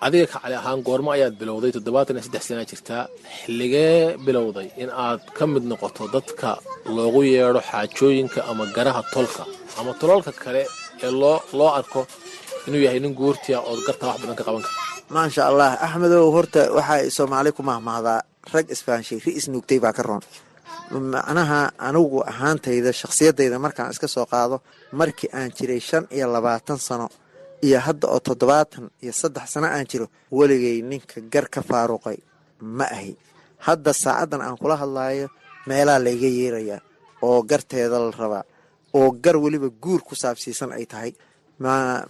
Adiga 0.06 0.26
kacali 0.34 0.56
ahaan 0.62 0.80
goormo 0.88 1.10
ayaad 1.16 1.36
bilowday 1.42 1.72
toddobaatan 1.76 2.16
iyo 2.18 2.24
saddex 2.28 2.44
sanaa 2.50 2.68
jirtaa 2.72 3.04
xilligee 3.40 3.96
bilowday 4.26 4.68
in 4.84 4.90
aad 5.06 5.22
ka 5.38 5.44
mid 5.54 5.64
noqoto 5.72 6.04
dadka 6.16 6.50
loogu 6.96 7.22
yeedho 7.34 7.62
xaajooyinka 7.70 8.40
ama 8.52 8.64
garaha 8.76 9.02
tolka 9.14 9.44
ama 9.80 9.92
tololka 10.02 10.32
kale 10.44 10.64
ee 11.06 11.12
loo 11.22 11.38
loo 11.60 11.72
arko 11.80 12.01
inuu 12.68 12.82
yahay 12.86 12.99
nin 13.04 13.14
guurtiya 13.20 13.58
ood 13.70 13.80
gartaa 13.88 14.08
wax 14.12 14.18
badan 14.22 14.36
ka 14.39 14.43
qaban 14.47 14.62
kara. 14.66 14.76
Maasha 15.16 15.41
allah 15.49 15.70
axmedow 15.86 16.26
horta 16.36 16.62
waxay 16.78 17.04
soomaali 17.18 17.49
ku 17.58 17.62
mahmahdaa 17.70 18.20
rag 18.54 18.66
isfaanshay 18.76 19.20
ri 19.26 19.32
isnuugtay 19.39 19.80
baa 19.84 19.93
ka 19.97 20.04
roon. 20.08 20.24
Macnaha 20.91 21.72
anigu 21.88 22.20
ahaantayda 22.32 22.91
shakhsiyadayda 23.01 23.58
markaan 23.66 23.91
iska 23.93 24.08
soo 24.16 24.26
qaado 24.32 24.58
markii 24.99 25.30
aan 25.38 25.49
jiray 25.58 25.80
shan 25.89 26.04
iyo 26.16 26.28
labaatan 26.34 26.78
sano 26.88 27.08
iyo 27.66 27.80
hadda 27.86 28.08
oo 28.14 28.20
toddobaatan 28.28 28.86
iyo 29.04 29.14
saddex 29.22 29.45
sano 29.54 29.68
aan 29.68 29.86
jiro 29.91 30.08
weligay 30.38 30.78
ninka 30.89 31.22
gar 31.34 31.47
ka 31.54 31.62
faaruqay 31.70 32.18
ma 32.78 32.86
ahi. 32.97 33.14
Hadda 33.66 33.91
saacaddan 34.04 34.41
aan 34.41 34.58
kula 34.62 34.76
hadlaayo 34.82 35.28
meelaa 35.68 35.99
layga 36.06 36.28
yeerayaa 36.39 36.80
oo 37.28 37.39
garteeda 37.49 37.97
la 38.04 38.12
rabaa 38.22 38.43
oo 38.98 39.10
gar 39.24 39.36
weliba 39.44 39.70
guur 39.84 40.02
ku 40.08 40.14
saabsiisan 40.16 40.72
ay 40.78 40.86
tahay. 40.86 41.12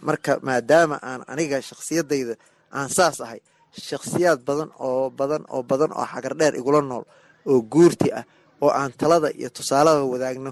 Marka 0.08 0.40
maadaama 0.42 0.98
aan 1.10 1.22
aniga 1.28 1.58
shakhsiyadayda 1.62 2.36
aan 2.78 2.90
saas 2.90 3.18
ahay 3.22 3.40
shakhsiyaad 3.88 4.40
badan 4.48 4.70
oo 4.80 5.10
badan 5.20 5.44
oo 5.54 5.62
badan 5.64 5.92
oo 5.92 6.06
xagar 6.14 6.34
dheer 6.40 6.54
igula 6.60 6.82
nool 6.82 7.06
oo 7.50 7.60
guurti 7.74 8.10
ah 8.20 8.24
oo 8.64 8.70
aan 8.80 8.92
talada 9.00 9.30
iyo 9.40 9.50
tusaalada 9.50 10.04
wadaagno 10.14 10.52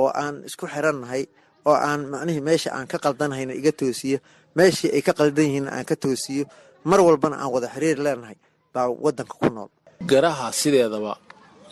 oo 0.00 0.08
aan 0.22 0.34
isku 0.48 0.64
xirannahay 0.72 1.22
oo 1.68 1.74
aan 1.88 2.00
macnihii 2.12 2.40
meesha 2.48 2.70
aan 2.76 2.86
ka 2.92 2.98
qaldanahayna 3.04 3.52
iga 3.60 3.72
toosiyo 3.80 4.18
meeshii 4.56 4.90
ay 4.96 5.02
ka 5.06 5.12
qaldan 5.18 5.44
yihiinna 5.48 5.70
aan 5.76 5.84
ka 5.90 5.96
toosiyo 5.96 6.44
mar 6.88 7.00
walbana 7.06 7.36
aan 7.42 7.50
wada 7.54 7.68
xiriir 7.74 7.98
leenahay 8.04 8.36
baa 8.74 8.88
waddanka 9.04 9.34
ku 9.40 9.48
nool. 9.54 9.68
Garaha 10.10 10.52
sideedaba 10.60 11.12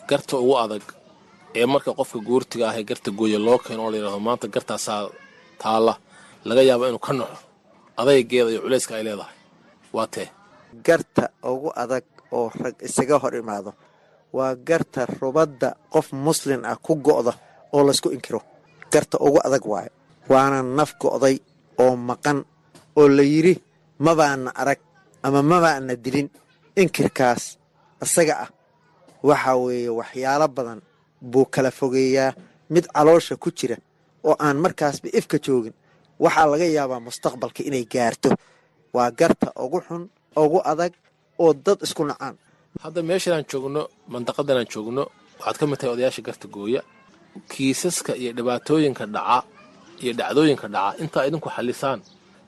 garta 0.08 0.36
ugu 0.42 0.54
adag 0.64 0.82
ee 1.58 1.66
marka 1.72 1.90
qofka 1.98 2.18
guurtiga 2.28 2.64
ah 2.70 2.76
ee 2.80 2.84
garta 2.90 3.10
gooya 3.18 3.38
loo 3.46 3.58
keeno 3.64 3.82
oo 3.84 3.90
layidhahdo 3.92 4.20
maanta 4.26 4.46
gartaasaa 4.54 5.00
taalla 5.62 5.94
laga 6.48 6.62
yaabo 6.68 6.84
inuu 6.88 7.02
ka 7.06 7.12
naxo 7.18 7.38
adaygeeda 8.00 8.50
iyo 8.52 8.60
culayska 8.64 8.92
ay 8.98 9.04
leedahay. 9.06 9.34
Waa 9.96 10.06
tee. 10.14 10.28
Garta 10.86 11.22
ugu 11.52 11.68
adag 11.82 12.04
oo 12.36 12.46
rag 12.62 12.76
isaga 12.88 13.16
hor 13.22 13.34
imaado 13.42 13.70
waa 14.36 14.52
garta 14.68 15.00
rubadda 15.20 15.68
qof 15.92 16.06
muslin 16.26 16.62
ah 16.70 16.76
ku 16.84 16.92
go'da 17.06 17.32
oo 17.74 17.82
laysku 17.86 18.08
inkiro. 18.16 18.40
Garta 18.92 19.16
ugu 19.26 19.38
adag 19.46 19.64
waayo 19.72 19.90
waana 20.32 20.58
naf 20.78 20.90
go'day 21.02 21.36
oo 21.82 21.94
maqan 22.08 22.38
oo 22.98 23.08
la 23.16 23.22
yidhi 23.32 23.54
mabaana 24.06 24.50
arag 24.60 24.80
ama 25.26 25.40
mabaana 25.50 25.94
dilin. 26.04 26.28
Inkirkaas 26.82 27.42
isaga 28.04 28.34
ah 28.44 28.50
waxaa 29.28 29.56
weeye 29.64 29.88
waxyaalo 29.98 30.46
badan 30.56 30.80
buu 31.32 31.46
kala 31.54 31.70
fogeeyaa 31.78 32.30
mid 32.74 32.84
caloosha 32.94 33.34
ku 33.42 33.48
jira 33.58 33.76
oo 34.28 34.34
aan 34.44 34.56
markaasba 34.64 35.08
ifka 35.18 35.36
joogin 35.46 35.74
waxaa 36.24 36.46
laga 36.52 36.66
yaabaa 36.76 37.00
mustaqbalka 37.08 37.60
inay 37.68 37.84
gaarto. 37.92 38.30
Waa 38.96 39.10
garta 39.20 39.48
ugu 39.64 39.78
xun 39.86 40.02
ugu 40.42 40.58
adag 40.72 40.92
oo 41.42 41.52
dad 41.66 41.78
isku 41.86 42.02
nacaan. 42.08 42.34
Hadda 42.82 43.00
meeshaan 43.08 43.44
joogno 43.50 43.82
mandaqadan 44.12 44.56
aan 44.60 44.68
joogno 44.72 45.02
waxaad 45.38 45.56
ka 45.60 45.64
mid 45.70 45.78
tahay 45.80 45.92
odayaasha 45.94 46.22
garta 46.28 46.46
gooya. 46.54 46.80
Kiisaska 47.50 48.12
iyo 48.16 48.32
dhibaatooyinka 48.36 49.04
dhaca 49.14 49.38
iyo 50.02 50.12
dhacdooyinka 50.18 50.66
dhaca 50.74 50.96
intaa 51.02 51.26
idinku 51.28 51.48
xallisaan 51.56 52.00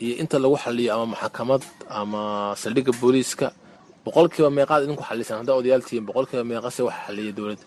iyo 0.04 0.14
inta 0.22 0.36
lagu 0.42 0.56
xaliyo 0.64 0.90
ama 0.94 1.06
maxkamad 1.14 1.62
ama 1.98 2.20
saldhigga 2.62 2.92
booliiska 3.00 3.46
boqolkiiba 4.04 4.50
meeqaad 4.58 4.82
idinku 4.84 5.04
xallisaan. 5.08 5.38
Haddaa 5.40 5.56
odayaal 5.60 5.82
tihiin 5.86 6.04
boqolkiiba 6.08 6.44
meeqase 6.50 6.80
waxa 6.88 7.00
xaliya 7.06 7.32
dowladda 7.36 7.64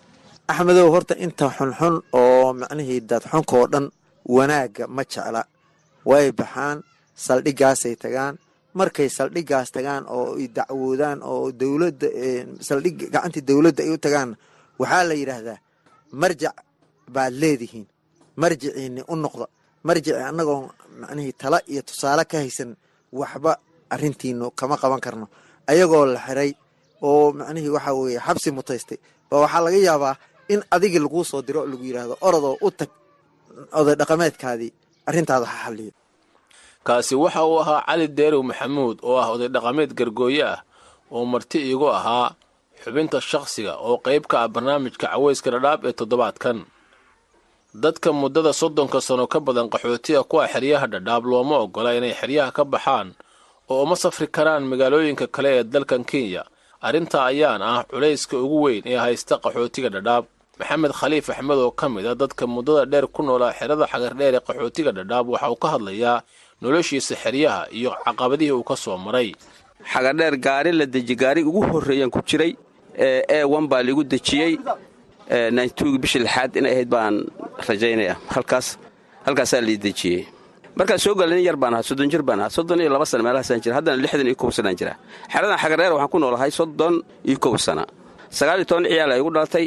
axmedow 0.52 0.88
horta 0.94 1.14
inta 1.24 1.46
xunxun 1.56 1.94
oo 2.20 2.46
macnihii 2.60 3.00
dadxunka 3.10 3.54
oo 3.60 3.66
dhan 3.72 3.86
wanaagga 4.36 4.84
ma 4.96 5.02
jecla. 5.12 5.42
Way 6.10 6.26
baxaan 6.38 6.78
saldhiggaasay 7.24 7.94
tagaan. 8.02 8.34
Markay 8.78 9.08
saldhiggaas 9.16 9.68
tagaan 9.76 10.04
oo 10.16 10.26
ay 10.40 10.46
dacwoodaan 10.56 11.18
oo 11.32 11.46
dowladda 11.60 12.08
saldhig 12.68 12.96
gacantii 13.14 13.44
dowladda 13.48 13.82
ay 13.84 13.90
u 13.94 13.98
tagaan 14.04 14.30
waxaa 14.80 15.04
la 15.08 15.14
yidhaahdaa 15.20 15.58
marjac 16.20 16.56
baad 17.14 17.32
leedihiin. 17.42 17.86
Marjiciinni 18.42 19.02
u 19.12 19.14
noqda. 19.24 19.46
Marjici 19.86 20.12
annagoo 20.30 20.60
macnihii 21.00 21.34
tala 21.40 21.58
iyo 21.72 21.82
tusaale 21.88 22.24
ka 22.30 22.36
haysan 22.42 22.70
waxba 23.20 23.52
arrintiinu 23.94 24.46
kama 24.58 24.76
qaban 24.82 25.00
karno. 25.04 25.26
Ayagoo 25.70 26.04
la 26.14 26.20
xiray 26.26 26.50
oo 27.08 27.32
macnihii 27.38 27.68
waxaa 27.76 27.94
weeye 27.98 28.20
xabsi 28.26 28.48
mutaystay. 28.56 28.98
Ba 29.30 29.36
waxaa 29.44 29.62
laga 29.66 29.76
yaabaa 29.88 30.14
in 30.52 30.60
adigii 30.74 31.02
laguu 31.04 31.24
soo 31.30 31.42
diro 31.46 31.60
lagu 31.70 31.84
yidhaahdo 31.88 32.14
orodoo 32.26 32.56
u 32.66 32.70
tag 32.78 32.90
oday 33.78 33.94
dhaqameedkaadii 34.00 34.70
arrintaada 35.08 35.46
ha 35.52 35.56
xalliyo. 35.64 35.92
Kaasi 36.86 37.14
waxa 37.22 37.40
uu 37.46 37.58
ahaa 37.62 37.80
cali 37.86 38.06
deerow 38.18 38.42
maxamuud 38.50 38.96
oo 39.08 39.16
ah 39.22 39.28
oday 39.34 39.48
dhaqameed 39.54 39.90
gargooye 39.98 40.42
ah 40.54 40.60
oo 41.14 41.24
marti 41.32 41.58
iigu 41.68 41.88
ahaa 41.98 42.28
xubinta 42.82 43.18
shakhsiga 43.30 43.72
oo 43.86 43.96
qayb 44.06 44.24
ka 44.30 44.36
ah 44.44 44.48
barnaamijka 44.54 45.06
caweyska 45.12 45.48
dhadhaab 45.54 45.80
ee 45.88 45.92
toddobaadkan. 45.98 46.58
Dadka 47.74 48.12
muddada 48.12 48.52
soddonka 48.52 49.00
sano 49.00 49.24
ka 49.32 49.38
badan 49.40 49.68
qaxootiga 49.72 50.22
kuwa 50.30 50.44
xeryaha 50.52 50.86
dhadhaab 50.92 51.24
looma 51.30 51.56
oggola 51.64 51.90
inay 51.98 52.12
xeryaha 52.20 52.50
ka 52.56 52.64
baxaan 52.64 53.08
oo 53.70 53.82
uma 53.84 53.96
safri 53.96 54.26
karaan 54.36 54.64
magaalooyinka 54.70 55.26
kale 55.34 55.50
ee 55.58 55.64
dalkan 55.64 56.04
kenya. 56.04 56.42
Arrintaa 56.86 57.24
ayaan 57.32 57.62
ah 57.62 57.84
culayska 57.90 58.36
ugu 58.44 58.58
weyn 58.64 58.84
ee 58.92 58.98
haysta 59.04 59.34
qaxootiga 59.44 59.88
dhadhaab 59.88 60.24
maxamed 60.62 60.92
khaliif 61.00 61.26
axmed 61.34 61.58
oo 61.66 61.70
ka 61.80 61.86
mid 61.94 62.06
a 62.06 62.14
dadka 62.22 62.44
muddada 62.54 62.86
dheer 62.92 63.06
ku 63.14 63.20
noolaa 63.26 63.52
xerada 63.58 63.84
xagardheer 63.92 64.34
ee 64.38 64.42
qaxootiga 64.46 64.90
dhadhaab 64.98 65.26
waxa 65.34 65.50
uu 65.52 65.58
ka 65.62 65.68
hadlayaa 65.74 66.16
noloshiisa 66.62 67.14
xeryaha 67.22 67.60
iyo 67.78 67.90
caqabadihii 68.06 68.54
uu 68.58 68.62
ka 68.70 68.76
soo 68.76 68.96
maray. 69.06 69.28
Xagadheer 69.92 70.34
gaari 70.46 70.70
la 70.80 70.86
deji 70.94 71.14
gaari 71.22 71.42
ugu 71.48 71.60
horreeyaan 71.72 72.10
ku 72.14 72.20
jiray 72.28 72.52
ee 73.34 73.44
wan 73.52 73.66
baa 73.70 73.82
liigu 73.86 74.02
dejiyey 74.12 74.52
nantug 75.56 75.94
bishii 76.02 76.22
lixaad 76.24 76.50
inay 76.58 76.72
ahayd 76.74 76.88
baan 76.94 77.14
rajaynaya. 77.68 78.14
Halkaas 78.34 78.66
halkaasaa 79.26 79.60
lii 79.68 79.78
dejiyey. 79.86 80.22
Markaan 80.76 80.98
soo 81.04 81.14
gala 81.18 81.34
nin 81.34 81.44
yar 81.48 81.56
baan 81.62 81.74
ahaa 81.74 81.82
soddon 81.88 82.08
jir 82.12 82.22
baan 82.28 82.40
ahaa 82.40 82.50
soddon 82.56 82.80
iyo 82.80 82.90
laba 82.94 83.06
sana 83.10 83.22
meelahaasaan 83.26 83.60
jira 83.64 83.74
haddana 83.78 83.96
lixdan 84.02 84.26
iyo 84.30 84.36
kow 84.40 84.50
sanaan 84.56 84.76
jira 84.80 84.92
xeradan 85.32 85.58
xagadheer 85.62 85.92
waxaan 85.96 86.10
ku 86.12 86.18
noolahay 86.22 86.50
soddon 86.58 86.94
iyo 87.28 87.38
kow 87.44 87.54
sana 87.66 87.84
sagaal 88.38 88.58
iyo 88.60 88.66
toban 88.70 88.84
ciyaal 88.88 89.12
igu 89.20 89.30
dhalatay 89.36 89.66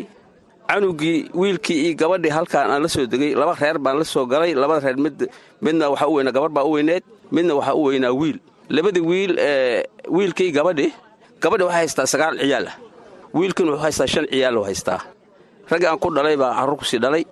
canugii 0.70 1.30
wiilkii 1.42 1.80
iyo 1.86 1.94
gabadhii 2.02 2.34
halkaan 2.38 2.70
aan 2.72 2.82
la 2.84 2.90
soo 2.90 3.06
degay 3.06 3.32
laba 3.42 3.54
reer 3.62 3.78
baan 3.80 3.98
la 4.00 4.06
soo 4.06 4.26
galay 4.26 4.52
labada 4.54 4.82
reer 4.86 4.98
mid 5.06 5.18
midna 5.62 5.90
waxaa 5.94 6.08
u 6.12 6.14
weynaa 6.18 6.32
gabarh 6.36 6.54
baa 6.58 6.64
u 6.70 6.72
weyneed 6.76 7.04
midna 7.32 7.54
waxaa 7.60 7.76
u 7.80 7.84
weynaa 7.88 8.14
wiil. 8.22 8.38
Labadii 8.70 9.02
wiil 9.12 9.34
ee 9.40 9.84
wiilkii 10.18 10.52
gabadhi 10.58 10.88
gabadhi 11.42 11.64
waxay 11.64 11.80
haystaa 11.82 12.06
sagaal 12.14 12.36
ciyaal 12.42 12.68
ah. 12.72 12.76
Wiilkin 13.38 13.66
wuxuu 13.70 13.84
haystaa 13.86 14.08
shan 14.14 14.26
ciyaal 14.32 14.58
haystaa. 14.70 15.00
Raggi 15.70 15.86
aan 15.88 16.00
ku 16.00 16.10
dhalay 16.16 16.36
baa 16.38 16.52
carruur 16.58 16.78
ku 16.82 16.86
sii 16.86 17.00
dhalay. 17.04 17.24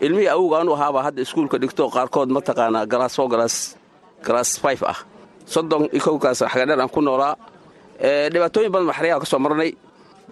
Ilmihii 0.00 0.28
awowga 0.34 0.56
anu 0.60 0.72
ahaabaa 0.76 1.02
hadda 1.06 1.22
iskuulka 1.22 1.56
dhigto 1.62 1.88
qaarkood 1.94 2.28
mataqaanaa 2.36 2.86
galaas 2.92 3.14
fo 3.16 3.24
galaas 3.32 3.56
galaas 4.26 4.50
fayf 4.62 4.82
ah. 4.82 4.98
Soddon 5.46 5.88
iyo 5.92 6.02
kowkaas 6.04 6.42
aan 6.42 6.88
ku 6.94 7.00
noolaa. 7.00 7.34
Dhibaatooyin 8.32 8.70
badan 8.72 8.86
baa 8.90 8.98
xeryaha 8.98 9.20
ka 9.22 9.26
soo 9.26 9.38
marnay 9.38 9.70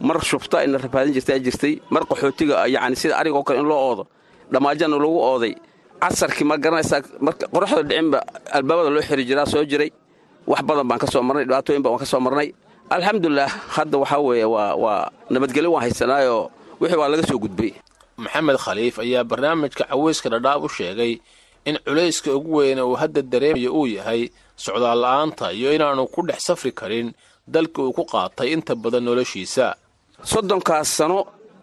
mar 0.01 0.19
shubta 0.23 0.65
ina 0.65 0.79
rafaadin 0.79 1.13
jirtaa 1.15 1.39
jirtay. 1.39 1.75
Mar 1.91 2.03
qaxootiga 2.11 2.67
yacni 2.75 2.97
sida 2.97 3.17
arigoo 3.21 3.43
kale 3.43 3.59
in 3.61 3.67
loo 3.69 3.79
oodo. 3.91 4.05
Dhammaajana 4.53 4.97
lagu 4.99 5.19
ooday. 5.31 5.55
Casarkii 6.01 6.45
ma 6.45 6.57
garanaysaa 6.57 7.01
qoraxda 7.55 7.83
dhicinba 7.89 8.19
albaabada 8.57 8.91
loo 8.91 9.03
xiri 9.03 9.25
jiraa 9.29 9.47
soo 9.47 9.65
jiray. 9.65 9.91
Wax 10.47 10.63
badan 10.63 10.89
baan 10.89 10.99
ka 10.99 11.07
soo 11.07 11.23
marnay 11.23 11.45
dhibaatooyin 11.45 11.83
baan 11.83 11.99
ka 11.99 12.05
soo 12.07 12.21
marnay. 12.21 12.49
Alxamdulilah 12.91 13.49
hadda 13.77 13.99
waxaa 13.99 14.19
weeye 14.27 14.45
waa 14.45 14.75
waa 14.75 15.11
nabadgelyo 15.31 15.71
waan 15.73 15.83
haysanaayoo 15.85 16.51
wixii 16.81 16.97
waa 17.01 17.09
laga 17.09 17.27
soo 17.29 17.39
gudbay. 17.39 17.73
Maxamed 18.17 18.57
khaliif 18.59 18.99
ayaa 18.99 19.25
barnaamijka 19.25 19.85
caweyska 19.85 20.29
dhadhaab 20.33 20.65
u 20.65 20.69
sheegay 20.69 21.21
in 21.65 21.77
culayska 21.87 22.35
ugu 22.35 22.57
weyne 22.57 22.83
uu 22.83 22.97
hadda 22.97 23.23
dareemayo 23.23 23.73
uu 23.79 23.87
yahay 23.87 24.31
socdaal 24.57 24.99
la'aanta 25.05 25.53
iyo 25.53 25.73
inaanu 25.77 26.07
ku 26.09 26.23
dhex 26.27 26.41
safri 26.49 26.73
karin 26.73 27.13
dalkii 27.55 27.83
uu 27.89 27.93
ku 27.99 28.05
qaatay 28.13 28.49
inta 28.55 28.73
badan 28.83 29.05
noloshiisa. 29.09 29.67
Soddonkaas 30.33 30.89
sano 30.99 31.19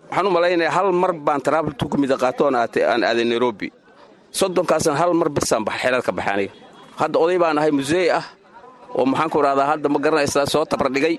waxaan 0.10 0.28
u 0.28 0.32
malaynayaa 0.36 0.72
hal 0.78 0.88
mar 1.02 1.12
baan 1.26 1.42
taraabultu 1.46 1.84
ku 1.92 1.98
mida 2.02 2.16
aatay 2.20 2.84
aan 2.92 3.04
aaday 3.04 3.26
nairobi. 3.32 3.68
Soddonkaasna 4.40 4.94
hal 5.02 5.14
mar 5.20 5.30
bisaan 5.30 5.64
baxa 5.68 5.80
xeelad 5.84 6.02
ka 6.08 6.12
baxay 6.12 6.34
aniga. 6.36 6.54
Hadda 7.00 7.18
oday 7.24 7.38
baan 7.42 7.58
ahay 7.60 7.72
museey 7.72 8.10
ah 8.12 8.26
oo 8.98 9.06
maxaan 9.06 9.30
ku 9.34 9.38
idhahdaa 9.42 9.68
hadda 9.78 9.88
ma 9.94 10.00
garanaysaa 10.00 10.46
soo 10.54 10.66
tabardhigay 10.66 11.16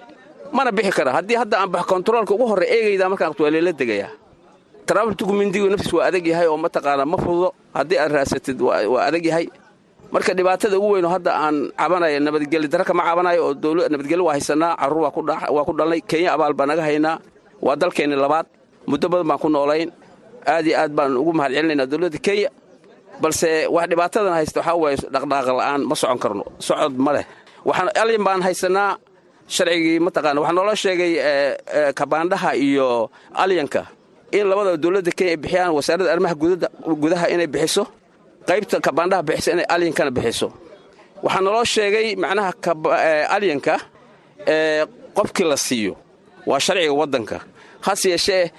mana 0.52 0.70
bixi 0.76 0.92
kara. 0.92 1.10
Haddii 1.18 1.36
hadda 1.40 1.56
aan 1.62 1.70
bax 1.74 1.84
kontaroolka 1.90 2.32
ugu 2.34 2.46
horrey 2.50 2.68
eegaydaa 2.74 3.08
markaan 3.12 3.30
qabto 3.32 3.42
waa 3.44 3.52
leela 3.54 3.72
degayaa. 3.72 4.10
Taraabultugu 4.86 5.32
mindigu 5.40 5.68
naftiis 5.72 5.92
waa 5.96 6.06
adag 6.08 6.26
yahay 6.26 6.46
oo 6.48 6.56
mataqaanaa 6.64 7.06
ma 7.12 7.16
fududo. 7.22 7.48
Haddii 7.76 7.98
aad 8.02 8.12
raasatid 8.16 8.58
waa 8.60 9.02
adag 9.08 9.24
yahay 9.30 9.46
marka 10.12 10.32
dhibaatada 10.38 10.76
ugu 10.78 10.88
weynoo 10.98 11.12
hadda 11.14 11.30
aan 11.44 11.56
cabanaya 11.78 12.18
nabadgeli 12.26 12.68
dara 12.72 12.84
kama 12.88 13.02
cabanayo 13.08 13.40
oo 13.46 13.54
dowla 13.62 13.82
nabadgelyo 13.92 14.24
waa 14.28 14.34
haysanaa 14.36 14.72
carruur 14.80 15.02
waa 15.54 15.64
ku 15.66 15.72
dhalnay 15.78 16.00
kenya 16.10 16.30
abaal 16.34 16.54
baa 16.58 16.66
naga 16.70 16.82
haynaa 16.88 17.16
waa 17.66 17.76
dalkeenni 17.80 18.16
labaad 18.24 18.46
muddo 18.90 19.06
badan 19.12 19.26
baan 19.30 19.38
ku 19.42 19.48
noolayn 19.54 19.88
aad 20.52 20.64
iyo 20.68 20.76
aad 20.82 20.92
baan 20.96 21.12
ugu 21.20 21.32
mahad 21.38 21.52
celinaynaa 21.56 21.86
dowladda 21.92 22.18
kenya. 22.26 22.50
Balse 23.22 23.50
wax 23.74 23.86
dhibaatadan 23.90 24.32
haysta 24.38 24.58
waxaa 24.60 24.76
waaye 24.82 24.96
dhaqdhaaqa 25.14 25.52
la'aan 25.58 25.80
ma 25.88 25.94
socon 26.00 26.18
karno 26.22 26.44
socod 26.66 26.94
ma 27.04 27.10
leh. 27.16 27.24
Alyan 28.02 28.22
baan 28.26 28.40
haysanaa 28.46 28.90
sharcigii 29.54 29.98
mataqaana 30.06 30.38
waxaa 30.42 30.56
noola 30.56 30.74
sheegay 30.82 31.12
kabaandhaha 31.98 32.50
iyo 32.66 32.86
alyanka 33.42 33.82
in 34.36 34.44
labada 34.50 34.72
dowladda 34.82 35.10
kenya 35.18 35.30
ay 35.34 35.36
bixiyaan 35.42 35.70
wasaaradda 35.76 36.10
arrimaha 36.14 36.34
gudaha 37.02 37.26
inay 37.34 37.48
bixiso 37.54 37.82
qaybta 38.48 38.76
kabaandhaha 38.86 39.22
bixisa 39.28 39.50
inay 39.54 39.66
alyankana 39.74 40.10
bixiso. 40.16 40.48
Waxaa 41.24 41.40
naloo 41.46 41.64
sheegay 41.74 42.06
macnaha 42.22 42.50
alyanka 43.36 43.74
qofkii 45.16 45.44
la 45.50 45.56
siiyo. 45.56 45.94
Waa 46.46 46.58
sharciga 46.66 46.92
waddanka. 47.00 47.38
Hase 47.86 48.08
yeeshee 48.10 48.50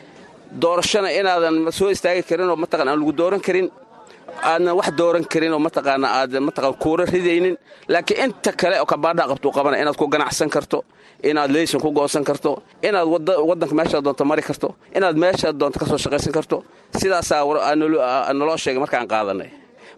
doorashana 0.61 1.09
inaadan 1.19 1.71
soo 1.77 1.89
istaagi 1.95 2.23
karin 2.29 2.49
oo 2.49 2.55
mataqana 2.63 2.91
aan 2.91 2.99
lagu 2.99 3.11
dooran 3.19 3.41
karin. 3.47 3.67
Aadnan 4.43 4.75
wax 4.79 4.89
dooran 4.99 5.25
karin 5.31 5.53
oo 5.53 5.59
mataqaana 5.59 6.07
aadan 6.19 6.43
mataqana 6.47 6.73
kuura 6.83 7.05
ridaynin. 7.05 7.55
Laakiin 7.91 8.19
inta 8.25 8.51
kale 8.61 8.75
oo 8.81 8.85
kabaandhaha 8.93 9.27
qabtuu 9.31 9.51
qabanaya 9.57 9.81
inaad 9.83 9.97
ku 9.97 10.07
ganacsan 10.07 10.49
karto 10.49 10.79
inaad 11.23 11.51
leysan 11.51 11.79
ku 11.83 11.89
goosan 11.91 12.23
karto 12.29 12.51
inaad 12.87 13.07
waddanka 13.49 13.75
meeshaad 13.79 14.03
doonto 14.05 14.23
mari 14.25 14.41
karto 14.41 14.75
inaad 14.97 15.15
meeshaad 15.23 15.55
doonto 15.59 15.77
ka 15.79 15.85
soo 15.85 15.97
shaqaysan 16.03 16.33
karto. 16.37 16.57
Sidaasaa 16.99 17.41
naloo 18.33 18.57
sheegay 18.63 18.79
markaan 18.83 19.07
qaadanay 19.13 19.49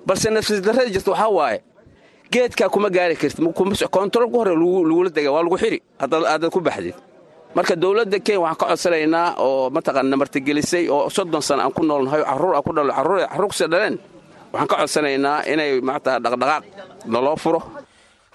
balse 0.07 0.27
nafsisdarrada 0.29 0.89
jirta 0.93 1.11
waxaa 1.11 1.29
waaye 1.37 1.59
geedkaa 2.31 2.69
kuma 2.73 2.89
gaari 2.89 3.15
kartid 3.15 3.43
kontaroolka 3.95 4.37
hore 4.37 4.51
lagula 4.55 5.09
dega 5.09 5.31
waa 5.35 5.43
lagu 5.45 5.57
xiri 5.57 5.79
haddaad 5.99 6.49
ku 6.53 6.59
baxdid. 6.61 6.95
Marka 7.55 7.75
dowladda 7.75 8.17
kenya 8.25 8.39
waxaan 8.39 8.57
ka 8.59 8.65
codsanaynaa 8.71 9.35
oo 9.43 9.69
mataqana 9.75 10.09
namartigelisay 10.09 10.87
oo 10.89 11.09
soddon 11.09 11.41
sana 11.41 11.63
aan 11.67 11.73
ku 11.75 11.83
noolnahay 11.83 12.23
carruur 12.23 12.55
aan 12.55 12.63
ku 12.63 12.71
dhalo 12.75 12.91
carruur 12.95 13.47
kusi 13.51 13.65
dhaleen. 13.67 13.95
Waxaan 14.53 14.67
ka 14.71 14.75
codsanaynaa 14.81 15.43
inay 15.51 15.81
maata 15.83 16.19
dhaqdhaqaaq 16.23 16.63
naloo 17.11 17.35
furo. 17.35 17.59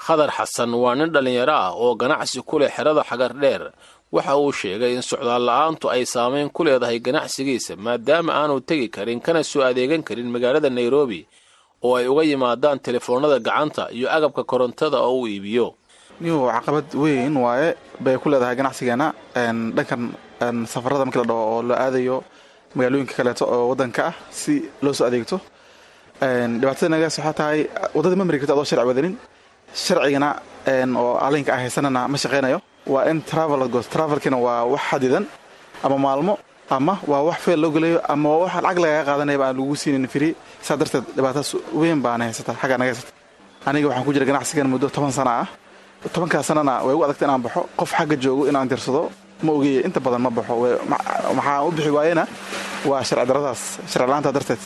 Khadar 0.04 0.30
xasan 0.36 0.70
waa 0.76 0.94
nin 0.94 1.08
dhallinyaro 1.14 1.52
ah 1.52 1.72
oo 1.72 1.96
ganacsi 1.96 2.42
ku 2.44 2.58
leh 2.60 2.68
xerada 2.68 3.00
xagar 3.08 3.32
dheer. 3.32 3.72
Waxa 4.12 4.36
uu 4.36 4.52
sheegay 4.52 4.92
in 4.94 5.02
socdaal 5.02 5.42
la'aantu 5.48 5.88
ay 5.88 6.04
saamayn 6.04 6.52
ku 6.52 6.60
leedahay 6.64 7.00
ganacsigiisa 7.00 7.72
maadaama 7.80 8.32
aanu 8.36 8.60
tegi 8.60 8.88
karin 8.92 9.20
kana 9.24 9.40
soo 9.42 9.64
adeegan 9.64 10.02
karin 10.04 10.28
magaalada 10.28 10.68
nairobi 10.68 11.24
oo 11.84 11.94
ay 11.96 12.06
uga 12.08 12.22
yimaadaan 12.24 12.78
telefoonnada 12.80 13.38
gacanta 13.38 13.88
iyo 13.92 14.08
agabka 14.16 14.42
korontada 14.44 14.98
oo 15.00 15.20
uu 15.20 15.26
iibiyo. 15.28 15.74
Niyuu 16.20 16.48
caqabad 16.50 16.86
weyn 16.94 17.36
waaye. 17.36 17.74
Bay 18.00 18.16
ku 18.18 18.28
leedahay 18.30 18.56
ganacsigeenna 18.56 19.12
dhankan 19.76 20.02
safarada 20.66 21.04
markii 21.04 21.20
la 21.22 21.26
dhaho 21.30 21.42
oo 21.56 21.62
la 21.62 21.74
aadayo 21.84 22.16
magaalooyinka 22.74 23.14
kaleeto 23.18 23.44
oo 23.54 23.68
waddanka 23.70 24.02
ah 24.10 24.14
si 24.30 24.54
loo 24.82 24.92
soo 24.92 25.06
adeegto. 25.08 25.40
Dhibaatada 26.60 26.88
nagaas 26.94 27.18
waxaa 27.18 27.32
tahay 27.40 27.60
waddada 27.94 28.16
ma 28.16 28.24
mari 28.24 28.38
karta 28.40 28.52
adoo 28.56 28.64
sharci 28.64 28.86
wadanin. 28.90 29.14
Sharcigana 29.84 30.28
oo 31.00 31.16
alinka 31.26 31.52
ah 31.54 31.60
haysanana 31.62 32.08
ma 32.08 32.16
shaqaynayo 32.16 32.58
waa 32.86 33.04
in 33.10 33.20
travel 33.22 33.60
travelkina 33.94 34.36
waa 34.46 34.64
wax 34.72 34.80
xadidan 34.90 35.24
ama 35.84 35.96
maalmo 35.98 36.34
ama 36.70 36.98
waa 37.06 37.22
wax 37.28 37.38
feel 37.44 37.60
loo 37.60 37.70
gelayo 37.70 38.00
ama 38.08 38.28
waa 38.28 38.38
wax 38.44 38.54
lacag 38.62 38.78
lagaga 38.84 39.04
qaadanayaba 39.08 39.44
aan 39.48 39.56
lagu 39.58 39.74
siinin 39.76 40.06
firi. 40.08 40.34
Saa 40.62 40.76
darteed 40.76 41.04
dhibaatadas 41.16 41.54
weyn 41.72 42.00
baana 42.02 42.24
haysata 42.26 42.52
xaggaa 42.60 42.78
naga 42.78 42.90
haysata 42.92 43.12
aniga 43.66 43.86
waxaan 43.88 44.04
ku 44.06 44.12
jira 44.12 44.24
ganacsigan 44.26 44.68
muddo 44.68 44.88
toban 44.90 45.12
sana 45.12 45.32
ah. 45.42 45.48
Tobankaas 46.12 46.46
sanana 46.46 46.84
way 46.86 46.94
ugu 46.94 47.04
adagta 47.04 47.24
inaan 47.26 47.42
baxo. 47.42 47.60
Qof 47.78 47.90
xagga 47.98 48.16
joogo 48.16 48.46
inaan 48.50 48.68
dirsado 48.68 49.10
ma 49.42 49.52
ogeeye 49.52 49.80
inta 49.86 50.00
badan 50.00 50.22
ma 50.22 50.30
baxo. 50.30 50.54
Maxaa 51.34 51.64
u 51.66 51.70
bixi 51.72 51.90
waayena? 51.90 52.24
Waa 52.86 53.02
sharci 53.02 53.26
daradaas 53.30 53.62
sharci 53.90 54.08
la'aanta 54.10 54.32
darteed. 54.32 54.58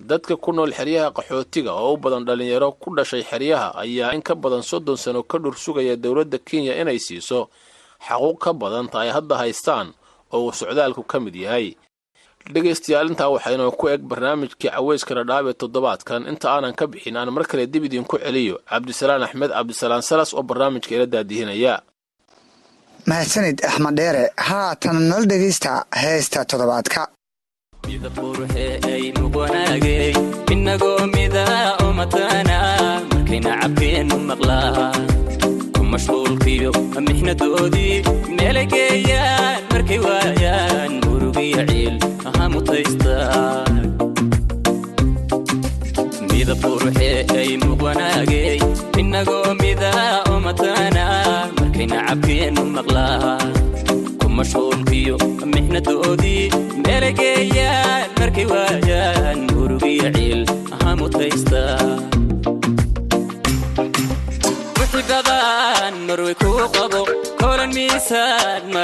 Dadka 0.00 0.36
ku 0.36 0.52
nool 0.52 0.72
xeryaha 0.72 1.12
qaxootiga 1.16 1.72
oo 1.72 1.94
u 1.94 1.96
badan 1.96 2.24
dhallinyaro 2.26 2.72
ku 2.80 2.90
dhashay 2.96 3.22
xeryaha 3.22 3.68
ayaa 3.82 4.12
in 4.16 4.22
ka 4.22 4.34
badan 4.34 4.62
soddon 4.62 4.96
sano 4.96 5.22
ka 5.22 5.38
dhur 5.38 5.54
sugaya 5.56 5.96
dowladda 5.96 6.38
kenya 6.38 6.72
inay 6.80 6.98
siiso. 6.98 7.48
Xaquuq 8.06 8.36
ka 8.40 8.52
badan 8.52 8.88
ta 8.88 8.98
ay 9.04 9.10
hadda 9.16 9.36
haystaan 9.38 9.94
oo 10.32 10.40
uu 10.46 10.52
socdaalku 10.52 11.02
ka 11.10 11.20
mid 11.20 11.34
yahay. 11.44 11.66
Dhegaystayaal 12.52 13.08
intaa 13.10 13.28
waxaynoo 13.34 13.70
ku 13.80 13.88
eg 13.94 14.02
barnaamijkii 14.10 14.70
caweyska 14.74 15.14
dhadhaab 15.18 15.46
ee 15.50 15.54
toddobaadkan. 15.62 16.26
Inta 16.30 16.46
aanan 16.54 16.74
ka 16.78 16.86
bixin 16.90 17.16
aan 17.16 17.30
mar 17.34 17.44
kale 17.50 17.66
dib 17.72 17.84
idinku 17.84 18.18
celiyo. 18.18 18.56
Cabdisalaan 18.70 19.22
axmed 19.26 19.50
cabdisalaan 19.56 20.02
salas 20.02 20.34
oo 20.34 20.42
barnaamijka 20.42 20.90
ila 20.96 21.06
daadihinaya. 21.14 21.74
Mahadsanid 23.06 23.58
axmed 23.68 23.94
dheere 23.98 24.24
haatan 24.48 24.98
nala 25.08 25.26
dhegaysta 25.30 25.72
heesta 26.02 26.44
toddobaadka. 26.50 27.02
Mashquulkiyo 35.92 36.70
mixnadoodii 37.06 38.02
meelay 38.36 38.66
markay 39.92 40.00
waayaan 40.08 40.92
murugiya 41.04 41.62
ciil 41.68 41.94
aha 42.24 42.44
mutaystaan 42.48 43.92
midab 46.32 46.56
quruxee 46.64 47.20
ay 47.36 47.50
muqwanaagay 47.60 48.56
inagoo 49.00 49.52
midaa 49.60 50.24
oo 50.32 50.40
mataana 50.46 51.04
markayna 51.60 51.98
cabkeennu 52.08 52.62
maqlaa 52.76 53.36
ku 54.20 54.26
mashquulkiyo 54.38 55.16
mixnadoodii 55.52 56.48
meelay 56.84 57.12
geeyaan 57.20 58.08
markay 58.20 58.46
waayaan 58.52 59.38
murugiya 59.52 60.08
ciil 60.16 60.40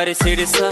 marisidhisa 0.09 0.69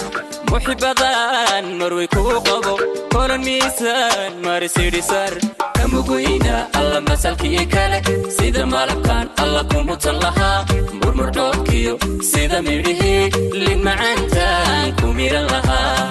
muxibadan 0.51 1.65
marway 1.79 2.07
kuu 2.15 2.41
qabo 2.47 2.75
kolan 3.13 3.41
miisaan 3.47 4.33
marisidhisar 4.45 5.33
kamuguyna 5.77 6.55
alla 6.79 7.01
masalkii 7.09 7.67
kale. 7.75 7.99
Sida 8.37 8.65
malabkan 8.67 9.29
alla 9.43 9.63
kumutan 9.73 10.17
lahaa 10.25 10.65
murmurdhoobkiyo 11.01 11.95
sida 12.31 12.63
midhihii 12.63 13.29
lin 13.65 13.81
macaantaan 13.85 14.89
ku 15.01 15.07
miran 15.19 15.47
lahaa 15.53 16.05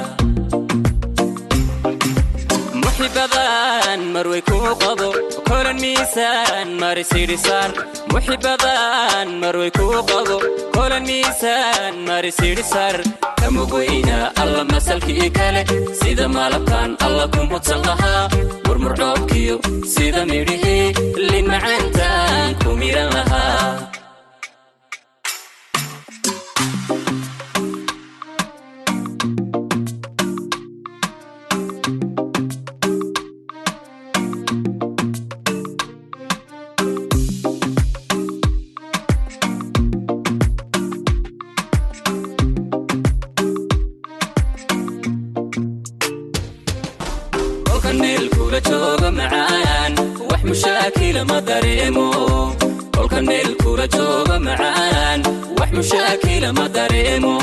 muxibadan 2.98 4.00
marway 4.16 4.42
kuu 4.50 4.72
qabo 4.82 5.10
kolan 5.50 5.78
miisaan 5.84 6.70
marisidhisar 6.82 7.70
muxibadan 8.12 9.28
marway 9.42 9.72
kuu 9.78 10.00
qabo 10.12 10.38
kolan 10.76 11.04
miisaan 11.10 11.96
marisidhisar 12.08 12.96
kamuguyna 13.42 14.32
alla 14.42 14.64
masalkii 14.72 15.30
kale 15.38 15.62
sida 16.00 16.28
malabkan 16.38 16.96
alla 17.06 17.26
kumutan 17.36 17.82
lahaa 17.88 18.30
murmurdhoobkiyo 18.68 19.56
sida 19.96 20.22
midhihii 20.32 20.88
lin 21.32 21.46
macaantaan 21.52 22.56
ku 22.64 22.70
miran 22.82 23.10
lahaa 23.18 23.92
mushaakila 51.16 51.26
ma 51.32 51.42
dareemo 51.42 52.56
kolkan 52.92 53.26
meel 53.26 53.56
kula 53.64 53.88
jooga 53.88 54.40
macaan. 54.40 55.24
Wax 55.58 55.72
mushaakila 55.72 56.54
ma 56.54 56.68
dareemo 56.68 57.34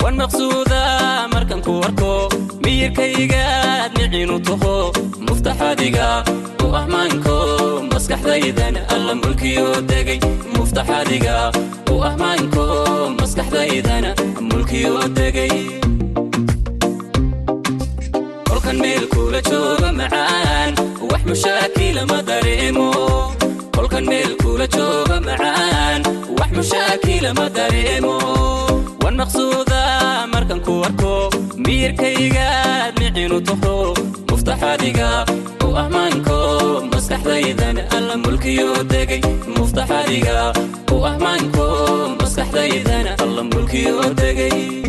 wan 0.00 0.14
maqsuuda 0.16 1.28
markan 1.32 1.60
ku 1.62 1.82
arko. 1.82 2.28
Miyirkaygaad 2.62 3.98
micinu 3.98 4.38
taho 4.40 4.92
muftaxadiga 5.26 6.22
u 6.62 6.70
ahmaanko. 6.80 7.36
Maskaxdaydan 7.90 8.76
alla 8.94 9.14
mulkiyo 9.14 9.82
degay 9.90 10.20
muftaxadiga 10.54 11.50
u 11.90 12.02
ahmaanko. 12.02 12.64
Maskaxdaydan 13.18 14.14
mulkiyo 14.40 15.08
degay 15.18 15.82
kolkan 18.74 18.82
meel 18.82 19.06
kula 19.08 19.40
jooga 19.42 19.92
macaan. 19.92 20.74
Wax 21.10 21.22
mushaakila 21.24 22.06
ma 22.06 22.22
dareemo. 22.22 22.90
Kolkan 23.74 24.04
meel 24.06 24.34
kula 24.42 24.66
jooga 24.66 25.20
macaan. 25.20 26.02
Wax 26.38 26.50
mushaakila 26.56 27.34
ma 27.34 27.48
dareemo. 27.48 28.16
Wan 29.02 29.14
maqsuuda 29.16 30.26
markan 30.32 30.60
ku 30.60 30.82
arko. 30.82 31.30
Miyirkaygaad 31.56 32.98
micinu 32.98 33.40
taho 33.40 33.94
muftaxadiga 34.28 35.24
u 35.62 35.68
ahmaanko. 35.76 36.38
Maskaxdaydan 36.92 37.78
alla 37.96 38.16
mulkiyo 38.16 38.82
degay. 38.90 39.22
Muftaxadiga 39.56 40.52
u 40.90 41.04
ahmaanko. 41.10 41.66
Maskaxdaydan 42.20 43.06
alla 43.22 43.42
mulkiyo 43.42 44.02
degay 44.18 44.82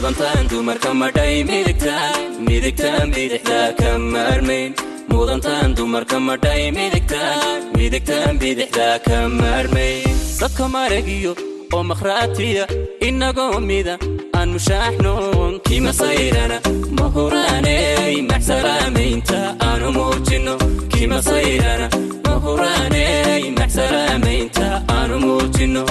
mudantaan 0.00 0.48
dumarka 0.50 0.90
madhay 1.00 1.44
midigtaan 1.44 2.20
midigtaan 2.48 3.10
bidixdaa 3.14 3.68
ka 3.80 3.90
maarmayn 4.12 4.72
mudantaan 5.12 5.74
dumarka 5.76 6.16
madhay 6.28 6.70
midigtaan 6.76 7.60
midigtaan 7.76 8.38
bidixdaa 8.40 8.96
ka 9.06 9.18
maarmayn 9.28 10.08
dadka 10.40 10.64
maragiyo 10.74 11.32
oo 11.74 11.82
makhraatiya 11.90 12.64
inagoo 13.08 13.60
mida 13.68 13.94
aan 14.38 14.48
mushaaxnoon 14.56 15.60
kima 15.68 15.92
sayrana 16.00 16.58
ma 16.96 17.06
huraaney 17.16 18.16
maxsalaamaynta 18.30 19.38
aanu 19.68 19.88
muujinno 19.98 20.54
kima 20.92 21.20
sayrana 21.28 21.88
ma 22.24 22.34
huraaney 22.46 23.42
maxsalaamaynta 23.60 24.66
aanu 24.96 25.16
muujinno 25.26 25.84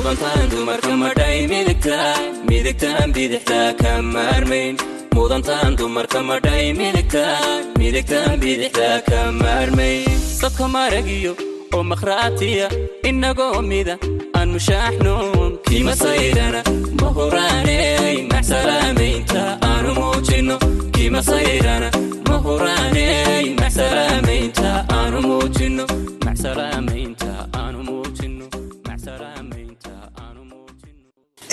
mudantaan 0.00 0.48
dumarka 0.50 0.96
madhay 0.96 1.44
midigtaan 1.46 2.20
midigtaan 2.48 3.12
bidixdaa 3.12 3.74
ka 3.76 3.92
maarmayn. 4.02 4.76
Mudantaan 5.14 5.76
dumarka 5.76 6.20
madhay 6.22 6.72
midigtaan 6.72 7.68
midigtaan 7.78 8.40
bidixdaa 8.40 9.00
ka 9.08 9.20
maarmayn. 9.40 10.08
Dadka 10.40 10.64
maragiyo 10.68 11.32
oo 11.74 11.82
makhraatiya 11.84 12.68
inagoo 13.04 13.60
mida 13.62 13.94
aan 14.38 14.48
mushaaxnoon 14.56 15.58
kima 15.68 15.92
sayrana 16.02 16.60
ma 17.00 17.08
huraaney 17.16 18.24
maxsalaamaynta 18.32 19.42
aanu 19.68 19.90
muujinno. 20.00 20.56
Kima 20.96 21.20
sayrana 21.30 21.88
ma 22.28 22.36
huraaney 22.44 23.44
maxsalaamaynta 23.60 24.68
aanu 24.96 25.18
muujinno. 25.28 25.84
Maxsalaamaynta 26.24 27.28
aanu 27.60 27.78
muujinno 27.88 28.19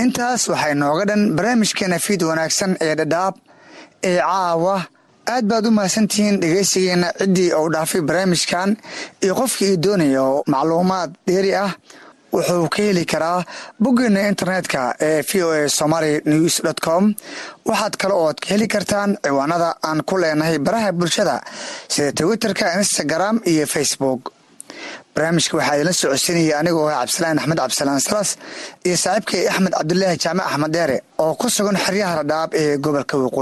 intaas 0.03 0.41
waxay 0.51 0.73
nooga 0.81 1.05
dhan 1.09 1.21
barnaamijkeena 1.37 1.97
fiid 2.05 2.21
wanaagsan 2.29 2.71
ee 2.85 2.93
dhadhaab 2.99 3.35
ee 4.09 4.17
caawa. 4.19 4.75
Aad 5.33 5.45
baad 5.51 5.65
u 5.67 5.71
mahadsantihiin 5.77 6.39
dhegaysigeenna 6.41 7.09
ciddii 7.19 7.51
uu 7.59 7.69
dhaafay 7.73 8.01
barnaamijkan 8.09 8.69
iyo 9.23 9.33
qofkii 9.39 9.71
ii 9.73 9.77
doonaya 9.85 10.21
oo 10.23 10.43
macluumaad 10.53 11.11
dheeri 11.27 11.51
ah 11.65 11.71
wuxuu 12.33 12.69
ka 12.73 12.81
heli 12.83 13.03
karaa 13.11 13.43
boggeena 13.83 14.21
internetka 14.31 14.81
ee 15.07 15.21
v 15.29 15.31
o 15.43 15.49
a 15.51 15.69
somaly 15.69 16.13
news 16.31 16.55
dt 16.65 16.79
com. 16.85 17.03
Waxaad 17.69 17.93
kale 18.01 18.13
ood 18.13 18.37
ka 18.43 18.47
heli 18.53 18.67
kartaan 18.67 19.17
ciwaanada 19.23 19.69
aan 19.87 19.99
ku 20.07 20.15
leenahay 20.21 20.57
baraha 20.59 20.91
bulshada 20.99 21.35
sida 21.93 22.11
twitterka 22.17 22.65
instagram 22.79 23.35
iyo 23.51 23.65
facebook 23.75 24.21
barnaamijka 25.17 25.57
waxaa 25.57 25.75
idinla 25.77 25.93
socodsiinaya 26.01 26.55
anigoo 26.61 26.87
ah 26.89 26.97
cabdisalaan 27.01 27.39
axmed 27.39 27.57
cabdisalaan 27.61 28.01
salas 28.07 28.29
iyo 28.87 28.97
saaxiibkay 29.03 29.41
axmed 29.51 29.73
cabdulaahi 29.77 30.17
jaamac 30.23 30.45
axmed 30.51 30.71
dheere 30.75 30.97
oo 31.23 31.33
ku 31.41 31.47
sugan 31.55 31.77
xeryaha 31.85 32.13
radhaab 32.21 32.49
ee 32.61 32.77
gobolka 32.85 33.15
waqooyi 33.23 33.35